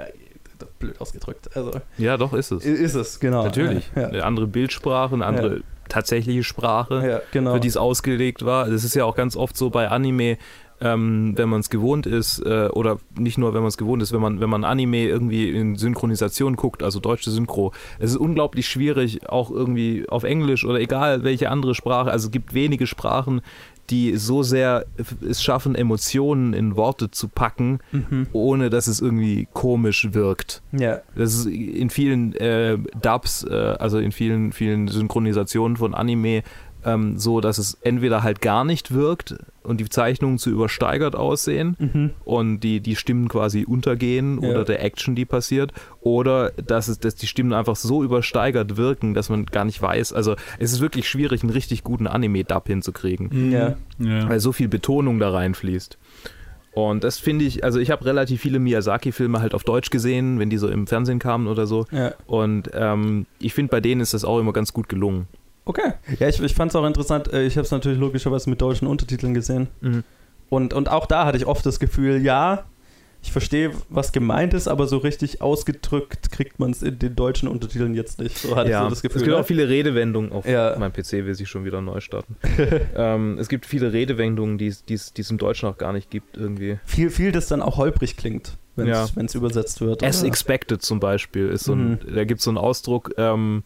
Blöd 0.78 1.00
ausgedrückt. 1.00 1.54
Also 1.54 1.72
ja, 1.98 2.16
doch, 2.16 2.32
ist 2.32 2.50
es. 2.52 2.64
ist 2.64 2.94
es, 2.94 3.20
genau. 3.20 3.44
Natürlich. 3.44 3.90
Ja, 3.94 4.08
Eine 4.08 4.24
andere 4.24 4.46
Bildsprache, 4.46 5.14
eine 5.14 5.26
andere 5.26 5.60
tatsächliche 5.88 6.42
Sprache, 6.44 7.06
ja 7.06 7.20
genau. 7.32 7.54
für 7.54 7.60
die 7.60 7.68
es 7.68 7.76
ausgelegt 7.76 8.44
war. 8.44 8.68
Das 8.68 8.84
ist 8.84 8.94
ja 8.94 9.04
auch 9.04 9.14
ganz 9.16 9.36
oft 9.36 9.56
so 9.56 9.70
bei 9.70 9.88
Anime, 9.88 10.38
ähm, 10.80 11.32
wenn 11.36 11.48
man 11.48 11.60
es 11.60 11.70
gewohnt 11.70 12.06
ist, 12.06 12.38
äh, 12.44 12.68
oder 12.72 12.98
nicht 13.18 13.38
nur, 13.38 13.52
wenn 13.54 13.60
man 13.60 13.68
es 13.68 13.76
gewohnt 13.76 14.02
ist, 14.02 14.12
wenn 14.12 14.20
man, 14.20 14.40
wenn 14.40 14.50
man 14.50 14.64
Anime 14.64 15.04
irgendwie 15.04 15.50
in 15.50 15.76
Synchronisation 15.76 16.56
guckt, 16.56 16.82
also 16.82 17.00
deutsche 17.00 17.30
Synchro, 17.30 17.72
es 17.98 18.10
ist 18.12 18.16
unglaublich 18.16 18.66
schwierig, 18.68 19.28
auch 19.28 19.50
irgendwie 19.50 20.08
auf 20.08 20.24
Englisch 20.24 20.64
oder 20.64 20.80
egal 20.80 21.22
welche 21.24 21.50
andere 21.50 21.74
Sprache, 21.74 22.10
also 22.10 22.26
es 22.28 22.30
gibt 22.30 22.54
wenige 22.54 22.86
Sprachen, 22.86 23.40
die 23.90 24.16
so 24.16 24.44
sehr 24.44 24.84
es 25.28 25.42
schaffen, 25.42 25.74
Emotionen 25.74 26.52
in 26.54 26.76
Worte 26.76 27.10
zu 27.10 27.26
packen, 27.26 27.80
Mhm. 27.90 28.28
ohne 28.32 28.70
dass 28.70 28.86
es 28.86 29.00
irgendwie 29.00 29.48
komisch 29.52 30.08
wirkt. 30.12 30.62
Ja, 30.70 31.00
Das 31.16 31.34
ist 31.34 31.46
in 31.46 31.90
vielen 31.90 32.32
äh, 32.36 32.78
Dubs, 33.02 33.42
äh, 33.42 33.52
also 33.80 33.98
in 33.98 34.12
vielen, 34.12 34.52
vielen 34.52 34.86
Synchronisationen 34.86 35.76
von 35.76 35.94
Anime 35.94 36.44
ähm, 36.84 37.18
so, 37.18 37.40
dass 37.40 37.58
es 37.58 37.74
entweder 37.82 38.22
halt 38.22 38.40
gar 38.40 38.64
nicht 38.64 38.92
wirkt 38.94 39.34
und 39.62 39.78
die 39.80 39.88
Zeichnungen 39.88 40.38
zu 40.38 40.50
übersteigert 40.50 41.14
aussehen 41.14 41.76
mhm. 41.78 42.10
und 42.24 42.60
die, 42.60 42.80
die 42.80 42.96
Stimmen 42.96 43.28
quasi 43.28 43.64
untergehen 43.64 44.40
Ja. 44.42 44.50
oder 44.50 44.64
der 44.64 44.82
Action, 44.82 45.14
die 45.14 45.24
passiert, 45.24 45.72
oder 46.00 46.50
dass, 46.52 46.88
es, 46.88 46.98
dass 46.98 47.14
die 47.14 47.26
Stimmen 47.26 47.52
einfach 47.52 47.76
so 47.76 48.02
übersteigert 48.02 48.76
wirken, 48.76 49.14
dass 49.14 49.28
man 49.28 49.46
gar 49.46 49.64
nicht 49.64 49.80
weiß. 49.80 50.12
Also 50.12 50.36
es 50.58 50.72
ist 50.72 50.80
wirklich 50.80 51.08
schwierig, 51.08 51.42
einen 51.42 51.52
richtig 51.52 51.84
guten 51.84 52.06
Anime-Dub 52.06 52.66
hinzukriegen 52.66 53.28
Mhm. 53.32 53.52
Ja. 53.52 53.76
ja. 53.98 54.28
weil 54.28 54.40
so 54.40 54.52
viel 54.52 54.68
Betonung 54.68 55.18
da 55.18 55.30
reinfließt. 55.30 55.98
Und 56.72 57.02
das 57.02 57.18
finde 57.18 57.44
ich, 57.44 57.64
also 57.64 57.80
ich 57.80 57.90
habe 57.90 58.04
relativ 58.04 58.40
viele 58.40 58.60
Miyazaki-Filme 58.60 59.40
halt 59.40 59.54
auf 59.54 59.64
Deutsch 59.64 59.90
gesehen, 59.90 60.38
wenn 60.38 60.50
die 60.50 60.56
so 60.58 60.68
im 60.68 60.86
Fernsehen 60.86 61.18
kamen 61.18 61.48
oder 61.48 61.66
so. 61.66 61.84
ja. 61.90 62.12
Und 62.28 62.70
ähm, 62.74 63.26
ich 63.40 63.54
finde, 63.54 63.70
bei 63.70 63.80
denen 63.80 64.00
ist 64.00 64.14
das 64.14 64.24
auch 64.24 64.38
immer 64.38 64.52
ganz 64.52 64.72
gut 64.72 64.88
gelungen. 64.88 65.26
Okay. 65.70 65.92
Ja, 66.18 66.28
ich, 66.28 66.40
ich 66.42 66.54
fand 66.54 66.70
es 66.72 66.76
auch 66.76 66.84
interessant. 66.84 67.32
äh, 67.32 67.44
Ich 67.46 67.56
habe 67.56 67.64
es 67.64 67.70
natürlich 67.70 67.98
logischerweise 67.98 68.50
mit 68.50 68.60
deutschen 68.60 68.88
Untertiteln 68.88 69.34
gesehen. 69.34 69.68
Und, 70.48 70.74
und 70.74 70.88
auch 70.90 71.06
da 71.06 71.26
hatte 71.26 71.38
ich 71.38 71.46
oft 71.46 71.64
das 71.64 71.78
Gefühl, 71.78 72.22
ja, 72.22 72.64
ich 73.22 73.30
verstehe, 73.32 73.70
was 73.90 74.12
gemeint 74.12 74.54
ist, 74.54 74.66
aber 74.66 74.86
so 74.86 74.96
richtig 74.96 75.42
ausgedrückt 75.42 76.32
kriegt 76.32 76.58
man 76.58 76.70
es 76.70 76.82
in 76.82 76.98
den 76.98 77.14
deutschen 77.14 77.48
Untertiteln 77.48 77.94
jetzt 77.94 78.18
nicht. 78.18 78.38
So 78.38 78.56
hatte 78.56 78.70
ich 78.70 78.76
so 78.76 78.88
das 78.88 79.02
Gefühl. 79.02 79.18
es 79.18 79.24
gibt 79.24 79.36
ne? 79.36 79.40
auch 79.42 79.46
viele 79.46 79.68
Redewendungen 79.68 80.32
auf 80.32 80.46
Ja. 80.46 80.74
mein 80.78 80.90
PC 80.92 81.12
will 81.26 81.34
sich 81.34 81.48
schon 81.48 81.64
wieder 81.66 81.80
neu 81.82 82.00
starten. 82.00 82.34
ähm, 82.96 83.36
es 83.38 83.48
gibt 83.48 83.66
viele 83.66 83.92
Redewendungen, 83.92 84.56
die 84.58 84.68
es- 84.68 85.12
im 85.30 85.36
Deutschen 85.38 85.68
auch 85.68 85.76
gar 85.78 85.92
nicht 85.92 86.10
gibt 86.10 86.36
irgendwie. 86.38 86.78
viel, 86.84 87.10
viel, 87.10 87.30
das 87.30 87.46
dann 87.46 87.60
auch 87.62 87.76
holprig 87.76 88.16
klingt, 88.16 88.56
wenn 88.74 88.86
Ja. 88.86 89.06
es 89.16 89.34
übersetzt 89.34 89.82
wird. 89.82 90.02
As 90.02 90.22
expected 90.22 90.80
zum 90.82 90.98
Beispiel 90.98 91.48
ist 91.50 91.64
so 91.64 91.74
ein, 91.74 92.00
da 92.12 92.24
gibt 92.24 92.38
es 92.38 92.44
so 92.44 92.50
einen 92.50 92.58
Ausdruck, 92.58 93.12
ähm, 93.18 93.62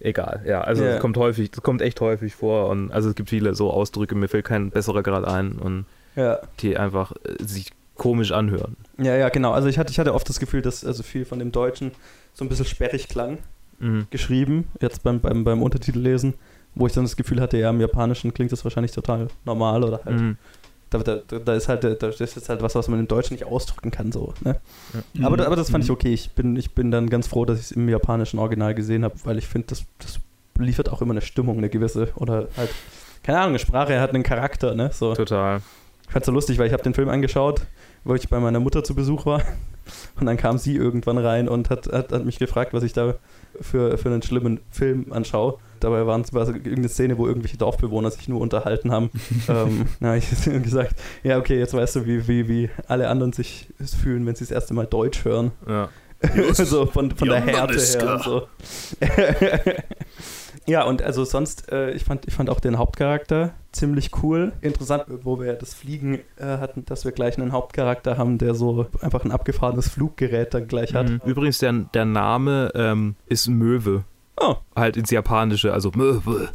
egal, 0.00 0.42
ja, 0.46 0.60
also 0.62 0.82
Ja. 0.84 0.94
es 0.94 1.00
kommt 1.00 1.16
häufig, 1.16 1.50
das 1.50 1.62
kommt 1.62 1.82
echt 1.82 2.00
häufig 2.00 2.34
vor 2.34 2.68
und 2.68 2.90
also 2.90 3.08
es 3.10 3.14
gibt 3.14 3.30
viele 3.30 3.54
so 3.54 3.70
Ausdrücke, 3.70 4.14
mir 4.14 4.28
fällt 4.28 4.44
kein 4.46 4.70
besserer 4.70 5.02
gerade 5.02 5.28
ein 5.28 5.52
und 5.52 5.84
Ja. 6.16 6.38
die 6.60 6.76
einfach 6.76 7.12
äh, 7.24 7.42
sich 7.44 7.70
komisch 7.96 8.32
anhören. 8.32 8.76
ja, 8.98 9.14
ja, 9.16 9.28
genau. 9.28 9.52
Also 9.52 9.68
ich 9.68 9.78
hatte, 9.78 9.90
ich 9.92 9.98
hatte 9.98 10.14
oft 10.14 10.28
das 10.28 10.40
Gefühl, 10.40 10.62
dass 10.62 10.84
also 10.84 11.02
viel 11.02 11.24
von 11.26 11.38
dem 11.38 11.52
Deutschen 11.52 11.90
so 12.32 12.44
ein 12.44 12.48
bisschen 12.48 12.64
sperrig 12.66 13.08
klang, 13.08 13.38
Mhm. 13.78 14.06
geschrieben, 14.10 14.68
jetzt 14.80 15.02
beim, 15.02 15.20
beim, 15.20 15.44
beim 15.44 15.62
Untertitellesen, 15.62 16.34
wo 16.74 16.86
ich 16.86 16.92
dann 16.92 17.04
das 17.04 17.16
Gefühl 17.16 17.40
hatte, 17.40 17.56
ja, 17.58 17.70
im 17.70 17.80
Japanischen 17.80 18.32
klingt 18.34 18.52
das 18.52 18.62
wahrscheinlich 18.64 18.92
total 18.92 19.28
normal 19.44 19.82
oder 19.84 20.00
halt. 20.04 20.20
Mhm. 20.20 20.36
Da, 20.90 20.98
da, 20.98 21.16
da 21.16 21.54
ist 21.54 21.68
halt, 21.68 21.84
da 21.84 22.08
ist 22.08 22.20
jetzt 22.20 22.48
halt 22.48 22.62
was, 22.62 22.74
was 22.74 22.88
man 22.88 22.98
im 22.98 23.06
Deutschen 23.06 23.34
nicht 23.34 23.44
ausdrücken 23.44 23.90
kann, 23.92 24.10
so. 24.10 24.34
Ne? 24.42 24.60
Mhm. 25.14 25.24
Aber, 25.24 25.46
aber 25.46 25.56
das 25.56 25.70
fand 25.70 25.84
ich 25.84 25.90
Mhm. 25.90 25.94
okay. 25.94 26.12
Ich 26.12 26.32
bin, 26.32 26.56
ich 26.56 26.72
bin 26.74 26.90
dann 26.90 27.08
ganz 27.08 27.28
froh, 27.28 27.44
dass 27.44 27.58
ich 27.60 27.66
es 27.66 27.72
im 27.72 27.88
japanischen 27.88 28.38
Original 28.40 28.74
gesehen 28.74 29.04
habe, 29.04 29.14
weil 29.24 29.38
ich 29.38 29.46
finde, 29.46 29.68
das, 29.68 29.84
das 29.98 30.18
liefert 30.58 30.88
auch 30.88 31.00
immer 31.00 31.12
eine 31.12 31.20
Stimmung, 31.20 31.58
eine 31.58 31.68
gewisse, 31.68 32.08
oder 32.16 32.48
halt, 32.56 32.70
keine 33.22 33.38
Ahnung, 33.38 33.50
eine 33.50 33.58
Sprache 33.60 34.00
hat 34.00 34.12
einen 34.14 34.24
Charakter, 34.24 34.74
ne? 34.74 34.90
So. 34.92 35.14
Total. 35.14 35.60
Ich 36.06 36.12
fand's 36.12 36.26
so 36.26 36.32
lustig, 36.32 36.58
weil 36.58 36.66
ich 36.66 36.72
habe 36.72 36.82
den 36.82 36.92
Film 36.94 37.08
angeschaut, 37.08 37.62
wo 38.02 38.14
ich 38.16 38.28
bei 38.28 38.40
meiner 38.40 38.58
Mutter 38.58 38.82
zu 38.82 38.94
Besuch 38.96 39.26
war. 39.26 39.42
Und 40.18 40.26
dann 40.26 40.36
kam 40.36 40.58
sie 40.58 40.76
irgendwann 40.76 41.18
rein 41.18 41.48
und 41.48 41.70
hat, 41.70 41.86
hat, 41.92 42.12
hat 42.12 42.24
mich 42.24 42.38
gefragt, 42.38 42.72
was 42.72 42.82
ich 42.82 42.92
da 42.92 43.14
für, 43.60 43.98
für 43.98 44.08
einen 44.08 44.22
schlimmen 44.22 44.60
Film 44.70 45.12
anschaue. 45.12 45.58
Dabei 45.80 46.06
waren 46.06 46.20
es 46.20 46.32
war 46.34 46.44
so 46.44 46.52
irgendeine 46.52 46.88
Szene, 46.88 47.16
wo 47.18 47.26
irgendwelche 47.26 47.56
Dorfbewohner 47.56 48.10
sich 48.10 48.28
nur 48.28 48.40
unterhalten 48.40 48.92
haben. 48.92 49.10
ähm, 49.48 49.86
na, 49.98 50.08
habe 50.08 50.18
ich 50.18 50.28
gesagt, 50.62 50.94
ja, 51.22 51.38
okay, 51.38 51.58
jetzt 51.58 51.74
weißt 51.74 51.96
du, 51.96 52.06
wie, 52.06 52.28
wie, 52.28 52.48
wie 52.48 52.70
alle 52.86 53.08
anderen 53.08 53.32
sich 53.32 53.68
fühlen, 54.02 54.26
wenn 54.26 54.34
sie 54.34 54.44
das 54.44 54.50
erste 54.50 54.74
Mal 54.74 54.86
Deutsch 54.86 55.24
hören. 55.24 55.52
Ja. 55.66 55.88
so 56.52 56.84
von, 56.84 57.10
von 57.10 57.28
der 57.28 57.40
Härte 57.40 57.80
her 57.80 58.14
und 58.14 58.22
so. 58.22 58.42
Ja, 60.66 60.84
und 60.84 61.02
also 61.02 61.24
sonst, 61.24 61.70
äh, 61.72 61.90
ich, 61.92 62.04
fand, 62.04 62.26
ich 62.28 62.34
fand 62.34 62.50
auch 62.50 62.60
den 62.60 62.78
Hauptcharakter 62.78 63.54
ziemlich 63.72 64.10
cool. 64.22 64.52
Interessant, 64.60 65.04
wo 65.22 65.40
wir 65.40 65.54
das 65.54 65.74
Fliegen 65.74 66.20
äh, 66.36 66.44
hatten, 66.44 66.84
dass 66.84 67.04
wir 67.04 67.12
gleich 67.12 67.38
einen 67.38 67.52
Hauptcharakter 67.52 68.18
haben, 68.18 68.38
der 68.38 68.54
so 68.54 68.86
einfach 69.00 69.24
ein 69.24 69.32
abgefahrenes 69.32 69.88
Fluggerät 69.88 70.54
dann 70.54 70.68
gleich 70.68 70.94
hat. 70.94 71.08
Mhm. 71.08 71.20
Übrigens, 71.24 71.58
der, 71.58 71.72
der 71.72 72.04
Name 72.04 72.70
ähm, 72.74 73.16
ist 73.26 73.48
Möwe. 73.48 74.04
Oh, 74.36 74.56
Halt 74.74 74.96
ins 74.96 75.10
Japanische, 75.10 75.72
also 75.72 75.90
Möwe 75.94 76.50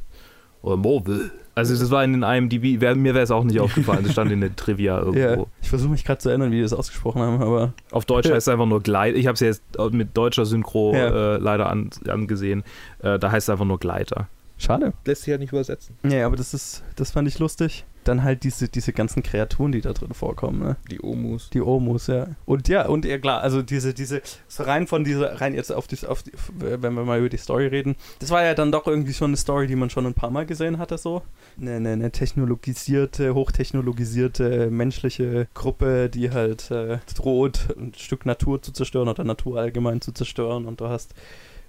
oder 0.62 0.78
Möwe. 0.78 1.32
Also 1.56 1.74
das 1.78 1.90
war 1.90 2.04
in 2.04 2.12
den 2.14 2.24
IMDb, 2.24 2.82
wär, 2.82 2.96
mir 2.96 3.14
wäre 3.14 3.24
es 3.24 3.32
auch 3.32 3.44
nicht 3.46 3.60
aufgefallen, 3.62 4.04
das 4.04 4.12
stand 4.12 4.30
in 4.32 4.42
der 4.42 4.56
Trivia 4.56 5.00
irgendwo. 5.00 5.18
ja. 5.20 5.46
Ich 5.62 5.70
versuche 5.70 5.90
mich 5.92 6.04
gerade 6.04 6.18
zu 6.20 6.28
erinnern, 6.30 6.52
wie 6.52 6.58
die 6.58 6.62
das 6.62 6.74
ausgesprochen 6.74 7.22
haben, 7.22 7.42
aber 7.42 7.72
Auf 7.92 8.04
Deutsch 8.06 8.26
Ja. 8.28 8.36
heißt 8.36 8.48
es 8.48 8.52
einfach 8.52 8.66
nur 8.66 8.82
Gleiter. 8.84 9.18
Ich 9.18 9.26
habe 9.28 9.36
es 9.36 9.40
jetzt 9.40 9.64
mit 9.92 10.16
deutscher 10.18 10.46
Synchro 10.46 10.94
Ja. 10.94 11.36
äh, 11.36 11.38
leider 11.38 11.70
an, 11.70 11.90
angesehen. 12.10 12.64
Äh, 13.00 13.18
da 13.20 13.32
heißt 13.32 13.48
es 13.48 13.50
einfach 13.52 13.66
nur 13.66 13.80
Gleiter. 13.80 14.28
schade. 14.58 14.94
Lässt 15.06 15.24
sich 15.24 15.32
halt 15.32 15.40
nicht 15.42 15.52
übersetzen. 15.54 15.96
Ja, 16.04 16.26
aber 16.26 16.36
das 16.36 16.54
ist, 16.54 16.84
das 16.98 17.12
fand 17.12 17.28
ich 17.28 17.40
lustig. 17.40 17.86
Dann 18.06 18.24
halt 18.24 18.44
diese, 18.44 18.70
diese 18.70 18.94
ganzen 18.94 19.24
Kreaturen, 19.24 19.72
die 19.72 19.82
da 19.82 19.92
drin 19.92 20.14
vorkommen, 20.14 20.60
ne? 20.60 20.76
Die 20.90 21.02
Omus. 21.02 21.50
Die 21.50 21.62
Omus, 21.62 22.08
ja. 22.08 22.28
Und 22.46 22.68
ja, 22.68 22.88
und 22.88 23.04
ja 23.04 23.18
klar, 23.18 23.42
also 23.42 23.62
diese, 23.62 23.94
diese, 23.94 24.22
so 24.48 24.64
rein 24.64 24.88
von 24.88 25.04
dieser, 25.04 25.42
rein 25.42 25.54
jetzt 25.54 25.72
auf 25.72 25.88
die, 25.88 26.06
auf 26.06 26.24
die, 26.24 26.32
wenn 26.54 26.94
wir 26.94 27.04
mal 27.04 27.20
über 27.20 27.30
die 27.30 27.38
Story 27.38 27.68
reden, 27.68 27.96
das 28.20 28.30
war 28.30 28.44
ja 28.44 28.54
dann 28.54 28.72
doch 28.72 28.88
irgendwie 28.88 29.14
schon 29.14 29.32
eine 29.32 29.38
Story, 29.38 29.68
die 29.68 29.76
man 29.76 29.90
schon 29.90 30.06
ein 30.06 30.14
paar 30.14 30.30
Mal 30.30 30.46
gesehen 30.46 30.78
hatte, 30.78 30.98
so. 30.98 31.24
Eine, 31.60 31.76
eine, 31.76 31.92
eine 31.92 32.12
technologisierte, 32.12 33.36
hochtechnologisierte 33.36 34.70
menschliche 34.70 35.48
Gruppe, 35.54 36.10
die 36.10 36.32
halt 36.32 36.72
äh, 36.72 37.00
droht, 37.16 37.76
ein 37.78 37.94
Stück 37.96 38.26
Natur 38.26 38.62
zu 38.62 38.72
zerstören 38.72 39.10
oder 39.10 39.24
Natur 39.24 39.60
allgemein 39.60 40.02
zu 40.02 40.12
zerstören 40.12 40.66
und 40.66 40.80
du 40.80 40.88
hast 40.88 41.14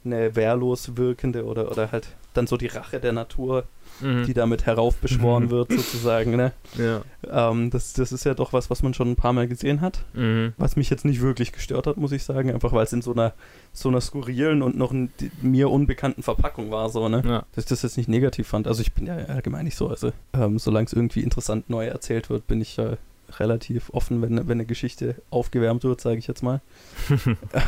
eine 0.05 0.37
wehrlos 0.37 0.97
wirkende 0.97 1.45
oder, 1.45 1.71
oder 1.71 1.93
halt 1.93 2.09
dann 2.35 2.47
so 2.47 2.57
die 2.57 2.67
Rache 2.67 3.01
der 3.01 3.13
Natur, 3.13 3.65
die 4.01 4.35
damit 4.35 4.67
heraufbeschworen 4.67 5.45
Mhm. 5.45 5.51
wird, 5.51 5.73
sozusagen, 5.73 6.37
ne? 6.37 6.53
ja. 6.77 7.03
Ähm, 7.51 7.71
das, 7.71 7.93
das 7.95 8.13
ist 8.13 8.25
ja 8.25 8.35
doch 8.35 8.53
was, 8.53 8.69
was 8.71 8.83
man 8.83 8.93
schon 8.95 9.11
ein 9.11 9.17
paar 9.17 9.33
Mal 9.33 9.49
gesehen 9.49 9.81
hat. 9.81 10.01
Mhm. 10.15 10.53
Was 10.59 10.77
mich 10.77 10.91
jetzt 10.91 11.05
nicht 11.05 11.21
wirklich 11.21 11.53
gestört 11.53 11.87
hat, 11.87 11.97
muss 11.97 12.13
ich 12.13 12.23
sagen, 12.25 12.51
einfach 12.53 12.73
weil 12.73 12.85
es 12.85 12.93
in 12.93 13.03
so 13.03 13.13
einer, 13.13 13.33
so 13.73 13.89
einer 13.89 14.01
skurrilen 14.01 14.63
und 14.63 14.77
noch 14.77 14.93
die- 14.93 15.31
mir 15.43 15.71
unbekannten 15.71 16.23
Verpackung 16.23 16.71
war, 16.71 16.89
so, 16.91 17.09
ne? 17.09 17.23
Ja. 17.27 17.45
Dass 17.55 17.65
ich 17.65 17.69
das 17.69 17.83
jetzt 17.83 17.97
nicht 17.97 18.09
negativ 18.09 18.47
fand. 18.49 18.67
Also 18.67 18.83
ich 18.83 18.93
bin 18.93 19.07
ja 19.07 19.17
allgemein 19.17 19.65
nicht 19.65 19.77
so, 19.77 19.89
also 19.89 20.13
ähm, 20.35 20.59
solange 20.59 20.87
es 20.87 20.93
irgendwie 20.93 21.21
interessant 21.23 21.71
neu 21.71 21.87
erzählt 21.87 22.29
wird, 22.31 22.47
bin 22.47 22.61
ich 22.61 22.79
äh, 22.79 22.97
relativ 23.39 23.91
offen, 23.91 24.23
wenn, 24.23 24.37
wenn 24.49 24.53
eine 24.53 24.67
Geschichte 24.67 25.17
aufgewärmt 25.31 25.85
wird, 25.85 26.01
sage 26.01 26.19
ich 26.19 26.27
jetzt 26.27 26.43
mal. 26.43 26.61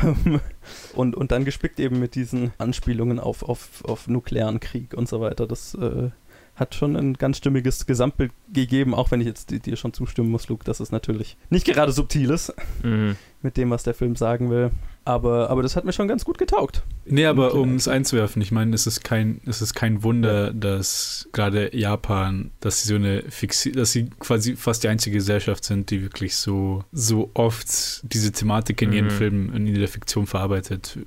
ähm, 0.02 0.40
und, 0.94 1.16
und 1.16 1.32
dann 1.32 1.44
gespickt 1.44 1.80
eben 1.80 1.98
mit 1.98 2.14
diesen 2.14 2.52
Anspielungen 2.58 3.18
auf, 3.20 3.42
auf, 3.42 3.84
auf 3.84 4.08
nuklearen 4.08 4.60
Krieg 4.60 4.94
und 4.94 5.08
so 5.08 5.20
weiter. 5.20 5.46
Das 5.46 5.74
äh, 5.74 6.10
hat 6.56 6.74
schon 6.74 6.96
ein 6.96 7.14
ganz 7.14 7.36
stimmiges 7.38 7.86
Gesamtbild 7.86 8.32
gegeben, 8.52 8.94
auch 8.94 9.10
wenn 9.10 9.20
ich 9.20 9.26
jetzt 9.26 9.50
di- 9.50 9.60
dir 9.60 9.76
schon 9.76 9.92
zustimmen 9.92 10.30
muss, 10.30 10.48
Luke, 10.48 10.64
dass 10.64 10.80
es 10.80 10.90
natürlich 10.90 11.36
nicht 11.50 11.66
gerade 11.66 11.92
subtil 11.92 12.30
ist 12.30 12.52
Mhm. 12.82 13.16
mit 13.42 13.56
dem, 13.56 13.70
was 13.70 13.82
der 13.84 13.94
Film 13.94 14.16
sagen 14.16 14.50
will. 14.50 14.70
Aber, 15.08 15.48
aber 15.48 15.62
das 15.62 15.74
hat 15.74 15.84
mir 15.86 15.92
schon 15.94 16.06
ganz 16.06 16.24
gut 16.24 16.36
getaugt. 16.36 16.82
Nee, 17.06 17.24
aber 17.24 17.54
Und, 17.54 17.60
um 17.60 17.72
äh, 17.72 17.76
es 17.76 17.88
einzuwerfen, 17.88 18.42
ich 18.42 18.52
meine, 18.52 18.74
es 18.74 18.86
ist 18.86 19.02
kein, 19.02 19.40
es 19.46 19.62
ist 19.62 19.72
kein 19.74 20.02
Wunder, 20.02 20.52
dass 20.52 21.28
gerade 21.32 21.74
Japan, 21.74 22.50
dass 22.60 22.82
sie 22.82 22.88
so 22.88 22.96
eine 22.96 23.22
Fixi 23.30 23.72
dass 23.72 23.92
sie 23.92 24.10
quasi 24.18 24.54
fast 24.56 24.84
die 24.84 24.88
einzige 24.88 25.16
Gesellschaft 25.16 25.64
sind, 25.64 25.90
die 25.90 26.02
wirklich 26.02 26.36
so, 26.36 26.84
so 26.92 27.30
oft 27.32 28.02
diese 28.12 28.32
Thematik 28.32 28.82
in 28.82 28.92
ihren 28.92 29.06
Mhm. 29.06 29.10
Filmen, 29.10 29.66
in 29.66 29.74
der 29.74 29.88
Fiktion 29.88 30.26
verarbeitet. 30.26 30.98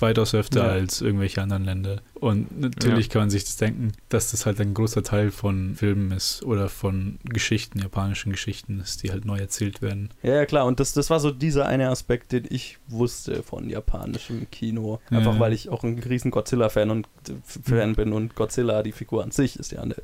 Weitaus 0.00 0.34
öfter 0.34 0.64
Ja. 0.66 0.70
als 0.72 1.00
irgendwelche 1.02 1.42
anderen 1.42 1.64
Länder. 1.64 2.00
Und 2.22 2.60
natürlich 2.60 3.10
kann 3.10 3.22
man 3.22 3.30
sich 3.30 3.42
das 3.42 3.56
denken, 3.56 3.90
dass 4.08 4.30
das 4.30 4.46
halt 4.46 4.60
ein 4.60 4.74
großer 4.74 5.02
Teil 5.02 5.32
von 5.32 5.74
Filmen 5.74 6.12
ist 6.12 6.44
oder 6.44 6.68
von 6.68 7.18
Geschichten, 7.24 7.80
japanischen 7.80 8.30
Geschichten 8.30 8.78
ist, 8.78 9.02
die 9.02 9.10
halt 9.10 9.24
neu 9.24 9.38
erzählt 9.38 9.82
werden. 9.82 10.10
Ja, 10.22 10.34
ja, 10.36 10.46
klar. 10.46 10.66
Und 10.66 10.78
das, 10.78 10.92
das 10.92 11.10
war 11.10 11.18
so 11.18 11.32
dieser 11.32 11.66
eine 11.66 11.88
Aspekt, 11.88 12.30
den 12.30 12.44
ich 12.48 12.78
wusste 12.86 13.42
von 13.42 13.68
japanischem 13.68 14.46
Kino. 14.52 15.00
Einfach 15.10 15.34
Ja. 15.34 15.40
weil 15.40 15.52
ich 15.52 15.68
auch 15.68 15.82
ein 15.82 15.98
riesen 15.98 16.30
Godzilla-Fan 16.30 16.90
und 16.90 17.08
äh, 17.28 17.32
Fan 17.44 17.96
bin. 17.96 18.12
Und 18.12 18.36
Godzilla, 18.36 18.84
die 18.84 18.92
Figur 18.92 19.24
an 19.24 19.32
sich, 19.32 19.58
ist 19.58 19.72
ja 19.72 19.82
eine, 19.82 19.96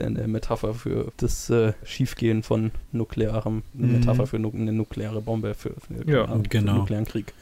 eine 0.00 0.26
Metapher 0.26 0.74
für 0.74 1.12
das 1.18 1.48
äh, 1.48 1.74
Schiefgehen 1.84 2.42
von 2.42 2.72
nuklearem, 2.90 3.62
eine 3.78 3.86
Mhm. 3.86 3.92
Metapher 3.92 4.26
für 4.26 4.40
nu 4.40 4.50
eine 4.52 4.72
nukleare 4.72 5.20
Bombe, 5.22 5.54
für, 5.54 5.74
für, 5.74 6.10
Ja, 6.10 6.26
für 6.26 6.42
genau. 6.42 6.78
nuklearen 6.78 7.06
Krieg. 7.06 7.32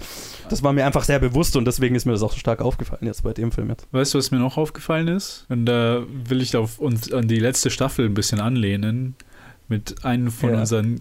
Das 0.51 0.63
war 0.63 0.75
mir 0.75 0.85
einfach 0.85 1.05
sehr 1.05 1.19
bewusst 1.21 1.57
und 1.57 1.65
deswegen 1.65 1.95
ist 1.95 2.05
mir 2.05 2.13
das 2.13 2.23
auch 2.23 2.33
so 2.33 2.39
stark 2.39 2.61
aufgefallen 2.61 3.07
jetzt 3.07 3.23
bei 3.23 3.33
dem 3.33 3.51
Film 3.51 3.71
jetzt. 3.71 3.87
Weißt 3.95 4.13
du, 4.15 4.19
was 4.19 4.31
mir 4.33 4.39
noch 4.41 4.57
aufgefallen 4.57 5.07
ist? 5.09 5.47
Und 5.49 5.67
da 5.67 6.03
will 6.29 6.43
ich 6.43 6.57
auf 6.57 6.79
uns 6.81 7.13
an 7.13 7.29
die 7.29 7.39
letzte 7.39 7.71
Staffel 7.71 8.07
ein 8.07 8.15
bisschen 8.15 8.41
anlehnen. 8.41 9.15
Mit 9.69 10.05
einem 10.05 10.31
von 10.33 10.51
Ja. 10.51 10.61
unseren 10.61 11.01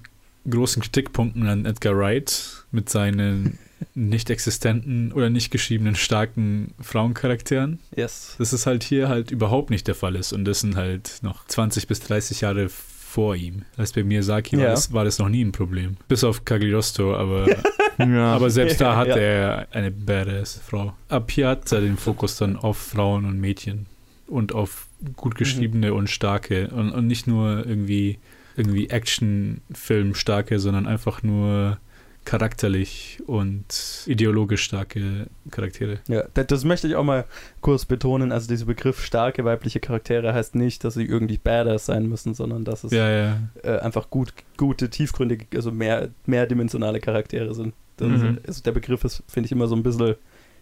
großen 0.50 0.82
Kritikpunkten 0.82 1.48
an 1.48 1.66
Edgar 1.66 1.98
Wright 1.98 2.66
mit 2.72 2.90
seinen 2.90 3.58
nicht 3.96 4.30
existenten 4.30 5.12
oder 5.12 5.30
nicht 5.32 5.50
geschriebenen 5.52 5.96
starken 5.96 6.74
Frauencharakteren. 6.80 7.80
Yes. 7.96 8.36
Das 8.38 8.54
ist 8.54 8.66
halt 8.68 8.84
hier 8.84 9.10
halt 9.10 9.32
überhaupt 9.32 9.70
nicht 9.72 9.88
der 9.88 9.96
Fall 9.96 10.16
ist. 10.16 10.32
Und 10.32 10.46
das 10.46 10.60
sind 10.62 10.76
halt 10.76 11.18
noch 11.24 11.46
20 11.48 11.88
bis 11.88 12.00
30 12.02 12.42
Jahre 12.42 12.70
vor 12.70 13.36
ihm. 13.36 13.64
Das 13.72 13.80
heißt, 13.84 13.96
bei 13.96 14.04
Miyazaki 14.04 14.58
war, 14.58 14.66
Ja. 14.66 14.70
das, 14.72 14.94
war 14.94 15.04
das 15.04 15.18
noch 15.20 15.30
nie 15.30 15.44
ein 15.44 15.52
Problem. 15.52 15.98
Bis 16.08 16.24
auf 16.24 16.46
Cagliostro, 16.46 17.16
aber 17.16 17.48
Ja. 17.98 18.34
aber 18.36 18.50
selbst 18.50 18.80
da 18.82 18.96
hatte 18.96 19.12
Ja. 19.12 19.16
er 19.18 19.68
eine 19.72 19.92
badass 19.92 20.60
Frau. 20.66 20.94
Ab 21.10 21.32
hier 21.32 21.48
hat 21.50 21.72
er 21.72 21.82
den 21.82 21.98
Fokus 21.98 22.38
dann 22.38 22.56
auf 22.58 22.78
Frauen 22.78 23.26
und 23.26 23.40
Mädchen 23.40 23.86
und 24.28 24.54
auf 24.54 24.88
gut 25.16 25.36
geschriebene 25.36 25.94
und 25.94 26.10
starke 26.10 26.70
und, 26.70 26.92
und 26.92 27.08
nicht 27.08 27.28
nur 27.28 27.66
irgendwie 27.66 28.20
irgendwie 28.56 28.90
Actionfilm 28.90 30.16
starke, 30.16 30.60
sondern 30.60 30.86
einfach 30.88 31.24
nur 31.24 31.78
charakterlich 32.26 33.22
und 33.28 33.66
ideologisch 34.06 34.64
starke 34.64 35.28
Charaktere. 35.52 36.00
Ja, 36.08 36.24
das, 36.34 36.48
das 36.48 36.64
möchte 36.64 36.88
ich 36.88 36.96
auch 36.96 37.04
mal 37.04 37.26
kurz 37.62 37.86
betonen. 37.86 38.32
Also 38.32 38.48
dieser 38.48 38.66
Begriff 38.66 39.04
starke 39.04 39.44
weibliche 39.44 39.80
Charaktere 39.80 40.34
heißt 40.34 40.56
nicht, 40.56 40.84
dass 40.84 40.94
sie 40.94 41.04
irgendwie 41.04 41.38
badass 41.38 41.86
sein 41.88 42.08
müssen, 42.08 42.34
sondern 42.34 42.64
dass 42.64 42.84
es 42.86 42.92
Ja, 42.94 43.10
ja. 43.10 43.38
äh, 43.64 43.80
einfach 43.80 44.10
gut, 44.10 44.34
gute, 44.58 44.90
tiefgründige, 44.90 45.46
also 45.56 45.72
mehr, 45.72 46.10
mehrdimensionale 46.26 47.00
Charaktere 47.02 47.54
sind. 47.54 47.74
Das 47.98 48.08
Mhm. 48.08 48.38
also 48.48 48.64
der 48.64 48.72
Begriff 48.72 49.04
ist, 49.04 49.22
finde 49.28 49.48
ich, 49.48 49.52
immer 49.52 49.68
so 49.68 49.76
ein 49.76 49.84
bisschen 49.84 50.16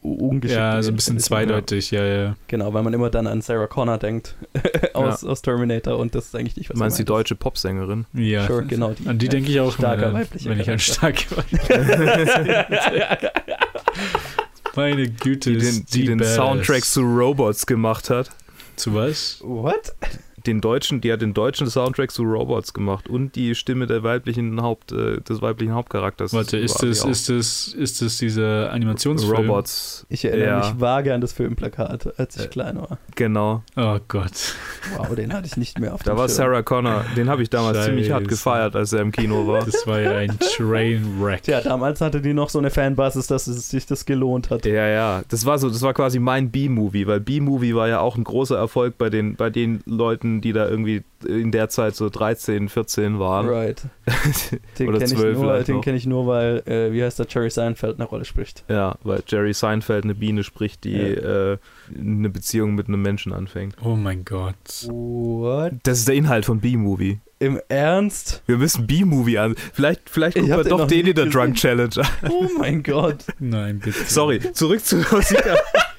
ungeschickt. 0.03 0.57
Ja, 0.59 0.71
so 0.71 0.77
ein 0.77 0.81
gewählt, 0.81 0.95
bisschen 0.95 1.19
zweideutig, 1.19 1.91
ja, 1.91 2.03
ja. 2.05 2.35
Genau, 2.47 2.73
weil 2.73 2.81
man 2.81 2.91
immer 2.93 3.11
dann 3.11 3.27
an 3.27 3.41
Sarah 3.41 3.67
Connor 3.67 3.99
denkt 3.99 4.35
aus, 4.95 5.23
aus 5.23 5.41
Terminator 5.43 5.97
und 5.97 6.15
das 6.15 6.25
ist 6.25 6.35
eigentlich 6.35 6.57
nicht, 6.57 6.69
was 6.69 6.73
Du 6.75 6.79
meinst 6.79 6.97
die 6.99 7.05
deutsche 7.05 7.35
Popsängerin? 7.35 8.05
Ja, 8.13 8.47
Sure, 8.47 8.63
genau, 8.65 8.93
die- 8.93 9.07
an 9.07 9.19
die 9.19 9.29
denke 9.29 9.51
ich 9.51 9.59
auch 9.59 9.71
starker 9.73 10.09
immer, 10.09 10.19
weiblicher 10.21 10.49
wenn 10.49 10.59
ich 10.59 10.69
an 10.71 10.79
starke 10.79 11.25
Meine 14.75 15.09
Güte, 15.09 15.51
Die 15.51 15.57
den, 15.59 15.85
die 15.93 16.05
den. 16.05 16.23
Soundtrack 16.23 16.83
zu 16.85 17.01
Robots 17.01 17.65
gemacht 17.65 18.09
hat. 18.09 18.29
Zu 18.77 18.93
was? 18.95 19.39
What? 19.43 19.93
Den 20.45 20.61
deutschen, 20.61 21.01
die 21.01 21.11
hat 21.11 21.21
den 21.21 21.33
deutschen 21.33 21.67
Soundtrack 21.69 22.11
zu 22.11 22.23
Robots 22.23 22.73
gemacht 22.73 23.07
und 23.07 23.35
die 23.35 23.53
Stimme 23.55 23.87
der 23.87 24.03
weiblichen 24.03 24.61
Haupt, 24.61 24.91
äh, 24.91 25.21
des 25.21 25.41
weiblichen 25.41 25.73
Hauptcharakters. 25.73 26.33
Warte, 26.33 26.57
ist 26.57 26.81
das, 26.81 27.03
ist 27.05 27.29
das, 27.29 27.67
ist 27.67 28.01
das 28.01 28.17
dieser 28.17 28.71
Animationsfilm? 28.71 29.35
Robots? 29.49 30.05
Ich 30.09 30.25
erinnere 30.25 30.47
Ja. 30.47 30.57
mich 30.59 30.79
vage 30.79 31.13
an 31.13 31.21
das 31.21 31.33
Filmplakat, 31.33 32.17
als 32.19 32.35
ich 32.37 32.45
Äh, 32.45 32.47
klein 32.47 32.77
war. 32.77 32.97
Genau. 33.15 33.63
Oh 33.75 33.97
Gott. 34.07 34.55
Wow, 34.97 35.13
den 35.15 35.33
hatte 35.33 35.47
ich 35.47 35.57
nicht 35.57 35.79
mehr 35.79 35.93
auf 35.93 36.03
Da 36.03 36.13
dem 36.13 36.17
war 36.17 36.27
Schirm. 36.27 36.37
Sarah 36.37 36.61
Connor. 36.63 37.05
Den 37.15 37.29
habe 37.29 37.43
ich 37.43 37.49
damals 37.49 37.85
ziemlich 37.85 38.11
hart 38.11 38.21
Scheiße. 38.23 38.29
gefeiert, 38.29 38.75
als 38.75 38.93
er 38.93 39.01
im 39.01 39.11
Kino 39.11 39.45
war. 39.47 39.65
Das 39.65 39.85
war 39.85 39.99
ja 39.99 40.11
ein 40.15 40.37
Trainwreck. 40.39 41.43
Tja, 41.43 41.61
damals 41.61 42.01
hatte 42.01 42.21
die 42.21 42.33
noch 42.33 42.49
so 42.49 42.59
eine 42.59 42.69
Fanbasis, 42.71 43.27
dass 43.27 43.47
es 43.47 43.69
sich 43.69 43.85
das 43.85 44.05
gelohnt 44.05 44.49
hat. 44.49 44.65
Ja, 44.65 44.87
ja. 44.87 45.21
Das 45.29 45.45
war 45.45 45.59
so, 45.59 45.69
das 45.69 45.81
war 45.81 45.93
quasi 45.93 46.19
mein 46.19 46.49
B-Movie, 46.51 47.07
weil 47.07 47.19
B-Movie 47.19 47.75
war 47.75 47.87
ja 47.87 47.99
auch 47.99 48.15
ein 48.17 48.23
großer 48.23 48.57
Erfolg 48.57 48.97
bei 48.97 49.09
den, 49.09 49.35
bei 49.35 49.49
den 49.49 49.81
Leuten, 49.85 50.30
die 50.39 50.53
da 50.53 50.69
irgendwie 50.69 51.03
in 51.27 51.51
der 51.51 51.67
Zeit 51.67 51.95
so 51.95 52.09
13, 52.09 52.69
14 52.69 53.19
waren. 53.19 53.47
Right. 53.49 53.81
Den 54.79 54.87
Oder 54.87 54.99
kenne 54.99 55.11
ich, 55.11 55.19
12 55.19 55.37
nur- 55.37 55.43
vielleicht 55.45 55.67
den 55.67 55.75
noch. 55.75 55.83
kenn 55.83 55.95
ich 55.95 56.05
nur, 56.07 56.27
weil, 56.27 56.63
äh, 56.65 56.93
wie 56.93 57.03
heißt 57.03 57.19
der, 57.19 57.25
Jerry 57.29 57.49
Seinfeld 57.49 57.95
eine 57.95 58.05
Rolle 58.05 58.23
spricht. 58.25 58.63
Ja, 58.69 58.95
weil 59.03 59.21
Jerry 59.27 59.53
Seinfeld 59.53 60.03
eine 60.05 60.15
Biene 60.15 60.43
spricht, 60.43 60.83
die 60.85 60.95
äh, 60.95 61.57
eine 61.99 62.29
Beziehung 62.29 62.75
mit 62.75 62.87
einem 62.87 63.01
Menschen 63.01 63.33
anfängt. 63.33 63.75
Oh 63.83 63.95
mein 63.95 64.23
Gott. 64.23 64.55
What? 64.87 65.73
Das 65.83 65.99
ist 65.99 66.07
der 66.07 66.15
Inhalt 66.15 66.45
von 66.45 66.59
B-Movie. 66.61 67.19
Im 67.39 67.59
Ernst? 67.69 68.43
Wir 68.45 68.57
müssen 68.57 68.85
B-Movie 68.85 69.39
an. 69.39 69.55
Vielleicht, 69.73 70.09
vielleicht 70.11 70.37
Ich 70.37 70.43
gucken 70.43 70.57
wir 70.57 70.63
doch 70.63 70.85
den 70.87 71.07
in 71.07 71.15
der. 71.15 71.25
Drunk 71.25 71.55
Challenge 71.55 71.89
an. 71.97 72.29
Oh 72.29 72.47
mein 72.59 72.83
Gott. 72.83 73.25
Nein, 73.39 73.79
bitte. 73.79 73.97
Sorry, 74.05 74.39
zurück 74.53 74.85
zu 74.85 74.97
Nausicaa. 74.97 75.55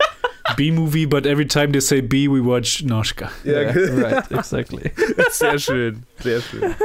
B-Movie, 0.56 1.06
but 1.06 1.26
every 1.26 1.46
time 1.46 1.72
they 1.72 1.80
say 1.80 2.00
B, 2.00 2.28
we 2.28 2.40
watch 2.40 2.84
Noshka. 2.84 3.30
Ja, 3.44 3.70
right, 4.02 4.30
exactly. 4.30 4.90
sehr 5.30 5.58
schön, 5.58 6.04
sehr 6.20 6.40
schön. 6.40 6.74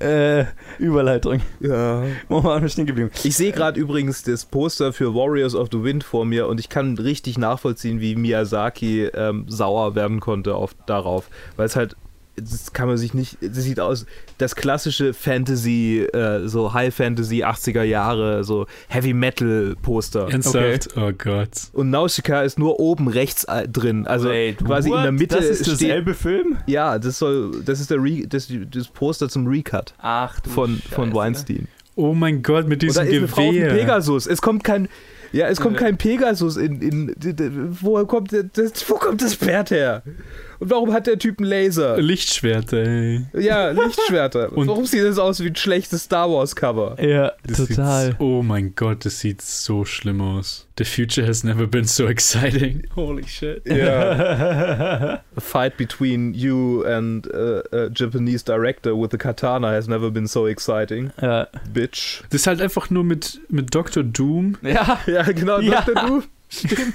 Äh, 0.00 0.46
Überleitung. 0.78 1.40
Ja. 1.60 2.04
Wo 2.28 2.42
waren 2.42 2.62
wir 2.62 2.68
stehen 2.68 2.86
geblieben? 2.86 3.10
Ich 3.22 3.36
sehe 3.36 3.52
gerade 3.52 3.78
übrigens 3.80 4.22
das 4.22 4.44
Poster 4.44 4.92
für 4.92 5.14
Warriors 5.14 5.54
of 5.54 5.68
the 5.72 5.82
Wind 5.82 6.04
vor 6.04 6.24
mir 6.24 6.48
und 6.48 6.60
ich 6.60 6.68
kann 6.68 6.98
richtig 6.98 7.38
nachvollziehen, 7.38 8.00
wie 8.00 8.16
Miyazaki 8.16 9.04
ähm, 9.06 9.46
sauer 9.48 9.94
werden 9.94 10.20
konnte 10.20 10.54
auf, 10.54 10.74
darauf. 10.86 11.30
Weil 11.56 11.66
es 11.66 11.76
halt, 11.76 11.96
das 12.36 12.72
kann 12.72 12.88
man 12.88 12.96
sich 12.96 13.14
nicht, 13.14 13.38
das 13.40 13.64
sieht 13.64 13.80
aus, 13.80 14.06
das 14.38 14.56
klassische 14.56 15.14
Fantasy, 15.14 16.00
äh, 16.12 16.46
so 16.48 16.72
High 16.72 16.94
Fantasy 16.94 17.44
80er 17.44 17.82
Jahre, 17.82 18.44
so 18.44 18.66
Heavy 18.88 19.14
Metal 19.14 19.76
Poster. 19.80 20.28
Ernsthaft? 20.30 20.96
Oh 20.96 21.12
Gott. 21.16 21.50
Und 21.72 21.90
Nausicaa 21.90 22.42
ist 22.42 22.58
nur 22.58 22.80
oben 22.80 23.08
rechts 23.08 23.44
äh, 23.44 23.68
drin, 23.68 24.06
also 24.06 24.28
Wait, 24.28 24.58
quasi 24.64 24.88
in 24.88 24.94
what? 24.94 25.04
der 25.04 25.12
Mitte 25.12 25.36
Das 25.36 25.46
ist 25.46 25.66
derselbe 25.66 26.14
Film? 26.14 26.58
Ja, 26.66 26.98
das 26.98 27.18
soll, 27.18 27.62
das 27.64 27.80
ist 27.80 27.90
der 27.90 28.02
Re, 28.02 28.26
das, 28.26 28.48
das 28.70 28.88
Poster 28.88 29.28
zum 29.28 29.46
Recut 29.46 29.94
Ach 29.98 30.40
du 30.40 30.50
von, 30.50 30.82
von. 30.90 31.14
Weinstein. 31.14 31.68
Oh 31.96 32.12
mein 32.12 32.42
Gott, 32.42 32.66
mit 32.66 32.82
diesem 32.82 33.06
eine 33.06 33.28
Frau 33.28 33.48
auf 33.48 33.54
Gewehr. 33.54 33.72
Pegasus. 33.72 34.26
Es 34.26 34.42
kommt 34.42 34.64
kein. 34.64 34.88
Ja, 35.32 35.48
es 35.48 35.60
kommt 35.60 35.76
kein 35.76 35.96
Pegasus 35.96 36.56
in. 36.56 36.80
in, 36.80 37.08
in 37.08 37.76
woher 37.80 38.04
kommt 38.04 38.32
das, 38.32 38.88
wo 38.88 38.94
kommt 38.94 39.22
das 39.22 39.34
Pferd 39.34 39.70
her? 39.70 40.02
Und 40.58 40.70
warum 40.70 40.92
hat 40.92 41.06
der 41.06 41.18
Typ 41.18 41.38
einen 41.38 41.48
Laser? 41.48 41.96
Lichtschwerter, 42.00 42.78
ey. 42.78 43.26
Ja, 43.38 43.70
Lichtschwerter. 43.70 44.52
Und- 44.56 44.68
warum 44.68 44.86
sieht 44.86 45.04
das 45.04 45.18
aus 45.18 45.40
wie 45.42 45.48
ein 45.48 45.56
schlechtes 45.56 46.04
Star 46.04 46.30
Wars 46.30 46.54
Cover? 46.56 46.96
Ja, 47.02 47.32
Das 47.46 47.58
total. 47.66 48.16
Oh 48.18 48.42
mein 48.42 48.74
Gott, 48.74 49.04
das 49.04 49.20
sieht 49.20 49.42
so 49.42 49.84
schlimm 49.84 50.20
aus. 50.20 50.66
The 50.76 50.84
future 50.84 51.24
has 51.26 51.44
never 51.44 51.66
been 51.68 51.84
so 51.84 52.06
exciting. 52.06 52.82
Holy 52.96 53.26
shit. 53.28 53.62
Ja. 53.66 55.20
A 55.36 55.40
fight 55.40 55.76
between 55.76 56.34
you 56.34 56.82
and 56.84 57.26
uh, 57.32 57.62
a 57.72 57.88
Japanese 57.94 58.42
director 58.44 58.94
with 59.00 59.12
a 59.14 59.16
katana 59.16 59.68
has 59.70 59.86
never 59.88 60.10
been 60.10 60.26
so 60.26 60.46
exciting. 60.48 61.10
ja. 61.22 61.46
Bitch. 61.72 62.22
Das 62.30 62.40
ist 62.42 62.46
halt 62.48 62.60
einfach 62.60 62.90
nur 62.90 63.04
mit, 63.04 63.40
mit 63.48 63.74
Dr. 63.74 64.02
Doom. 64.02 64.56
ja, 64.62 64.98
Ja, 65.06 65.22
genau, 65.22 65.60
Ja. 65.60 65.82
Dr. 65.82 66.06
Du. 66.06 66.22
Stimmt. 66.58 66.94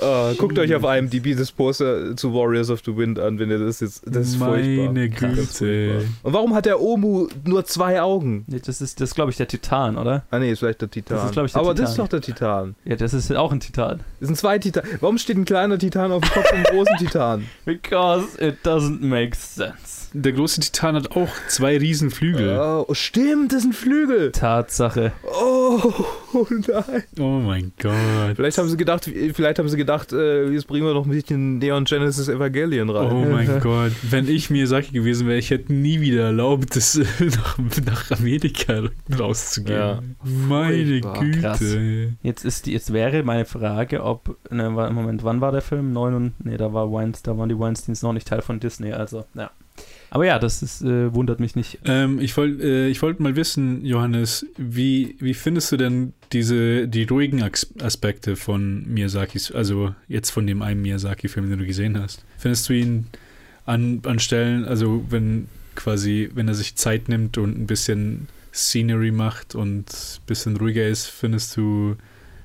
Oh, 0.00 0.32
guckt 0.38 0.58
euch 0.58 0.74
auf 0.74 0.82
IMDb 0.82 1.36
das 1.36 1.52
Poster 1.52 2.16
zu 2.16 2.34
Warriors 2.34 2.70
of 2.70 2.80
the 2.84 2.96
Wind 2.96 3.18
an, 3.18 3.38
wenn 3.38 3.50
ihr 3.50 3.58
das 3.58 3.80
jetzt. 3.80 4.02
Das 4.06 4.28
ist 4.28 4.36
furchtbar. 4.36 4.86
Meine 4.86 5.06
ist 5.06 5.16
Güte. 5.16 5.34
furchtbar. 5.44 6.02
Und 6.22 6.32
warum 6.32 6.54
hat 6.54 6.66
der 6.66 6.80
Omu 6.80 7.28
nur 7.44 7.64
zwei 7.64 8.00
Augen? 8.02 8.44
Das 8.48 8.80
ist, 8.80 9.00
das 9.00 9.14
glaube 9.14 9.30
ich, 9.30 9.36
der 9.36 9.48
Titan, 9.48 9.96
oder? 9.96 10.24
Ah, 10.30 10.38
nee, 10.38 10.50
ist 10.50 10.58
vielleicht 10.60 10.80
der 10.82 10.90
Titan. 10.90 11.16
Das 11.16 11.24
ist, 11.24 11.30
ich, 11.30 11.34
der 11.34 11.60
Aber 11.60 11.70
Titan. 11.70 11.76
das 11.76 11.90
ist 11.90 11.98
doch 11.98 12.08
der 12.08 12.20
Titan. 12.20 12.74
Ja, 12.84 12.96
das 12.96 13.14
ist 13.14 13.32
auch 13.32 13.52
ein 13.52 13.60
Titan. 13.60 14.00
Das 14.20 14.26
sind 14.28 14.36
zwei 14.36 14.58
Titan. 14.58 14.84
Warum 15.00 15.18
steht 15.18 15.36
ein 15.36 15.44
kleiner 15.44 15.78
Titan 15.78 16.12
auf 16.12 16.22
dem 16.22 16.30
Kopf 16.30 16.46
von 16.48 16.56
einem 16.56 16.64
großen 16.66 16.96
Titan? 16.98 17.46
Because 17.64 18.26
it 18.40 18.56
doesn't 18.64 19.00
make 19.00 19.34
sense. 19.36 19.93
Der 20.16 20.32
große 20.32 20.60
Titan 20.60 20.94
hat 20.94 21.16
auch 21.16 21.28
zwei 21.48 21.76
Riesenflügel. 21.76 22.56
Oh, 22.56 22.94
stimmt, 22.94 23.52
das 23.52 23.62
sind 23.62 23.74
Flügel. 23.74 24.30
Tatsache. 24.30 25.10
Oh, 25.24 25.80
oh 26.34 26.46
nein. 26.48 27.02
Oh 27.18 27.40
mein 27.40 27.72
Gott. 27.82 28.36
Vielleicht 28.36 28.58
haben 28.58 28.68
sie 28.68 28.76
gedacht, 28.76 29.10
vielleicht 29.34 29.58
haben 29.58 29.68
sie 29.68 29.76
gedacht, 29.76 30.12
äh, 30.12 30.48
jetzt 30.50 30.68
bringen 30.68 30.86
wir 30.86 30.94
noch 30.94 31.04
ein 31.04 31.10
bisschen 31.10 31.58
Neon 31.58 31.84
Genesis 31.84 32.28
Evangelion 32.28 32.90
rein. 32.90 33.10
Oh 33.10 33.24
mein 33.28 33.60
Gott. 33.60 33.90
Wenn 34.02 34.28
ich 34.28 34.50
Miyazaki 34.50 34.92
gewesen 34.92 35.26
wäre, 35.26 35.38
ich 35.38 35.50
hätte 35.50 35.72
nie 35.72 36.00
wieder 36.00 36.26
erlaubt, 36.26 36.76
das 36.76 36.94
nach, 37.18 37.58
nach 37.84 38.10
Amerika 38.12 38.84
rauszugehen. 39.18 39.78
Ja. 39.78 40.02
Meine 40.22 41.00
Furchtbar. 41.00 41.20
Güte. 41.20 41.40
Krass. 41.40 41.76
Jetzt 42.22 42.44
ist 42.44 42.66
die, 42.66 42.72
jetzt 42.72 42.92
wäre 42.92 43.24
meine 43.24 43.46
Frage, 43.46 44.04
ob 44.04 44.36
ne, 44.48 44.70
Moment, 44.70 45.24
wann 45.24 45.40
war 45.40 45.50
der 45.50 45.60
Film? 45.60 45.92
9 45.92 46.14
und 46.14 46.44
nee, 46.44 46.56
da 46.56 46.72
war 46.72 46.92
Weinstein, 46.92 47.34
da 47.34 47.38
waren 47.38 47.48
die 47.48 47.58
Weinsteins 47.58 48.02
noch 48.02 48.12
nicht 48.12 48.28
Teil 48.28 48.42
von 48.42 48.60
Disney, 48.60 48.92
also 48.92 49.24
ja. 49.34 49.50
Aber 50.14 50.26
ja, 50.26 50.38
das 50.38 50.62
ist, 50.62 50.80
äh, 50.80 51.12
wundert 51.12 51.40
mich 51.40 51.56
nicht. 51.56 51.80
Ähm, 51.86 52.20
ich 52.20 52.36
wollte 52.36 52.88
äh, 52.88 53.02
wollt 53.02 53.18
mal 53.18 53.34
wissen, 53.34 53.84
Johannes, 53.84 54.46
wie, 54.56 55.16
wie 55.18 55.34
findest 55.34 55.72
du 55.72 55.76
denn 55.76 56.12
diese, 56.32 56.86
die 56.86 57.02
ruhigen 57.02 57.42
As 57.42 57.66
Aspekte 57.82 58.36
von 58.36 58.86
Miyazakis, 58.86 59.50
also 59.50 59.92
jetzt 60.06 60.30
von 60.30 60.46
dem 60.46 60.62
einen 60.62 60.82
Miyazaki-Film, 60.82 61.50
den 61.50 61.58
du 61.58 61.66
gesehen 61.66 62.00
hast? 62.00 62.24
Findest 62.38 62.68
du 62.68 62.74
ihn 62.74 63.06
an, 63.66 64.02
an 64.04 64.20
Stellen, 64.20 64.64
also 64.64 65.04
wenn 65.10 65.48
quasi, 65.74 66.30
wenn 66.32 66.46
er 66.46 66.54
sich 66.54 66.76
Zeit 66.76 67.08
nimmt 67.08 67.36
und 67.36 67.58
ein 67.58 67.66
bisschen 67.66 68.28
Scenery 68.52 69.10
macht 69.10 69.56
und 69.56 69.90
ein 69.90 70.26
bisschen 70.28 70.56
ruhiger 70.56 70.86
ist, 70.86 71.06
findest 71.06 71.56
du 71.56 71.96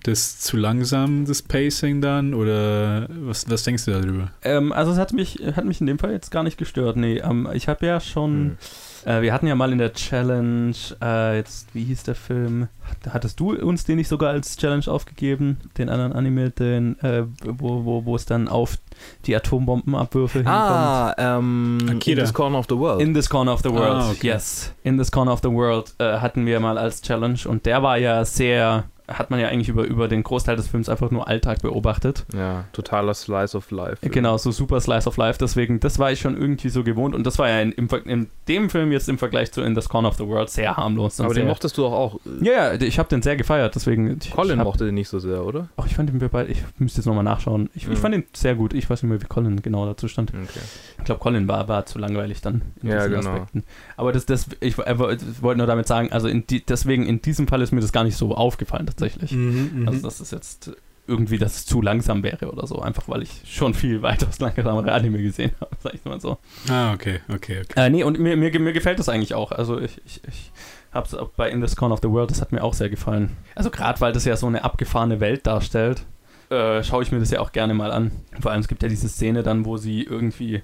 das 0.04 0.40
zu 0.40 0.58
langsam, 0.58 1.26
das 1.26 1.42
Pacing 1.42 2.02
dann? 2.02 2.34
Oder 2.34 3.08
was, 3.10 3.50
was 3.50 3.64
denkst 3.64 3.86
du 3.86 3.92
darüber? 3.92 4.32
Ähm, 4.44 4.72
also 4.72 4.92
es 4.92 4.98
hat 4.98 5.14
mich, 5.14 5.40
hat 5.56 5.66
mich 5.66 5.82
in 5.82 5.88
dem 5.88 6.00
Fall 6.00 6.12
jetzt 6.12 6.32
gar 6.32 6.44
nicht 6.44 6.58
gestört. 6.58 6.98
Nee, 6.98 7.18
ähm, 7.20 7.48
ich 7.54 7.68
habe 7.68 7.86
ja 7.86 8.00
schon, 8.00 8.58
Hm. 9.06 9.10
äh, 9.12 9.22
wir 9.22 9.34
hatten 9.34 9.48
ja 9.48 9.56
mal 9.56 9.72
in 9.72 9.78
der 9.78 9.94
Challenge, 9.94 10.74
äh, 11.02 11.36
jetzt, 11.38 11.68
wie 11.74 11.84
hieß 11.84 12.04
der 12.04 12.16
Film? 12.16 12.68
Hat- 13.06 13.14
Hattest 13.14 13.40
du 13.40 13.54
uns 13.56 13.84
den 13.86 13.98
nicht 13.98 14.08
sogar 14.08 14.32
als 14.32 14.58
Challenge 14.58 14.86
aufgegeben? 14.88 15.58
Den 15.78 15.90
anderen 15.90 16.14
Anime, 16.14 16.50
den, 16.50 16.98
äh, 17.02 17.24
wo, 17.46 17.86
wo, 17.86 18.06
wo 18.06 18.16
es 18.16 18.26
dann 18.26 18.48
auf 18.48 18.78
die 19.26 19.36
Atombombenabwürfe 19.36 20.44
Ah, 20.46 21.14
ähm, 21.18 21.78
Akira. 21.90 22.20
In 22.20 22.26
this 22.26 22.34
corner 22.34 22.58
of 22.60 22.66
the 22.70 22.78
world. 22.78 23.02
In 23.02 23.14
this 23.14 23.30
corner 23.30 23.54
of 23.54 23.62
the 23.64 23.70
world, 23.70 24.02
Ah, 24.04 24.10
okay. 24.12 24.28
yes. 24.28 24.74
In 24.84 24.98
this 24.98 25.12
corner 25.12 25.32
of 25.34 25.40
the 25.44 25.50
world 25.52 25.94
äh, 26.00 26.18
hatten 26.20 26.46
wir 26.46 26.60
mal 26.60 26.78
als 26.78 27.02
Challenge 27.02 27.40
und 27.46 27.66
der 27.66 27.84
war 27.84 27.98
ja 27.98 28.24
sehr, 28.26 28.86
hat 29.10 29.30
man 29.32 29.40
ja 29.40 29.48
eigentlich 29.48 29.70
über, 29.70 29.84
über 29.86 30.08
den 30.08 30.24
Großteil 30.24 30.56
des 30.56 30.68
Films 30.68 30.90
einfach 30.90 31.12
nur 31.12 31.28
Alltag 31.28 31.62
beobachtet. 31.62 32.26
ja, 32.34 32.66
totaler 32.74 33.14
Slice 33.14 33.56
of 33.58 33.70
Life. 33.72 34.08
Genau, 34.10 34.38
so 34.38 34.52
super 34.52 34.80
Slice 34.82 35.08
of 35.08 35.18
Life, 35.18 35.40
deswegen, 35.40 35.80
das 35.80 36.00
war 36.00 36.12
ich 36.12 36.20
schon 36.20 36.38
irgendwie 36.38 36.70
so 36.70 36.84
gewohnt 36.84 37.16
und 37.16 37.26
das 37.26 37.38
war 37.40 37.50
ja 37.50 37.62
in, 37.62 37.72
im, 37.74 37.88
in 38.06 38.28
dem 38.48 38.70
Film 38.70 38.92
jetzt 38.92 39.10
im 39.10 39.18
Vergleich 39.18 39.52
zu 39.52 39.62
In 39.62 39.76
this 39.76 39.90
corner 39.90 40.10
of 40.10 40.16
the 40.16 40.26
world 40.28 40.50
sehr 40.50 40.78
harmlos. 40.78 41.20
Aber 41.20 41.34
den 41.34 41.48
mochtest 41.48 41.78
du 41.78 41.82
doch 41.84 41.92
auch. 41.94 42.20
Ja, 42.42 42.74
ja, 42.74 42.82
ich 42.82 42.98
habe 43.00 43.10
den 43.10 43.22
sehr 43.22 43.36
gefeiert, 43.36 43.76
deswegen. 43.76 44.18
Ich, 44.22 44.32
Colin 44.32 44.54
ich 44.54 44.60
hab, 44.60 44.66
mochte 44.66 44.86
den 44.86 44.96
nicht 44.96 45.10
so 45.10 45.20
sehr, 45.20 45.44
oder? 45.46 45.68
Ach, 45.78 45.86
ich 45.86 45.96
fand 45.96 46.10
den 46.10 46.20
bei, 46.30 46.48
ich 46.48 46.64
müsste 46.78 47.00
jetzt 47.00 47.06
nochmal 47.06 47.24
nachschauen. 47.24 47.70
Ich, 47.76 47.88
Mhm. 47.88 47.94
ich 47.94 48.00
fand 48.00 48.14
den 48.16 48.24
sehr 48.34 48.56
gut. 48.56 48.74
Ich 48.74 48.90
weiß 48.90 49.02
nicht 49.04 49.10
mehr, 49.10 49.22
wie 49.22 49.26
Colin 49.26 49.62
genau 49.62 49.86
dazu 49.86 50.08
stand. 50.08 50.32
Okay. 50.34 50.60
Ich 51.00 51.04
glaube, 51.06 51.20
Colin 51.20 51.48
war, 51.48 51.68
war 51.68 51.86
zu 51.86 51.98
langweilig 52.00 52.42
dann 52.42 52.62
in 52.84 52.90
Ja, 52.90 53.08
diesen 53.08 53.22
genau. 53.22 53.32
Aspekten. 53.32 53.64
Aber 53.98 54.12
das, 54.12 54.26
das, 54.26 54.48
ich, 54.60 54.78
äh, 54.78 55.00
wollte 55.00 55.58
nur 55.58 55.68
damit 55.68 55.88
sagen, 55.88 56.12
also 56.12 56.28
in 56.28 56.46
die, 56.48 56.66
deswegen 56.66 57.06
in 57.06 57.22
diesem 57.22 57.48
Fall 57.48 57.62
ist 57.62 57.72
mir 57.72 57.82
das 57.82 57.92
gar 57.92 58.04
nicht 58.04 58.16
so 58.18 58.36
aufgefallen 58.36 58.86
tatsächlich. 59.00 59.32
Mhm, 59.32 59.88
Also 59.88 60.02
dass 60.02 60.20
es 60.20 60.32
jetzt 60.32 60.72
irgendwie, 61.08 61.40
dass 61.40 61.56
es 61.56 61.66
zu 61.66 61.82
langsam 61.82 62.22
wäre 62.22 62.52
oder 62.52 62.68
so, 62.68 62.82
einfach 62.82 63.08
weil 63.08 63.24
ich 63.24 63.42
schon 63.46 63.74
viel 63.74 64.02
weitaus 64.04 64.40
langsamere 64.40 64.92
Anime 64.92 65.22
gesehen 65.24 65.52
habe, 65.60 65.76
sag 65.82 65.96
ich 65.96 66.06
mal 66.06 66.22
so. 66.22 66.38
Ah, 66.70 66.94
okay, 66.94 67.20
okay, 67.34 67.62
okay. 67.64 67.74
Äh, 67.76 67.90
nee, 67.90 68.04
und 68.04 68.20
mir, 68.20 68.38
mir, 68.38 68.58
mir 68.60 68.74
gefällt 68.74 69.00
das 69.00 69.10
eigentlich 69.10 69.34
auch. 69.34 69.52
Also 69.52 69.80
ich, 69.80 70.00
ich, 70.06 70.22
ich 70.28 70.52
habe 70.92 71.08
es 71.08 71.16
auch 71.16 71.30
bei 71.30 71.50
In 71.50 71.62
This 71.62 71.76
Corner 71.76 71.94
of 71.96 72.02
the 72.04 72.10
World, 72.10 72.30
das 72.30 72.42
hat 72.42 72.52
mir 72.52 72.64
auch 72.64 72.74
sehr 72.76 72.90
gefallen. 72.90 73.36
Also 73.56 73.72
gerade 73.72 74.00
weil 74.02 74.14
das 74.14 74.26
ja 74.26 74.36
so 74.38 74.46
eine 74.48 74.64
abgefahrene 74.64 75.20
Welt 75.20 75.48
darstellt, 75.48 76.06
äh, 76.52 76.84
schaue 76.84 77.02
ich 77.04 77.12
mir 77.12 77.20
das 77.20 77.32
ja 77.32 77.40
auch 77.40 77.52
gerne 77.52 77.74
mal 77.74 77.92
an. 77.92 78.12
Vor 78.40 78.52
allem 78.52 78.62
es 78.62 78.68
gibt 78.68 78.84
ja 78.84 78.90
diese 78.90 79.10
Szene 79.10 79.42
dann, 79.42 79.66
wo 79.66 79.78
sie 79.78 80.04
irgendwie 80.04 80.62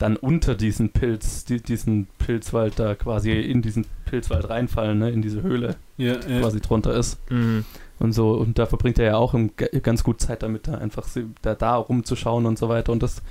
dann 0.00 0.16
unter 0.16 0.54
diesen 0.56 0.90
Pilz, 0.90 1.44
die, 1.44 1.62
diesen 1.62 2.08
Pilzwald 2.18 2.78
da 2.78 2.94
quasi 2.96 3.32
in 3.32 3.62
diesen 3.62 3.84
Pilzwald 4.06 4.48
reinfallen, 4.50 4.98
ne, 4.98 5.10
in 5.10 5.22
diese 5.22 5.42
Höhle 5.42 5.76
Ja, 5.98 6.14
ja. 6.28 6.40
quasi 6.40 6.60
drunter 6.60 6.94
ist 6.94 7.18
Mhm. 7.30 7.64
und 8.00 8.12
so. 8.12 8.32
Und 8.32 8.58
da 8.58 8.66
verbringt 8.66 8.98
er 8.98 9.04
ja 9.04 9.16
auch 9.16 9.34
im, 9.34 9.52
ganz 9.82 10.02
gut 10.02 10.20
Zeit 10.20 10.42
damit, 10.42 10.66
da 10.66 10.78
einfach 10.78 11.06
da, 11.42 11.54
da 11.54 11.76
rumzuschauen 11.76 12.46
und 12.46 12.58
so 12.58 12.68
weiter. 12.68 12.90
Und 12.92 13.02
das 13.02 13.22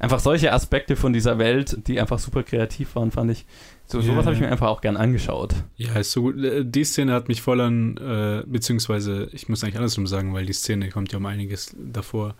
einfach 0.00 0.18
solche 0.20 0.52
Aspekte 0.52 0.96
von 0.96 1.12
dieser 1.12 1.38
Welt, 1.38 1.86
die 1.86 2.00
einfach 2.00 2.18
super 2.18 2.42
kreativ 2.42 2.96
waren, 2.96 3.10
fand 3.10 3.30
ich. 3.30 3.44
So, 3.84 4.00
sowas 4.00 4.24
habe 4.26 4.34
ich 4.34 4.40
mir 4.40 4.48
einfach 4.50 4.68
auch 4.68 4.80
gern 4.80 4.96
angeschaut. 4.96 5.54
Ja, 5.76 5.94
ist 5.94 6.12
so 6.12 6.22
gut. 6.22 6.42
Äh, 6.42 6.64
Die 6.64 6.84
Szene 6.84 7.12
hat 7.12 7.28
mich 7.28 7.42
voll 7.42 7.60
an, 7.60 7.96
äh, 7.98 8.42
beziehungsweise, 8.46 9.28
ich 9.32 9.48
muss 9.48 9.62
eigentlich 9.62 9.76
andersrum 9.76 10.06
sagen, 10.06 10.32
weil 10.34 10.46
die 10.46 10.52
Szene 10.52 10.88
kommt 10.90 11.12
ja 11.12 11.18
um 11.18 11.26
einiges 11.26 11.74
davor. 11.78 12.34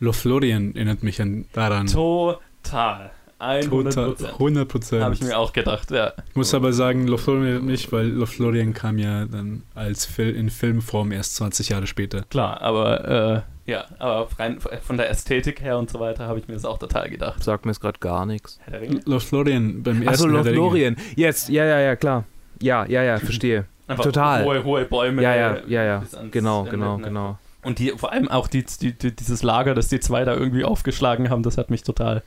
Lothlorien 0.00 0.74
erinnert 0.74 1.02
mich 1.02 1.20
an 1.22 1.46
daran. 1.52 1.86
Total. 1.86 2.38
100 2.72 3.94
Total, 3.94 4.32
100 4.32 4.68
Prozent. 4.68 5.02
Habe 5.02 5.14
ich 5.14 5.22
mir 5.22 5.36
auch 5.36 5.52
gedacht, 5.52 5.90
ja. 5.90 6.12
Ich 6.28 6.36
muss 6.36 6.54
aber 6.54 6.72
sagen, 6.72 7.06
Lothlorien 7.06 7.64
mich, 7.64 7.92
weil 7.92 8.06
Lothlorien 8.06 8.72
kam 8.72 8.98
ja 8.98 9.26
dann 9.26 9.62
als 9.74 10.06
Fil 10.06 10.34
in 10.34 10.50
Filmform 10.50 11.12
erst 11.12 11.36
20 11.36 11.70
Jahre 11.70 11.86
später. 11.86 12.22
Klar, 12.30 12.60
aber 12.62 13.44
äh, 13.66 13.70
ja, 13.70 13.84
aber 13.98 14.28
rein 14.38 14.58
von 14.60 14.96
der 14.96 15.10
Ästhetik 15.10 15.62
her 15.62 15.78
und 15.78 15.90
so 15.90 16.00
weiter 16.00 16.26
habe 16.26 16.38
ich 16.38 16.48
mir 16.48 16.54
das 16.54 16.64
auch 16.64 16.78
total 16.78 17.08
gedacht. 17.10 17.42
Sagt 17.42 17.64
mir 17.64 17.72
jetzt 17.72 17.80
gerade 17.80 17.98
gar 17.98 18.26
nichts. 18.26 18.58
Lothlorien 19.04 19.82
beim 19.82 20.06
Achso, 20.06 20.10
ersten 20.10 20.32
der 20.32 20.44
Ringe. 20.44 20.56
Lothlorien. 20.56 20.96
Jetzt, 21.16 21.48
ja, 21.48 21.64
ja, 21.64 21.80
ja, 21.80 21.96
klar. 21.96 22.24
Ja, 22.60 22.86
ja, 22.86 23.02
ja, 23.02 23.18
verstehe. 23.18 23.66
Einfach 23.86 24.04
Total. 24.04 24.44
Hohe, 24.44 24.64
hohe 24.64 24.84
Bäume. 24.84 25.22
Ja, 25.22 25.34
ja, 25.34 25.58
ja, 25.66 25.84
ja. 25.84 26.02
Genau, 26.30 26.60
Ende, 26.60 26.70
genau, 26.70 26.96
ne? 26.96 27.04
genau. 27.04 27.38
Und 27.64 27.78
die, 27.78 27.90
vor 27.96 28.12
allem 28.12 28.28
auch 28.28 28.46
die, 28.48 28.64
die, 28.80 28.92
die, 28.92 29.14
dieses 29.14 29.42
Lager, 29.42 29.74
das 29.74 29.88
die 29.88 30.00
zwei 30.00 30.24
da 30.24 30.34
irgendwie 30.34 30.64
aufgeschlagen 30.64 31.30
haben, 31.30 31.42
das 31.42 31.56
hat 31.58 31.70
mich 31.70 31.82
total 31.82 32.22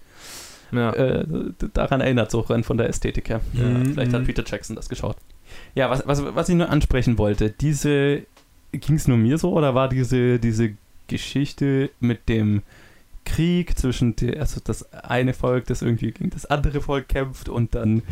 Ja. 0.72 0.92
Äh, 0.94 1.26
daran 1.74 2.02
erinnert 2.02 2.34
auch 2.36 2.50
rein 2.50 2.64
von 2.64 2.78
der 2.78 2.90
Ästhetik 2.90 3.30
her. 3.30 3.40
Ja, 3.54 3.64
Mhm, 3.64 3.94
vielleicht 3.94 4.14
hat 4.14 4.22
mhm. 4.22 4.26
Peter 4.26 4.44
Jackson 4.46 4.76
das 4.76 4.90
geschaut. 4.90 5.16
Ja, 5.76 5.90
was, 5.90 6.06
was, 6.06 6.24
was 6.36 6.50
ich 6.50 6.56
nur 6.56 6.70
ansprechen 6.70 7.18
wollte, 7.18 7.50
diese, 7.52 8.24
ging 8.74 8.96
es 8.98 9.08
nur 9.08 9.16
mir 9.18 9.38
so 9.38 9.54
oder 9.54 9.76
war 9.76 9.88
diese, 9.88 10.40
diese 10.40 10.74
Geschichte 11.08 11.90
mit 12.02 12.28
dem 12.28 12.64
Krieg 13.24 13.78
zwischen 13.78 14.16
der, 14.18 14.40
also 14.42 14.60
das 14.64 14.94
eine 14.94 15.34
Volk, 15.34 15.66
das 15.68 15.82
irgendwie 15.82 16.12
gegen 16.12 16.30
das 16.32 16.46
andere 16.46 16.82
Volk 16.82 17.08
kämpft 17.08 17.48
und 17.50 17.76
dann, 17.76 18.04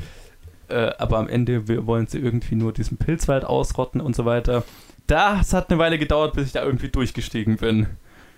äh, 0.70 0.92
aber 0.98 1.18
am 1.18 1.28
Ende 1.28 1.68
wir- 1.68 1.86
wollen 1.88 2.08
sie 2.08 2.20
irgendwie 2.20 2.56
nur 2.56 2.72
diesen 2.74 2.98
Pilzwald 2.98 3.44
ausrotten 3.46 4.00
und 4.02 4.16
so 4.16 4.26
weiter. 4.26 4.64
Das 5.08 5.54
hat 5.54 5.70
eine 5.70 5.80
Weile 5.80 5.98
gedauert, 6.00 6.34
bis 6.34 6.48
ich 6.48 6.54
da 6.54 6.64
irgendwie 6.64 6.90
durchgestiegen 6.90 7.58
bin 7.58 7.88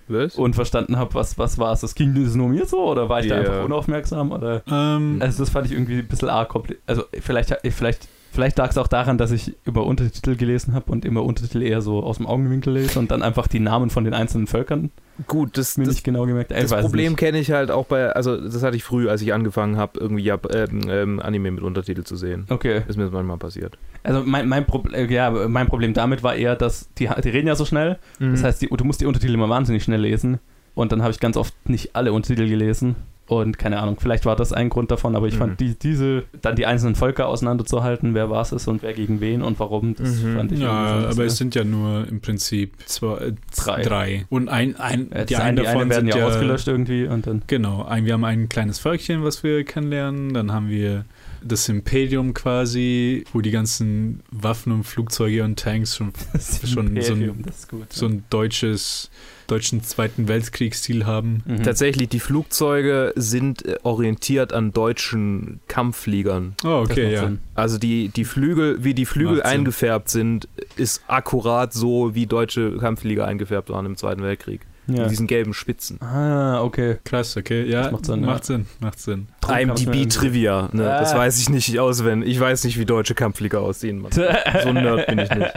Was? 0.08 0.36
und 0.36 0.54
verstanden 0.56 0.98
habe, 0.98 1.14
was, 1.14 1.38
was 1.38 1.58
war 1.58 1.72
es. 1.74 1.82
Das 1.82 1.96
ging 1.96 2.14
das 2.22 2.36
nur 2.36 2.50
mir 2.50 2.66
so 2.66 2.84
oder 2.86 3.08
war 3.10 3.22
ich 3.22 3.28
da 3.28 3.36
Ja. 3.36 3.42
einfach 3.42 3.66
unaufmerksam 3.66 4.32
oder? 4.32 4.64
Ähm, 4.70 5.18
Also 5.22 5.44
das 5.44 5.50
fand 5.50 5.68
ich 5.68 5.74
irgendwie 5.74 6.00
ein 6.00 6.08
bisschen 6.08 6.30
arg 6.30 6.50
kompliziert. 6.50 6.84
Also 6.88 7.04
vielleicht, 7.22 7.56
vielleicht, 7.72 8.08
vielleicht 8.38 8.60
lag 8.60 8.70
es 8.70 8.78
auch 8.78 8.88
daran, 8.88 9.18
dass 9.18 9.32
ich 9.32 9.56
immer 9.66 9.84
Untertitel 9.84 10.36
gelesen 10.36 10.76
habe 10.76 10.92
und 10.92 11.06
immer 11.06 11.24
Untertitel 11.24 11.64
eher 11.64 11.82
so 11.82 12.04
aus 12.04 12.18
dem 12.18 12.28
Augenwinkel 12.28 12.72
lese 12.72 13.00
und 13.00 13.10
dann 13.10 13.24
einfach 13.24 13.48
die 13.48 13.60
Namen 13.60 13.90
von 13.90 14.04
den 14.04 14.14
einzelnen 14.14 14.46
Völkern 14.46 14.92
Gut, 15.26 15.58
das, 15.58 15.76
mir 15.76 15.86
das, 15.86 15.96
nicht 15.96 16.04
genau 16.04 16.28
gemerkt. 16.28 16.52
Ey, 16.52 16.62
das 16.62 16.80
Problem 16.80 17.16
kenne 17.16 17.40
ich 17.40 17.50
halt 17.50 17.72
auch 17.72 17.88
bei, 17.88 18.12
also 18.12 18.40
das 18.40 18.62
hatte 18.62 18.78
ich 18.78 18.84
früh, 18.84 19.10
als 19.10 19.24
ich 19.24 19.34
angefangen 19.34 19.76
habe, 19.76 20.00
irgendwie 20.00 20.22
ja, 20.22 20.38
ähm, 20.54 20.82
ähm, 20.88 21.20
Anime 21.20 21.50
mit 21.50 21.64
Untertitel 21.64 22.04
zu 22.04 22.16
sehen. 22.16 22.46
Okay, 22.50 22.84
Ist 22.88 22.96
mir 22.96 23.06
das 23.06 23.12
manchmal 23.12 23.38
passiert. 23.38 23.80
also 24.04 24.22
mein, 24.24 24.48
mein, 24.48 24.68
Problem, 24.68 25.10
ja, 25.10 25.32
mein 25.32 25.66
Problem 25.66 25.96
damit 25.96 26.22
war 26.22 26.36
eher, 26.36 26.56
dass 26.56 26.94
die, 27.00 27.10
die 27.24 27.30
reden 27.30 27.48
ja 27.48 27.56
so 27.56 27.66
schnell. 27.66 27.98
Mhm. 28.20 28.34
Das 28.34 28.44
heißt, 28.44 28.62
die, 28.62 28.68
du 28.68 28.86
musst 28.86 29.02
die 29.02 29.08
Untertitel 29.08 29.34
immer 29.34 29.50
wahnsinnig 29.50 29.84
schnell 29.84 30.02
lesen. 30.02 30.38
Und 30.76 30.92
dann 30.92 31.02
habe 31.02 31.10
ich 31.10 31.20
ganz 31.20 31.38
oft 31.38 31.56
nicht 31.68 31.96
alle 31.96 32.14
Untertitel 32.14 32.48
gelesen. 32.48 32.96
Und 33.28 33.58
keine 33.60 33.80
Ahnung, 33.80 33.98
vielleicht 34.00 34.26
war 34.26 34.38
das 34.38 34.54
ein 34.54 34.70
Grund 34.70 34.90
davon, 34.90 35.16
aber 35.16 35.28
ich 35.28 35.34
Mhm. 35.36 35.40
fand 35.40 35.60
die, 35.60 35.76
diese, 35.78 36.24
dann 36.42 36.56
die 36.56 36.66
einzelnen 36.66 36.96
Völker 36.96 37.28
auseinanderzuhalten, 37.28 38.14
wer 38.14 38.30
was 38.30 38.54
ist 38.54 38.68
und 38.70 38.82
wer 38.84 38.94
gegen 38.94 39.20
wen 39.20 39.42
und 39.42 39.60
warum, 39.60 39.96
das 39.96 40.22
Mhm. 40.24 40.36
fand 40.38 40.52
ich 40.54 40.60
ja, 40.60 40.70
aber 41.10 41.26
es 41.26 41.36
sind 41.38 41.54
ja 41.54 41.66
nur 41.66 42.08
im 42.08 42.22
Prinzip 42.22 42.74
zwei, 42.86 43.18
äh, 43.18 43.34
Drei. 43.56 43.82
drei. 43.84 44.26
Und 44.30 44.48
ein, 44.48 44.78
ein 44.78 45.12
Äh, 45.12 45.26
die 45.26 45.36
einen 45.36 45.46
eine- 45.46 45.56
die 45.60 45.64
davon 45.66 45.82
einen 45.82 45.90
werden 45.90 46.06
sind 46.06 46.16
ja 46.16 46.22
ja 46.22 46.26
ausgelöscht 46.28 46.68
irgendwie 46.70 47.06
und 47.06 47.28
dann. 47.28 47.42
Genau, 47.48 47.84
ein, 47.84 48.06
wir 48.06 48.14
haben 48.14 48.24
ein 48.24 48.48
kleines 48.48 48.80
Völkchen, 48.80 49.24
was 49.24 49.44
wir 49.44 49.64
kennenlernen. 49.66 50.34
Dann 50.34 50.54
haben 50.54 50.70
wir 50.70 51.04
das 51.44 51.68
Imperium 51.70 52.34
quasi, 52.34 53.26
wo 53.34 53.42
die 53.42 53.52
ganzen 53.52 54.22
Waffen 54.32 54.72
und 54.72 54.84
Flugzeuge 54.86 55.44
und 55.44 55.60
Tanks 55.60 55.98
schon 55.98 56.14
Das 56.34 56.60
schon 56.62 56.70
so 56.70 56.80
ein- 56.80 56.88
Imperium, 56.96 57.42
das 57.46 57.58
ist 57.60 57.70
gut. 57.70 57.92
so 57.92 58.06
ein 58.08 58.24
deutsches, 58.30 59.10
deutschen 59.48 59.84
Zweiten 59.84 60.28
Weltkriegsstil 60.28 61.06
haben. 61.06 61.42
Mhm. 61.46 61.64
Tatsächlich, 61.64 62.10
die 62.10 62.20
Flugzeuge 62.20 63.14
sind 63.16 63.66
äh, 63.66 63.78
orientiert 63.84 64.54
an 64.54 64.72
deutschen 64.74 65.60
Kampffliegern. 65.68 66.56
Oh, 66.64 66.82
Das 66.84 66.92
okay, 66.92 67.14
ja. 67.14 67.22
Sinn. 67.24 67.40
Also 67.56 67.78
die, 67.78 68.10
die 68.10 68.26
Flügel, 68.26 68.84
wie 68.84 68.94
die 68.94 69.06
Flügel 69.06 69.38
Macht 69.38 69.48
Sinn. 69.48 69.60
eingefärbt 69.60 70.10
sind, 70.10 70.48
ist 70.76 71.02
akkurat 71.08 71.74
so, 71.74 72.14
wie 72.14 72.26
deutsche 72.28 72.78
Kampfflieger 72.78 73.26
eingefärbt 73.26 73.70
waren 73.70 73.86
im 73.86 73.96
Zweiten 73.98 74.22
Weltkrieg. 74.24 74.62
Ja. 74.90 75.02
Mit 75.02 75.12
diesen 75.12 75.28
gelben 75.28 75.54
Spitzen. 75.54 76.00
Ah, 76.02 76.62
okay. 76.64 76.96
Krass, 77.04 77.36
okay. 77.36 77.66
Ja, 77.70 77.84
Das 77.84 77.92
macht 77.92 78.06
Sinn, 78.06 78.22
macht 78.22 78.46
Sinn, 78.46 78.66
macht 78.80 79.00
Sinn. 79.02 79.28
Drum 79.42 79.52
kam's 79.54 79.66
mir 79.66 79.68
IMDb 79.68 79.82
irgendwie- 79.96 80.08
Trivia, 80.08 80.70
ne? 80.72 80.84
das 80.84 81.12
Ah. 81.14 81.18
weiß 81.18 81.40
ich 81.42 81.50
nicht 81.50 81.78
auswendig. 81.78 82.30
Ich 82.30 82.40
weiß 82.40 82.64
nicht, 82.64 82.80
wie 82.80 82.86
deutsche 82.86 83.14
Kampfflieger 83.14 83.60
aussehen. 83.60 84.00
Mann. 84.00 84.12
So 84.64 84.70
ein 84.70 84.76
Nerd 84.76 85.08
bin 85.08 85.20
ich 85.20 85.30
nicht. 85.30 85.52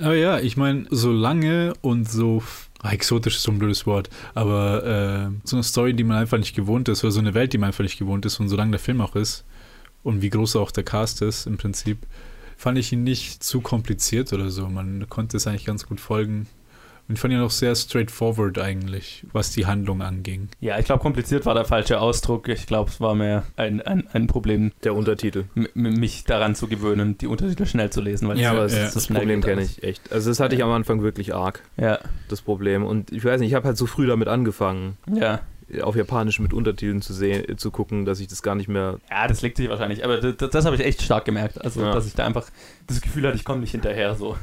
Aber 0.00 0.14
ja, 0.14 0.38
ich 0.38 0.56
meine, 0.56 0.84
so 0.90 1.10
lange 1.10 1.72
und 1.80 2.08
so 2.08 2.40
exotisch 2.82 3.36
ist 3.36 3.42
so 3.42 3.52
ein 3.52 3.58
blödes 3.58 3.86
Wort, 3.86 4.08
aber 4.34 4.84
äh, 4.84 5.30
so 5.44 5.56
eine 5.56 5.62
Story, 5.62 5.94
die 5.94 6.04
man 6.04 6.18
einfach 6.18 6.38
nicht 6.38 6.54
gewohnt 6.54 6.88
ist, 6.88 7.02
oder 7.04 7.10
so 7.10 7.20
eine 7.20 7.34
Welt, 7.34 7.52
die 7.52 7.58
man 7.58 7.68
einfach 7.68 7.82
nicht 7.82 7.98
gewohnt 7.98 8.24
ist 8.26 8.38
und 8.40 8.48
solange 8.48 8.72
der 8.72 8.80
Film 8.80 9.00
auch 9.00 9.16
ist 9.16 9.44
und 10.02 10.22
wie 10.22 10.30
groß 10.30 10.56
auch 10.56 10.70
der 10.70 10.84
Cast 10.84 11.22
ist 11.22 11.46
im 11.46 11.56
Prinzip, 11.56 12.06
fand 12.56 12.78
ich 12.78 12.92
ihn 12.92 13.04
nicht 13.04 13.42
zu 13.42 13.60
kompliziert 13.60 14.32
oder 14.32 14.50
so. 14.50 14.68
Man 14.68 15.08
konnte 15.08 15.36
es 15.36 15.46
eigentlich 15.46 15.64
ganz 15.64 15.86
gut 15.86 16.00
folgen. 16.00 16.46
Und 17.08 17.14
ich 17.14 17.20
fand 17.20 17.32
ihn 17.32 17.40
auch 17.40 17.50
sehr 17.50 17.74
straightforward 17.74 18.58
eigentlich, 18.58 19.24
was 19.32 19.50
die 19.50 19.64
Handlung 19.64 20.02
anging. 20.02 20.48
Ja, 20.60 20.78
ich 20.78 20.84
glaube, 20.84 21.00
kompliziert 21.00 21.46
war 21.46 21.54
der 21.54 21.64
falsche 21.64 22.00
Ausdruck. 22.00 22.48
Ich 22.48 22.66
glaube, 22.66 22.90
es 22.90 23.00
war 23.00 23.14
mehr 23.14 23.44
ein, 23.56 23.80
ein, 23.80 24.06
ein 24.12 24.26
Problem, 24.26 24.72
Der 24.84 24.94
Untertitel. 24.94 25.44
mich 25.74 26.24
daran 26.24 26.54
zu 26.54 26.68
gewöhnen, 26.68 27.16
die 27.16 27.26
Untertitel 27.26 27.64
schnell 27.64 27.88
zu 27.88 28.02
lesen. 28.02 28.28
Weil 28.28 28.38
Ja, 28.38 28.52
das, 28.54 28.74
ja. 28.76 28.90
das, 28.92 29.06
schnell 29.06 29.20
Problem 29.20 29.40
kenne 29.40 29.62
ich 29.62 29.82
echt. 29.82 30.12
Also 30.12 30.30
das 30.30 30.38
hatte 30.38 30.54
ich 30.54 30.62
am 30.62 30.70
Anfang 30.70 31.00
wirklich 31.02 31.34
arg, 31.34 31.62
Ja, 31.78 31.98
das 32.28 32.42
Problem. 32.42 32.84
Und 32.84 33.10
ich 33.10 33.24
weiß 33.24 33.40
nicht, 33.40 33.48
ich 33.50 33.54
habe 33.54 33.66
halt 33.66 33.78
so 33.78 33.86
früh 33.86 34.06
damit 34.06 34.28
angefangen, 34.28 34.98
ja. 35.10 35.40
auf 35.80 35.96
Japanisch 35.96 36.40
mit 36.40 36.52
Untertiteln 36.52 37.00
zu 37.00 37.14
sehen, 37.14 37.56
zu 37.56 37.70
gucken, 37.70 38.04
dass 38.04 38.20
ich 38.20 38.26
das 38.28 38.42
gar 38.42 38.54
nicht 38.54 38.68
mehr. 38.68 38.98
Ja, 39.10 39.26
das 39.28 39.40
liegt 39.40 39.56
sich 39.56 39.70
wahrscheinlich. 39.70 40.04
Aber 40.04 40.18
das, 40.20 40.50
das 40.50 40.64
habe 40.66 40.76
ich 40.76 40.84
echt 40.84 41.00
stark 41.00 41.24
gemerkt. 41.24 41.58
Also, 41.64 41.80
Ja. 41.80 41.92
dass 41.94 42.06
ich 42.06 42.14
da 42.14 42.26
einfach 42.26 42.50
das 42.86 43.00
Gefühl 43.00 43.26
hatte, 43.26 43.36
ich 43.36 43.46
komme 43.46 43.60
nicht 43.60 43.70
hinterher 43.72 44.14
so. 44.14 44.36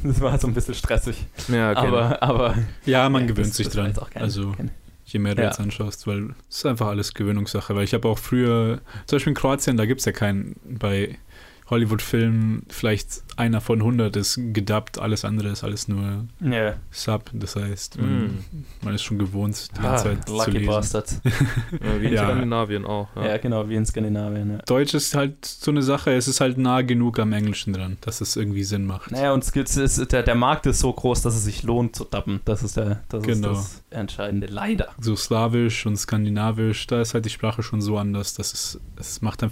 Das 0.04 0.20
war 0.20 0.38
so 0.38 0.46
ein 0.46 0.54
bisschen 0.54 0.74
stressig. 0.74 1.26
Ja, 1.48 1.74
kenne. 1.74 1.88
aber, 1.88 2.22
aber. 2.22 2.54
Ja, 2.86 3.08
man 3.08 3.22
ja, 3.22 3.28
gewöhnt 3.28 3.48
das- 3.48 3.56
sich 3.56 3.66
das 3.66 3.74
dran. 3.76 3.92
kein- 4.12 4.22
also 4.22 4.52
kein- 4.52 4.70
je 5.06 5.18
mehr 5.18 5.34
du 5.34 5.42
Ja. 5.42 5.48
jetzt 5.48 5.60
anschaust, 5.60 6.06
weil 6.06 6.34
es 6.48 6.58
ist 6.58 6.66
einfach 6.66 6.86
alles 6.88 7.14
Gewöhnungssache. 7.14 7.74
Weil 7.74 7.84
ich 7.84 7.94
habe 7.94 8.08
auch 8.08 8.18
früher, 8.18 8.80
zum 9.06 9.16
Beispiel 9.16 9.30
in 9.32 9.34
Kroatien, 9.36 9.76
da 9.76 9.84
gibt 9.86 10.00
es 10.00 10.04
ja 10.06 10.12
keinen, 10.12 10.56
bei 10.64 11.18
Hollywood-Filmen 11.70 12.64
vielleicht 12.68 13.22
einer 13.36 13.60
von 13.60 13.80
100 13.80 14.16
ist 14.16 14.38
gedubbt, 14.52 14.98
alles 14.98 15.24
andere 15.24 15.48
ist 15.48 15.64
alles 15.64 15.88
nur 15.88 16.26
Ja. 16.40 16.74
Sub. 16.90 17.30
Das 17.32 17.56
heißt, 17.56 17.98
man, 17.98 18.24
Mm. 18.26 18.38
man 18.82 18.94
ist 18.94 19.02
schon 19.02 19.18
gewohnt, 19.18 19.68
die 19.74 19.78
Ah, 19.80 19.82
ganze 19.82 20.04
Zeit 20.04 20.28
zu 20.28 20.34
Lucky 20.36 20.50
lesen. 20.50 20.66
Bastards. 20.66 21.20
Ja, 21.24 22.00
wie 22.00 22.06
in 22.06 22.12
Ja. 22.12 22.24
Skandinavien 22.24 22.84
auch. 22.84 23.08
Ja. 23.16 23.26
Ja. 23.28 23.36
genau, 23.38 23.68
wie 23.68 23.76
in 23.76 23.86
Skandinavien. 23.86 24.50
Ja. 24.50 24.58
Deutsch 24.66 24.92
ist 24.94 25.14
halt 25.14 25.44
so 25.44 25.70
eine 25.70 25.82
Sache, 25.82 26.12
es 26.12 26.28
ist 26.28 26.40
halt 26.40 26.58
nah 26.58 26.82
genug 26.82 27.18
am 27.18 27.32
Englischen 27.32 27.72
dran, 27.72 27.96
dass 28.02 28.20
es 28.20 28.36
irgendwie 28.36 28.64
Sinn 28.64 28.84
macht. 28.86 29.10
Naja, 29.12 29.32
und 29.32 29.42
es 29.44 29.52
gibt, 29.52 29.68
es 29.70 29.76
ist, 29.76 30.12
der, 30.12 30.22
der 30.22 30.34
Markt 30.34 30.66
ist 30.66 30.80
so 30.80 30.92
groß, 30.92 31.22
dass 31.22 31.34
es 31.34 31.44
sich 31.44 31.62
lohnt 31.62 31.96
zu 31.96 32.04
dubben. 32.04 32.40
Das 32.44 32.62
ist, 32.62 32.76
der, 32.76 33.02
das, 33.08 33.22
Genau. 33.22 33.52
ist 33.52 33.82
das 33.90 33.98
Entscheidende. 33.98 34.48
Leider. 34.48 34.88
So 35.00 35.16
slawisch 35.16 35.86
und 35.86 35.96
skandinavisch, 35.96 36.86
da 36.88 37.00
ist 37.00 37.14
halt 37.14 37.24
die 37.24 37.30
Sprache 37.30 37.62
schon 37.62 37.80
so 37.80 37.96
anders, 37.96 38.34
dass 38.34 38.52
es, 38.52 38.80
es 38.96 39.22
macht 39.22 39.42
dann 39.42 39.50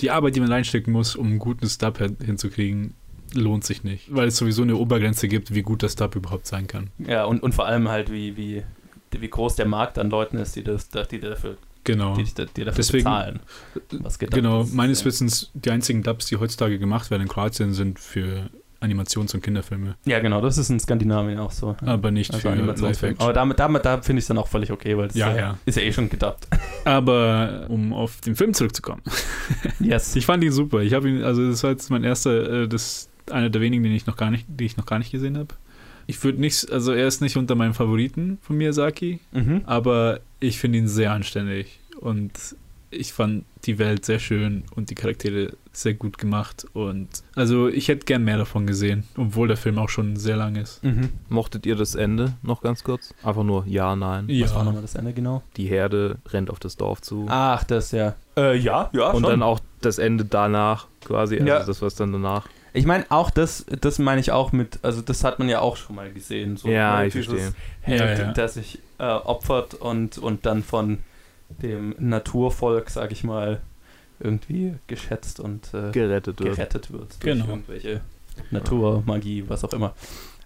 die 0.00 0.10
Arbeit, 0.10 0.36
die 0.36 0.40
man 0.40 0.50
reinstecken 0.52 0.92
muss, 0.92 1.16
um 1.16 1.26
einen 1.26 1.38
guten 1.38 1.66
hin- 1.68 2.16
hinzukriegen, 2.24 2.94
lohnt 3.34 3.64
sich 3.64 3.84
nicht. 3.84 4.14
Weil 4.14 4.28
es 4.28 4.36
sowieso 4.36 4.62
eine 4.62 4.76
Obergrenze 4.76 5.28
gibt, 5.28 5.54
wie 5.54 5.62
gut 5.62 5.82
das 5.82 5.96
Dub 5.96 6.16
überhaupt 6.16 6.46
sein 6.46 6.66
kann. 6.66 6.90
Ja, 6.98 7.24
und, 7.24 7.42
und 7.42 7.54
vor 7.54 7.66
allem 7.66 7.88
halt, 7.88 8.10
wie, 8.10 8.36
wie, 8.36 8.62
wie 9.10 9.28
groß 9.28 9.56
der 9.56 9.66
Markt 9.66 9.98
an 9.98 10.10
Leuten 10.10 10.38
ist, 10.38 10.56
die, 10.56 10.64
das, 10.64 10.88
die 10.88 11.20
dafür, 11.20 11.56
Genau. 11.84 12.14
die, 12.16 12.24
die, 12.24 12.32
die 12.56 12.64
dafür 12.64 12.76
Deswegen- 12.76 13.04
bezahlen. 13.04 13.40
Was 14.00 14.18
gedubbt 14.18 14.34
Genau, 14.34 14.62
ist. 14.62 14.74
meines 14.74 15.00
ja. 15.00 15.06
Wissens, 15.06 15.50
die 15.54 15.70
einzigen 15.70 16.02
Dubs, 16.02 16.26
die 16.26 16.36
heutzutage 16.36 16.78
gemacht 16.78 17.10
werden 17.10 17.22
in 17.22 17.28
Kroatien, 17.28 17.72
sind 17.74 17.98
für 17.98 18.50
Animations- 18.80 19.34
und 19.34 19.42
Kinderfilme, 19.42 19.96
Ja, 20.04 20.20
genau, 20.20 20.40
das 20.40 20.56
ist 20.58 20.70
in 20.70 20.78
Skandinavien 20.78 21.38
auch 21.38 21.50
so. 21.50 21.76
aber 21.84 22.10
nicht 22.12 22.30
Also 22.32 22.42
für 22.42 22.50
Animationsfilm. 22.50 23.10
Live-Action. 23.12 23.24
Aber 23.24 23.32
damit, 23.32 23.58
damit 23.58 23.84
da 23.84 24.00
finde 24.02 24.18
ich 24.20 24.24
es 24.24 24.28
dann 24.28 24.38
auch 24.38 24.46
völlig 24.48 24.70
okay, 24.70 24.96
weil 24.96 25.08
es 25.08 25.14
Ja, 25.16 25.32
äh, 25.32 25.36
ja. 25.38 25.58
ist 25.66 25.76
ja 25.76 25.82
eh 25.82 25.92
schon 25.92 26.08
gedubbt. 26.08 26.46
Aber 26.84 27.66
um 27.68 27.92
auf 27.92 28.20
den 28.20 28.36
Film 28.36 28.54
zurückzukommen. 28.54 29.02
yes. 29.80 30.14
Ich 30.16 30.26
fand 30.26 30.42
ihn 30.44 30.52
super. 30.52 30.80
Ich 30.82 30.94
habe 30.94 31.08
ihn, 31.08 31.22
also 31.22 31.48
das 31.48 31.62
war 31.62 31.70
jetzt 31.70 31.90
mein 31.90 32.04
erster, 32.04 32.62
äh, 32.64 32.68
das 32.68 33.08
einer 33.30 33.50
der 33.50 33.60
wenigen, 33.60 33.82
den 33.82 33.92
ich 33.92 34.06
noch 34.06 34.16
gar 34.16 34.30
nicht, 34.30 34.46
die 34.48 34.64
ich 34.64 34.76
noch 34.76 34.86
gar 34.86 34.98
nicht 34.98 35.10
gesehen 35.10 35.36
habe. 35.36 35.54
Ich 36.06 36.22
würde 36.24 36.40
nicht, 36.40 36.70
also 36.72 36.92
er 36.92 37.06
ist 37.06 37.20
nicht 37.20 37.36
unter 37.36 37.54
meinen 37.54 37.74
Favoriten 37.74 38.38
von 38.40 38.56
Miyazaki, 38.56 39.18
Mhm. 39.32 39.62
aber 39.66 40.20
ich 40.40 40.58
finde 40.58 40.78
ihn 40.78 40.88
sehr 40.88 41.12
anständig 41.12 41.80
und 42.00 42.30
ich 42.90 43.12
fand 43.12 43.44
die 43.64 43.78
Welt 43.78 44.04
sehr 44.04 44.18
schön 44.18 44.64
und 44.74 44.90
die 44.90 44.94
Charaktere 44.94 45.52
sehr 45.72 45.94
gut 45.94 46.18
gemacht 46.18 46.66
und 46.72 47.08
also 47.34 47.68
ich 47.68 47.88
hätte 47.88 48.04
gern 48.06 48.24
mehr 48.24 48.38
davon 48.38 48.66
gesehen, 48.66 49.04
obwohl 49.16 49.46
der 49.48 49.56
Film 49.56 49.78
auch 49.78 49.88
schon 49.88 50.16
sehr 50.16 50.36
lang 50.36 50.56
ist. 50.56 50.82
Mhm. 50.82 51.10
Mochtet 51.28 51.66
ihr 51.66 51.76
das 51.76 51.94
Ende 51.94 52.34
noch 52.42 52.62
ganz 52.62 52.82
kurz? 52.84 53.14
Einfach 53.22 53.42
nur 53.44 53.64
ja, 53.66 53.94
nein. 53.94 54.26
Was 54.28 54.54
war 54.54 54.64
nochmal 54.64 54.82
das 54.82 54.94
Ende 54.94 55.12
genau? 55.12 55.42
Die 55.56 55.66
Herde 55.66 56.16
rennt 56.30 56.50
auf 56.50 56.58
das 56.58 56.76
Dorf 56.76 57.02
zu. 57.02 57.26
Ach, 57.28 57.62
das 57.64 57.92
ja. 57.92 58.14
Äh, 58.36 58.56
ja, 58.56 58.90
ja, 58.92 59.10
und 59.10 59.22
schon. 59.22 59.30
dann 59.30 59.42
auch 59.42 59.60
das 59.80 59.98
Ende 59.98 60.24
danach 60.24 60.86
quasi, 61.04 61.34
also 61.36 61.46
Ja. 61.46 61.62
das, 61.64 61.82
was 61.82 61.94
dann 61.94 62.12
danach. 62.12 62.48
Ich 62.72 62.86
meine, 62.86 63.04
auch 63.08 63.30
das, 63.30 63.64
das 63.80 63.98
meine 63.98 64.20
ich 64.20 64.30
auch 64.30 64.52
mit, 64.52 64.78
also 64.82 65.00
das 65.02 65.24
hat 65.24 65.38
man 65.38 65.48
ja 65.48 65.60
auch 65.60 65.76
schon 65.76 65.96
mal 65.96 66.12
gesehen. 66.12 66.56
So 66.56 66.68
ja, 66.68 67.00
ne, 67.00 67.06
ich 67.08 67.12
verstehe. 67.14 67.52
Held, 67.80 68.00
Ja, 68.00 68.12
ja. 68.26 68.32
der 68.32 68.48
sich 68.48 68.78
äh, 68.98 69.04
opfert 69.04 69.74
und, 69.74 70.18
und 70.18 70.46
dann 70.46 70.62
von 70.62 70.98
dem 71.62 71.94
Naturvolk, 71.98 72.90
sag 72.90 73.12
ich 73.12 73.24
mal, 73.24 73.60
irgendwie 74.20 74.74
geschätzt 74.86 75.40
und 75.40 75.72
äh, 75.74 75.90
Gerettet 75.92 76.40
wird. 76.40 76.56
gerettet 76.56 76.92
wird 76.92 77.02
durch 77.02 77.20
Genau. 77.20 77.48
irgendwelche 77.48 78.00
Natur, 78.50 79.02
Magie, 79.06 79.44
was 79.48 79.64
auch 79.64 79.72
immer. 79.72 79.94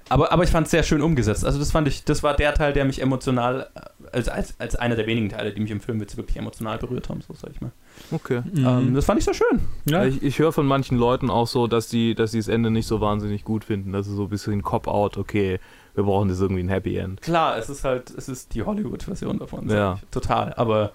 Aber, 0.09 0.31
aber 0.31 0.45
ich 0.45 0.51
fand 0.51 0.67
es 0.67 0.71
sehr 0.73 0.83
schön 0.83 1.01
umgesetzt. 1.01 1.43
Also 1.45 1.59
das 1.59 1.71
fand 1.71 1.89
ich, 1.89 2.05
das 2.05 2.23
war 2.23 2.35
der 2.37 2.53
Teil, 2.53 2.75
der 2.75 2.85
mich 2.85 3.01
emotional, 3.01 3.69
äh, 3.75 3.81
als, 4.17 4.29
als, 4.29 4.55
als 4.61 4.77
einer 4.77 4.95
der 4.95 5.07
wenigen 5.07 5.31
Teile, 5.31 5.53
die 5.55 5.61
mich 5.61 5.71
im 5.71 5.81
Film 5.81 6.01
jetzt 6.01 6.17
wirklich 6.19 6.37
emotional 6.37 6.77
berührt 6.77 7.09
haben, 7.09 7.23
so 7.23 7.33
sag 7.35 7.51
ich 7.53 7.61
mal. 7.63 7.71
Okay. 8.11 8.43
Ähm, 8.57 8.95
das 8.95 9.07
fand 9.07 9.19
ich 9.21 9.25
sehr 9.25 9.33
schön. 9.35 9.61
ja, 9.87 10.05
Ich, 10.05 10.23
ich 10.23 10.39
höre 10.39 10.53
von 10.53 10.67
manchen 10.67 10.99
Leuten 10.99 11.31
auch 11.31 11.47
so, 11.47 11.67
dass 11.67 11.89
die, 11.89 12.15
dass 12.15 12.33
die 12.33 12.39
das 12.39 12.49
Ende 12.49 12.71
nicht 12.71 12.87
so 12.87 13.01
wahnsinnig 13.01 13.43
gut 13.45 13.65
finden. 13.65 13.93
Das 13.93 14.07
ist 14.07 14.17
so 14.17 14.25
ein 14.25 14.29
bisschen 14.29 14.63
Cop-Out, 14.63 15.17
okay, 15.17 15.61
wir 15.95 16.05
brauchen 16.05 16.29
das 16.29 16.41
irgendwie 16.41 16.63
ein 16.63 16.69
Happy 16.69 16.97
End. 16.97 17.21
Klar, 17.23 17.57
es 17.59 17.69
ist 17.69 17.85
halt, 17.85 18.11
es 18.17 18.29
ist 18.29 18.55
die 18.55 18.63
Hollywood-Version 18.63 19.39
davon. 19.39 19.69
Ja. 19.69 19.95
ich. 20.03 20.09
Total. 20.11 20.53
Aber 20.55 20.93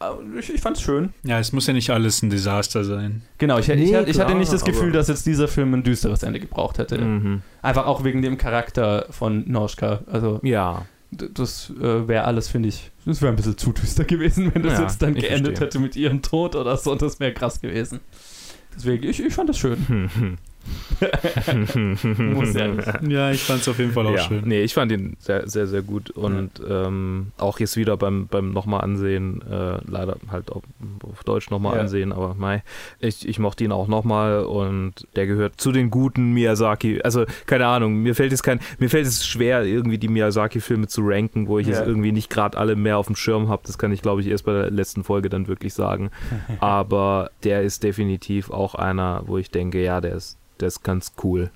äh, 0.00 0.38
ich, 0.38 0.52
ich 0.54 0.60
fand's 0.60 0.80
schön. 0.82 1.10
Ja, 1.24 1.38
es 1.38 1.52
muss 1.52 1.66
ja 1.66 1.72
nicht 1.72 1.90
alles 1.90 2.22
ein 2.22 2.30
Desaster 2.30 2.84
sein. 2.84 3.22
Genau, 3.38 3.58
ich, 3.58 3.68
ich, 3.68 3.76
Nee, 3.76 3.84
ich, 3.90 3.94
hatte 3.96 4.12
klar, 4.12 4.34
nicht 4.34 4.52
das 4.52 4.64
Gefühl, 4.64 4.92
dass 4.92 5.08
jetzt 5.08 5.26
dieser 5.26 5.48
Film 5.48 5.74
ein 5.74 5.82
düsteres 5.82 6.22
Ende 6.22 6.38
gebraucht 6.40 6.78
hätte. 6.78 6.98
Mhm. 6.98 7.42
Einfach 7.62 7.86
auch 7.86 8.04
wegen 8.04 8.22
dem 8.22 8.38
Charakter 8.38 9.06
von 9.10 9.44
Noschka. 9.50 10.00
Also 10.10 10.38
Ja. 10.42 10.86
das 11.10 11.72
äh, 11.80 12.06
wäre 12.08 12.24
alles, 12.24 12.48
finde 12.48 12.68
ich, 12.68 12.90
das 13.04 13.22
wäre 13.22 13.32
ein 13.32 13.36
bisschen 13.36 13.56
zu 13.56 13.72
düster 13.72 14.04
gewesen, 14.04 14.52
wenn 14.54 14.62
das 14.62 14.74
Ja, 14.74 14.82
jetzt 14.82 15.00
dann 15.02 15.16
ich 15.16 15.22
geendet 15.22 15.56
verstehe. 15.58 15.66
hätte 15.66 15.78
mit 15.80 15.96
ihrem 15.96 16.22
Tod 16.22 16.54
oder 16.56 16.76
so. 16.76 16.94
Das 16.94 17.18
wäre 17.20 17.32
krass 17.32 17.60
gewesen. 17.60 18.00
Deswegen, 18.76 19.04
ich, 19.08 19.20
ich 19.24 19.32
fand 19.34 19.48
das 19.48 19.58
schön. 19.58 20.36
Muss 22.34 22.54
ja 22.54 22.68
nicht. 22.68 22.88
Ja, 23.08 23.30
ich 23.30 23.42
fand 23.42 23.60
es 23.60 23.68
auf 23.68 23.78
jeden 23.78 23.92
Fall 23.92 24.06
auch 24.06 24.14
ja. 24.14 24.22
schön. 24.22 24.42
Nee, 24.46 24.62
ich 24.62 24.74
fand 24.74 24.92
ihn 24.92 25.16
sehr, 25.18 25.48
sehr, 25.48 25.66
sehr 25.66 25.82
gut 25.82 26.10
und 26.10 26.50
ähm, 26.68 27.32
auch 27.38 27.58
jetzt 27.60 27.76
wieder 27.76 27.96
beim, 27.96 28.26
beim 28.28 28.52
nochmal 28.52 28.80
ansehen, 28.82 29.42
äh, 29.42 29.78
leider 29.86 30.16
halt 30.30 30.50
auf, 30.50 30.62
auf 31.02 31.24
Deutsch 31.24 31.50
nochmal 31.50 31.74
Ja. 31.76 31.80
ansehen, 31.82 32.12
aber 32.12 32.34
mei, 32.34 32.62
ich, 33.00 33.28
ich 33.28 33.38
mochte 33.38 33.64
ihn 33.64 33.72
auch 33.72 33.88
nochmal 33.88 34.44
und 34.44 35.06
der 35.16 35.26
gehört 35.26 35.60
zu 35.60 35.72
den 35.72 35.90
guten 35.90 36.32
Miyazaki, 36.32 37.00
also 37.02 37.24
keine 37.46 37.66
Ahnung, 37.66 37.96
mir 38.02 38.14
fällt 38.14 38.32
es 38.32 38.42
kein, 38.42 38.60
mir 38.78 38.88
fällt 38.88 39.06
es 39.06 39.26
schwer, 39.26 39.64
irgendwie 39.64 39.98
die 39.98 40.08
Miyazaki-Filme 40.08 40.86
zu 40.88 41.02
ranken, 41.04 41.48
wo 41.48 41.58
ich 41.58 41.66
Ja. 41.66 41.74
jetzt 41.78 41.86
irgendwie 41.86 42.12
nicht 42.12 42.30
gerade 42.30 42.56
alle 42.58 42.76
mehr 42.76 42.98
auf 42.98 43.06
dem 43.06 43.16
Schirm 43.16 43.48
habe, 43.48 43.62
das 43.66 43.78
kann 43.78 43.92
ich 43.92 44.02
glaube 44.02 44.20
ich 44.20 44.28
erst 44.28 44.44
bei 44.44 44.52
der 44.52 44.70
letzten 44.70 45.04
Folge 45.04 45.28
dann 45.28 45.48
wirklich 45.48 45.74
sagen, 45.74 46.10
aber 46.60 47.30
der 47.44 47.62
ist 47.62 47.82
definitiv 47.82 48.50
auch 48.50 48.74
einer, 48.74 49.22
wo 49.26 49.38
ich 49.38 49.50
denke, 49.50 49.82
ja, 49.82 50.00
der 50.00 50.14
ist, 50.14 50.38
der 50.60 50.68
ist 50.68 50.82
ganz 50.82 51.12
cool. 51.24 51.50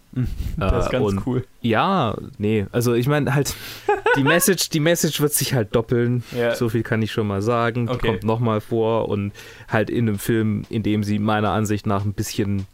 Das 0.57 0.87
ist 0.87 0.93
Äh, 0.93 0.99
ganz 0.99 1.23
cool. 1.27 1.45
ja, 1.63 2.17
nee, 2.39 2.67
also 2.73 2.95
ich 2.95 3.07
meine 3.09 3.35
halt, 3.35 3.55
die 4.17 4.25
Message, 4.25 4.71
die 4.71 4.81
Message 4.81 5.21
wird 5.21 5.33
sich 5.33 5.55
halt 5.55 5.75
doppeln. 5.75 6.23
Ja. 6.37 6.55
So 6.55 6.69
viel 6.69 6.83
kann 6.83 7.01
ich 7.03 7.13
schon 7.13 7.27
mal 7.27 7.43
sagen. 7.43 7.87
Die 7.87 7.93
Okay. 7.93 8.07
kommt 8.09 8.25
nochmal 8.25 8.61
vor 8.61 9.09
und 9.09 9.33
halt 9.69 9.89
in 9.91 10.09
einem 10.09 10.19
Film, 10.19 10.65
in 10.69 10.83
dem 10.83 11.05
sie 11.05 11.19
meiner 11.19 11.51
Ansicht 11.51 11.87
nach 11.87 12.05
ein 12.05 12.13
bisschen, 12.13 12.67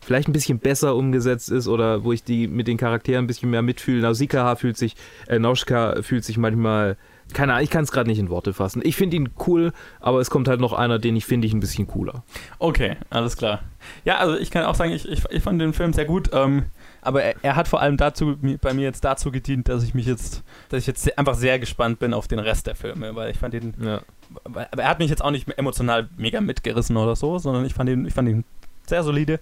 vielleicht 0.00 0.28
ein 0.28 0.32
bisschen 0.32 0.58
besser 0.58 0.96
umgesetzt 0.96 1.50
ist 1.50 1.68
oder 1.68 2.04
wo 2.04 2.12
ich 2.12 2.24
die 2.24 2.48
mit 2.48 2.66
den 2.68 2.76
Charakteren 2.78 3.24
ein 3.24 3.28
bisschen 3.28 3.50
mehr 3.50 3.62
mitfühle. 3.62 4.00
Nausicaa 4.02 4.56
fühlt 4.56 4.76
sich, 4.76 4.96
äh, 5.28 5.38
Nauschka 5.38 6.02
fühlt 6.02 6.24
sich 6.24 6.38
manchmal, 6.38 6.96
keine 7.32 7.52
Ahnung, 7.54 7.64
ich 7.64 7.70
kann 7.70 7.84
es 7.84 7.92
gerade 7.92 8.08
nicht 8.08 8.18
in 8.18 8.28
Worte 8.30 8.52
fassen. 8.52 8.82
Ich 8.84 8.96
finde 8.96 9.16
ihn 9.16 9.30
cool, 9.46 9.72
aber 10.00 10.20
es 10.20 10.30
kommt 10.30 10.48
halt 10.48 10.60
noch 10.60 10.72
einer, 10.72 10.98
den 10.98 11.16
ich 11.16 11.24
finde 11.24 11.46
ich 11.46 11.52
ein 11.52 11.60
bisschen 11.60 11.86
cooler. 11.86 12.22
Okay, 12.58 12.96
alles 13.10 13.36
klar. 13.36 13.60
Ja, 14.04 14.18
also 14.18 14.36
ich 14.36 14.50
kann 14.50 14.64
auch 14.64 14.74
sagen, 14.74 14.92
ich, 14.92 15.08
ich, 15.08 15.24
ich 15.30 15.42
fand 15.42 15.60
den 15.60 15.72
Film 15.72 15.92
sehr 15.92 16.04
gut, 16.04 16.30
ähm, 16.32 16.64
aber 17.00 17.22
er, 17.22 17.34
er 17.42 17.56
hat 17.56 17.68
vor 17.68 17.80
allem 17.80 17.96
dazu 17.96 18.36
bei 18.60 18.72
mir 18.74 18.82
jetzt 18.82 19.04
dazu 19.04 19.30
gedient, 19.32 19.68
dass 19.68 19.82
ich 19.82 19.94
mich 19.94 20.06
jetzt, 20.06 20.42
dass 20.68 20.80
ich 20.80 20.86
jetzt 20.86 21.18
einfach 21.18 21.34
sehr 21.34 21.58
gespannt 21.58 21.98
bin 21.98 22.14
auf 22.14 22.28
den 22.28 22.38
Rest 22.38 22.66
der 22.66 22.74
Filme, 22.76 23.14
weil 23.16 23.30
ich 23.30 23.38
fand 23.38 23.54
ihn, 23.54 23.74
Ja. 23.82 24.00
aber 24.44 24.62
er 24.62 24.88
hat 24.88 24.98
mich 25.00 25.10
jetzt 25.10 25.22
auch 25.24 25.30
nicht 25.32 25.48
emotional 25.58 26.08
mega 26.16 26.40
mitgerissen 26.40 26.96
oder 26.96 27.16
so, 27.16 27.38
sondern 27.38 27.64
ich 27.64 27.74
fand 27.74 27.90
ihn, 27.90 28.06
ich 28.06 28.14
fand 28.14 28.28
ihn 28.28 28.44
sehr 28.86 29.02
solide 29.02 29.40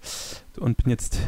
und 0.58 0.76
bin 0.78 0.90
jetzt 0.90 1.18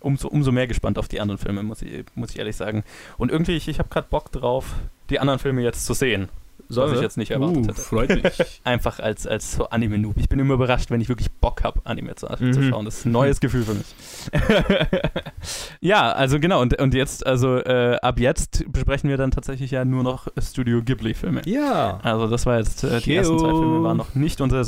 umso, 0.00 0.28
umso 0.28 0.52
mehr 0.52 0.66
gespannt 0.66 0.98
auf 0.98 1.08
die 1.08 1.20
anderen 1.20 1.38
Filme, 1.38 1.62
muss 1.62 1.82
ich, 1.82 2.04
muss 2.14 2.30
ich 2.30 2.38
ehrlich 2.38 2.56
sagen. 2.56 2.84
Und 3.18 3.30
irgendwie, 3.30 3.56
ich, 3.56 3.68
ich 3.68 3.78
habe 3.78 3.88
gerade 3.88 4.08
Bock 4.08 4.32
drauf, 4.32 4.74
die 5.10 5.20
anderen 5.20 5.38
Filme 5.38 5.62
jetzt 5.62 5.86
zu 5.86 5.94
sehen, 5.94 6.28
was 6.68 6.92
ich 6.92 7.00
jetzt 7.00 7.16
nicht 7.16 7.30
erwartet 7.30 7.56
Uh, 7.58 7.68
hätte. 7.68 7.80
freut 7.80 8.22
mich. 8.22 8.60
Einfach 8.64 9.00
als, 9.00 9.26
als 9.26 9.52
so 9.52 9.68
Anime-Noob. 9.68 10.16
Ich 10.18 10.28
bin 10.28 10.38
immer 10.38 10.54
überrascht, 10.54 10.90
wenn 10.90 11.00
ich 11.00 11.08
wirklich 11.08 11.30
Bock 11.30 11.64
habe, 11.64 11.80
Anime 11.84 12.14
zu, 12.14 12.26
zu 12.26 12.44
Mhm. 12.44 12.68
schauen. 12.68 12.84
Das 12.84 12.98
ist 12.98 13.04
ein 13.06 13.12
neues 13.12 13.40
Gefühl 13.40 13.62
für 13.64 13.74
mich. 13.74 13.86
ja, 15.80 16.12
also 16.12 16.38
genau. 16.40 16.60
Und, 16.60 16.78
und 16.80 16.94
jetzt, 16.94 17.26
also 17.26 17.56
äh, 17.58 17.96
ab 18.02 18.18
jetzt 18.20 18.64
besprechen 18.72 19.08
wir 19.10 19.16
dann 19.16 19.30
tatsächlich 19.30 19.70
ja 19.70 19.84
nur 19.84 20.02
noch 20.02 20.28
Studio 20.40 20.82
Ghibli-Filme. 20.82 21.42
ja. 21.46 21.98
Also 22.02 22.26
das 22.28 22.46
war 22.46 22.58
jetzt, 22.58 22.84
äh, 22.84 23.00
die 23.00 23.14
ersten 23.14 23.38
zwei 23.38 23.48
Yo. 23.48 23.58
Filme 23.58 23.82
waren 23.82 23.96
noch 23.96 24.14
nicht 24.14 24.40
unser 24.40 24.60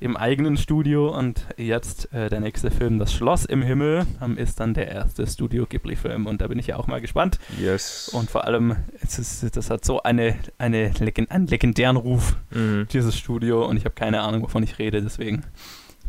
im 0.00 0.16
eigenen 0.16 0.56
Studio 0.56 1.16
und 1.16 1.46
jetzt 1.56 2.12
äh, 2.12 2.28
der 2.28 2.40
nächste 2.40 2.70
Film, 2.70 2.98
Das 2.98 3.12
Schloss 3.12 3.44
im 3.44 3.62
Himmel, 3.62 4.06
ähm, 4.20 4.36
ist 4.36 4.60
dann 4.60 4.74
der 4.74 4.88
erste 4.88 5.26
Studio 5.26 5.64
Ghibli-Film 5.66 6.26
und 6.26 6.40
da 6.40 6.48
bin 6.48 6.58
ich 6.58 6.66
ja 6.66 6.76
auch 6.76 6.86
mal 6.86 7.00
gespannt. 7.00 7.38
Yes. 7.58 8.10
Und 8.12 8.30
vor 8.30 8.44
allem, 8.44 8.76
es 9.02 9.18
ist, 9.18 9.56
das 9.56 9.70
hat 9.70 9.84
so 9.84 10.02
eine, 10.02 10.36
eine 10.58 10.90
Legend, 10.98 11.21
einen 11.30 11.46
legendären 11.46 11.96
Ruf, 11.96 12.36
Mhm. 12.50 12.86
dieses 12.92 13.16
Studio, 13.18 13.64
und 13.66 13.76
ich 13.76 13.84
habe 13.84 13.94
keine 13.94 14.20
Ahnung, 14.22 14.42
wovon 14.42 14.62
ich 14.62 14.78
rede, 14.78 15.02
deswegen 15.02 15.42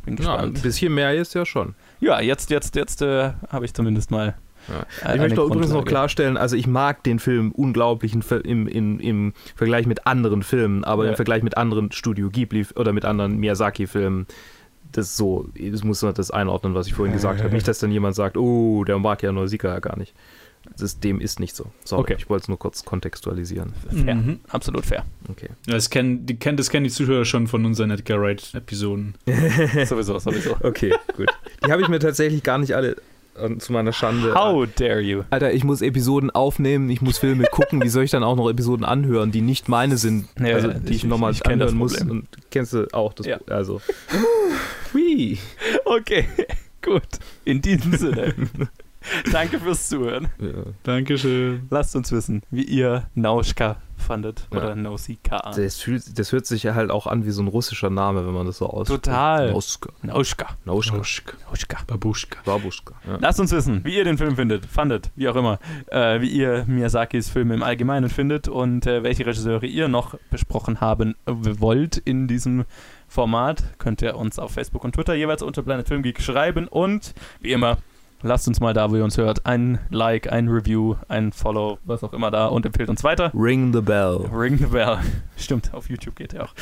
bin 0.05 0.18
Ja, 0.18 0.36
ein 0.36 0.53
gespannt. 0.53 0.61
bisschen 0.64 0.93
mehr 0.93 1.14
ist 1.16 1.34
ja 1.34 1.45
schon. 1.45 1.76
Ja, 1.99 2.20
jetzt, 2.20 2.49
jetzt, 2.49 2.76
jetzt 2.76 3.01
äh, 3.01 3.32
habe 3.49 3.66
ich 3.66 3.74
zumindest 3.74 4.11
mal. 4.11 4.36
Ja. 4.68 5.09
äh, 5.09 5.16
Ich 5.16 5.22
möchte 5.22 5.41
auch 5.41 5.47
übrigens 5.47 5.72
noch 5.72 5.84
klarstellen, 5.86 6.38
also 6.38 6.55
ich 6.55 6.68
mag 6.68 7.03
den 7.03 7.20
Film 7.20 7.51
unglaublich 7.51 8.14
im, 8.14 8.68
im, 8.68 8.99
im, 8.99 9.34
Vergleich 9.55 9.86
mit 9.88 10.07
anderen 10.07 10.41
Filmen, 10.43 10.84
aber 10.86 11.03
Ja. 11.05 11.11
im 11.11 11.16
Vergleich 11.18 11.43
mit 11.43 11.57
anderen 11.57 11.91
Studio 11.91 12.30
Ghibli 12.30 12.66
oder 12.76 12.93
mit 12.93 13.03
anderen 13.05 13.38
Miyazaki-Filmen, 13.39 14.26
das 14.93 15.07
ist 15.07 15.18
so, 15.18 15.47
das 15.59 15.84
muss 15.84 16.01
man 16.01 16.14
das 16.14 16.32
einordnen, 16.32 16.76
was 16.76 16.88
ich 16.88 16.93
vorhin 16.93 17.14
gesagt 17.14 17.41
habe. 17.43 17.53
Nicht, 17.53 17.68
dass 17.68 17.80
dann 17.80 17.91
jemand 17.91 18.16
sagt, 18.16 18.38
oh, 18.38 18.84
der 18.84 18.99
mag 18.99 19.24
ja 19.24 19.32
Nausicaa 19.32 19.80
gar 19.80 19.97
nicht. 19.97 20.14
Das, 20.78 20.99
dem 20.99 21.20
ist 21.22 21.39
nicht 21.39 21.55
so. 21.55 21.66
Sorry, 21.84 22.01
Okay. 22.01 22.16
ich 22.18 22.30
wollte 22.30 22.43
es 22.43 22.47
nur 22.47 22.57
kurz 22.57 22.84
kontextualisieren. 22.86 23.74
Fair, 24.03 24.16
Mhm. 24.16 24.39
absolut 24.49 24.86
fair. 24.86 25.05
Okay. 25.30 25.49
Das 25.68 25.89
kennen 25.89 26.26
die, 26.26 26.38
das 26.39 26.70
kennen 26.70 26.84
die 26.86 26.89
Zuschauer 26.89 27.26
schon 27.26 27.47
von 27.47 27.66
unseren 27.66 27.91
Edgar 27.91 28.20
Wright-Episoden. 28.22 29.16
sowieso, 29.86 30.18
sowieso. 30.20 30.55
Okay, 30.61 30.93
gut. 31.16 31.28
Die 31.66 31.72
habe 31.72 31.82
ich 31.82 31.88
mir 31.89 31.99
tatsächlich 31.99 32.41
gar 32.43 32.57
nicht 32.57 32.76
alle 32.76 32.95
äh, 33.38 33.57
zu 33.57 33.72
meiner 33.74 33.93
Schande. 33.93 34.34
How 34.36 34.68
dare 34.76 34.99
you? 35.01 35.24
Alter, 35.30 35.53
ich 35.53 35.64
muss 35.64 35.82
Episoden 35.82 36.32
aufnehmen, 36.32 36.89
ich 36.89 37.01
muss 37.01 37.18
Filme 37.20 37.45
gucken. 37.51 37.84
Wie 37.84 37.89
soll 37.89 38.03
ich 38.03 38.11
dann 38.11 38.24
auch 38.24 38.36
noch 38.36 38.49
Episoden 38.49 38.86
anhören, 38.86 39.32
die 39.32 39.41
nicht 39.41 39.70
meine 39.70 39.97
sind, 39.97 40.28
Ja, 40.39 40.55
also 40.55 40.70
die 40.70 40.89
ich, 40.91 40.97
ich- 40.97 41.03
nochmal 41.05 41.34
anhören 41.45 41.76
muss? 41.78 41.99
Und 42.01 42.28
kennst 42.51 42.74
du 42.74 42.88
auch 42.93 43.14
das? 43.14 43.26
Ja. 43.28 43.39
Also. 43.47 43.82
Hui. 44.93 45.38
Okay, 45.86 46.26
gut. 46.82 47.03
In 47.45 47.61
diesem 47.61 47.95
Sinne. 47.95 48.34
Danke 49.32 49.60
fürs 49.60 49.89
Zuhören. 49.89 50.30
Ja. 50.39 50.49
Dankeschön. 50.84 51.68
Lasst 51.70 51.95
uns 51.95 52.12
wissen, 52.12 52.41
wie 52.51 52.64
ihr 52.64 53.08
Nauschka 53.16 53.78
fandet 53.97 54.47
Ja. 54.51 54.58
oder 54.58 54.76
Nausicaa. 54.76 55.51
Das, 55.56 55.78
fühlt, 55.80 56.20
das 56.20 56.32
hört 56.32 56.45
sich 56.45 56.64
ja 56.64 56.76
halt 56.76 56.91
auch 56.91 57.08
an 57.08 57.26
wie 57.26 57.32
so 57.32 57.41
ein 57.41 57.47
russischer 57.47 57.89
Name, 57.89 58.26
wenn 58.26 58.34
man 58.34 58.45
das 58.45 58.58
so 58.58 58.68
ausspricht. 58.68 59.06
Total. 59.06 59.51
Nauska. 59.51 59.89
Nauschka. 60.01 60.47
Nauschka. 60.66 60.97
Nauschka. 60.97 61.34
Nauschka. 61.49 61.78
Babuschka. 61.88 62.39
Babuschka. 62.43 62.95
Ja. 63.08 63.18
Lasst 63.22 63.39
uns 63.39 63.51
wissen, 63.51 63.84
wie 63.86 63.95
ihr 63.95 64.04
den 64.04 64.18
Film 64.18 64.36
findet, 64.36 64.66
fandet, 64.66 65.12
wie 65.16 65.30
auch 65.30 65.36
immer, 65.36 65.60
äh, 65.88 66.20
wie 66.22 66.30
ihr 66.30 66.66
Miyazakis 66.68 67.30
Filme 67.30 67.54
im 67.54 67.64
Allgemeinen 67.64 68.10
findet 68.10 68.47
und 68.49 68.86
äh, 68.88 69.04
welche 69.04 69.26
Regisseure 69.26 69.66
ihr 69.66 69.88
noch 69.88 70.16
besprochen 70.30 70.82
haben 70.82 71.16
wollt 71.26 71.97
in 71.97 72.28
diesem 72.28 72.66
Format. 73.08 73.64
Könnt 73.78 74.01
ihr 74.01 74.16
uns 74.18 74.38
auf 74.39 74.51
Facebook 74.51 74.84
und 74.84 74.95
Twitter 74.95 75.14
jeweils 75.14 75.41
unter 75.43 75.62
Planet 75.64 75.88
Film 75.88 76.04
Geek 76.04 76.20
schreiben 76.22 76.68
und 76.68 77.14
wie 77.39 77.51
immer, 77.54 77.78
lasst 78.24 78.48
uns 78.48 78.60
mal 78.60 78.74
da, 78.74 78.90
wo 78.90 78.96
ihr 78.96 79.04
uns 79.04 79.18
hört, 79.18 79.46
ein 79.46 79.80
Like, 79.90 80.32
ein 80.32 80.48
Review, 80.48 80.96
ein 81.08 81.32
Follow, 81.32 81.78
was 81.86 82.04
auch 82.04 82.14
immer 82.14 82.32
da 82.32 82.48
und 82.48 82.66
empfehlt 82.66 82.90
uns 82.90 83.04
weiter. 83.04 83.32
Ring 83.34 83.74
the 83.74 83.82
bell. 83.82 84.30
Ring 84.34 84.58
the 84.58 84.66
Bell. 84.66 84.98
Stimmt, 85.38 85.74
auf 85.74 85.90
YouTube 85.90 86.16
geht 86.16 86.34
er 86.34 86.46
auch. 86.46 86.54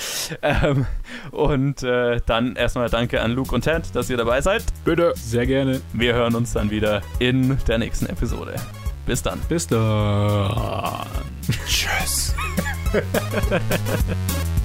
Ähm, 0.42 0.86
und 1.32 1.84
äh, 1.84 2.20
dann 2.26 2.56
erstmal 2.56 2.90
danke 2.90 3.22
an 3.22 3.32
Luke 3.32 3.54
und 3.54 3.62
Ted, 3.62 3.84
dass 3.94 4.10
ihr 4.10 4.18
dabei 4.18 4.42
seid. 4.42 4.64
Bitte. 4.84 5.14
Sehr 5.16 5.46
gerne. 5.46 5.82
Wir 5.94 6.14
hören 6.14 6.36
uns 6.36 6.54
dann 6.54 6.72
wieder 6.72 7.02
in 7.20 7.58
der 7.68 7.78
nächsten 7.78 8.08
Episode. 8.08 8.56
Bis 9.06 9.22
dann. 9.22 9.40
Bis 9.50 9.68
dann. 9.68 11.06
Tschüss. 11.68 12.36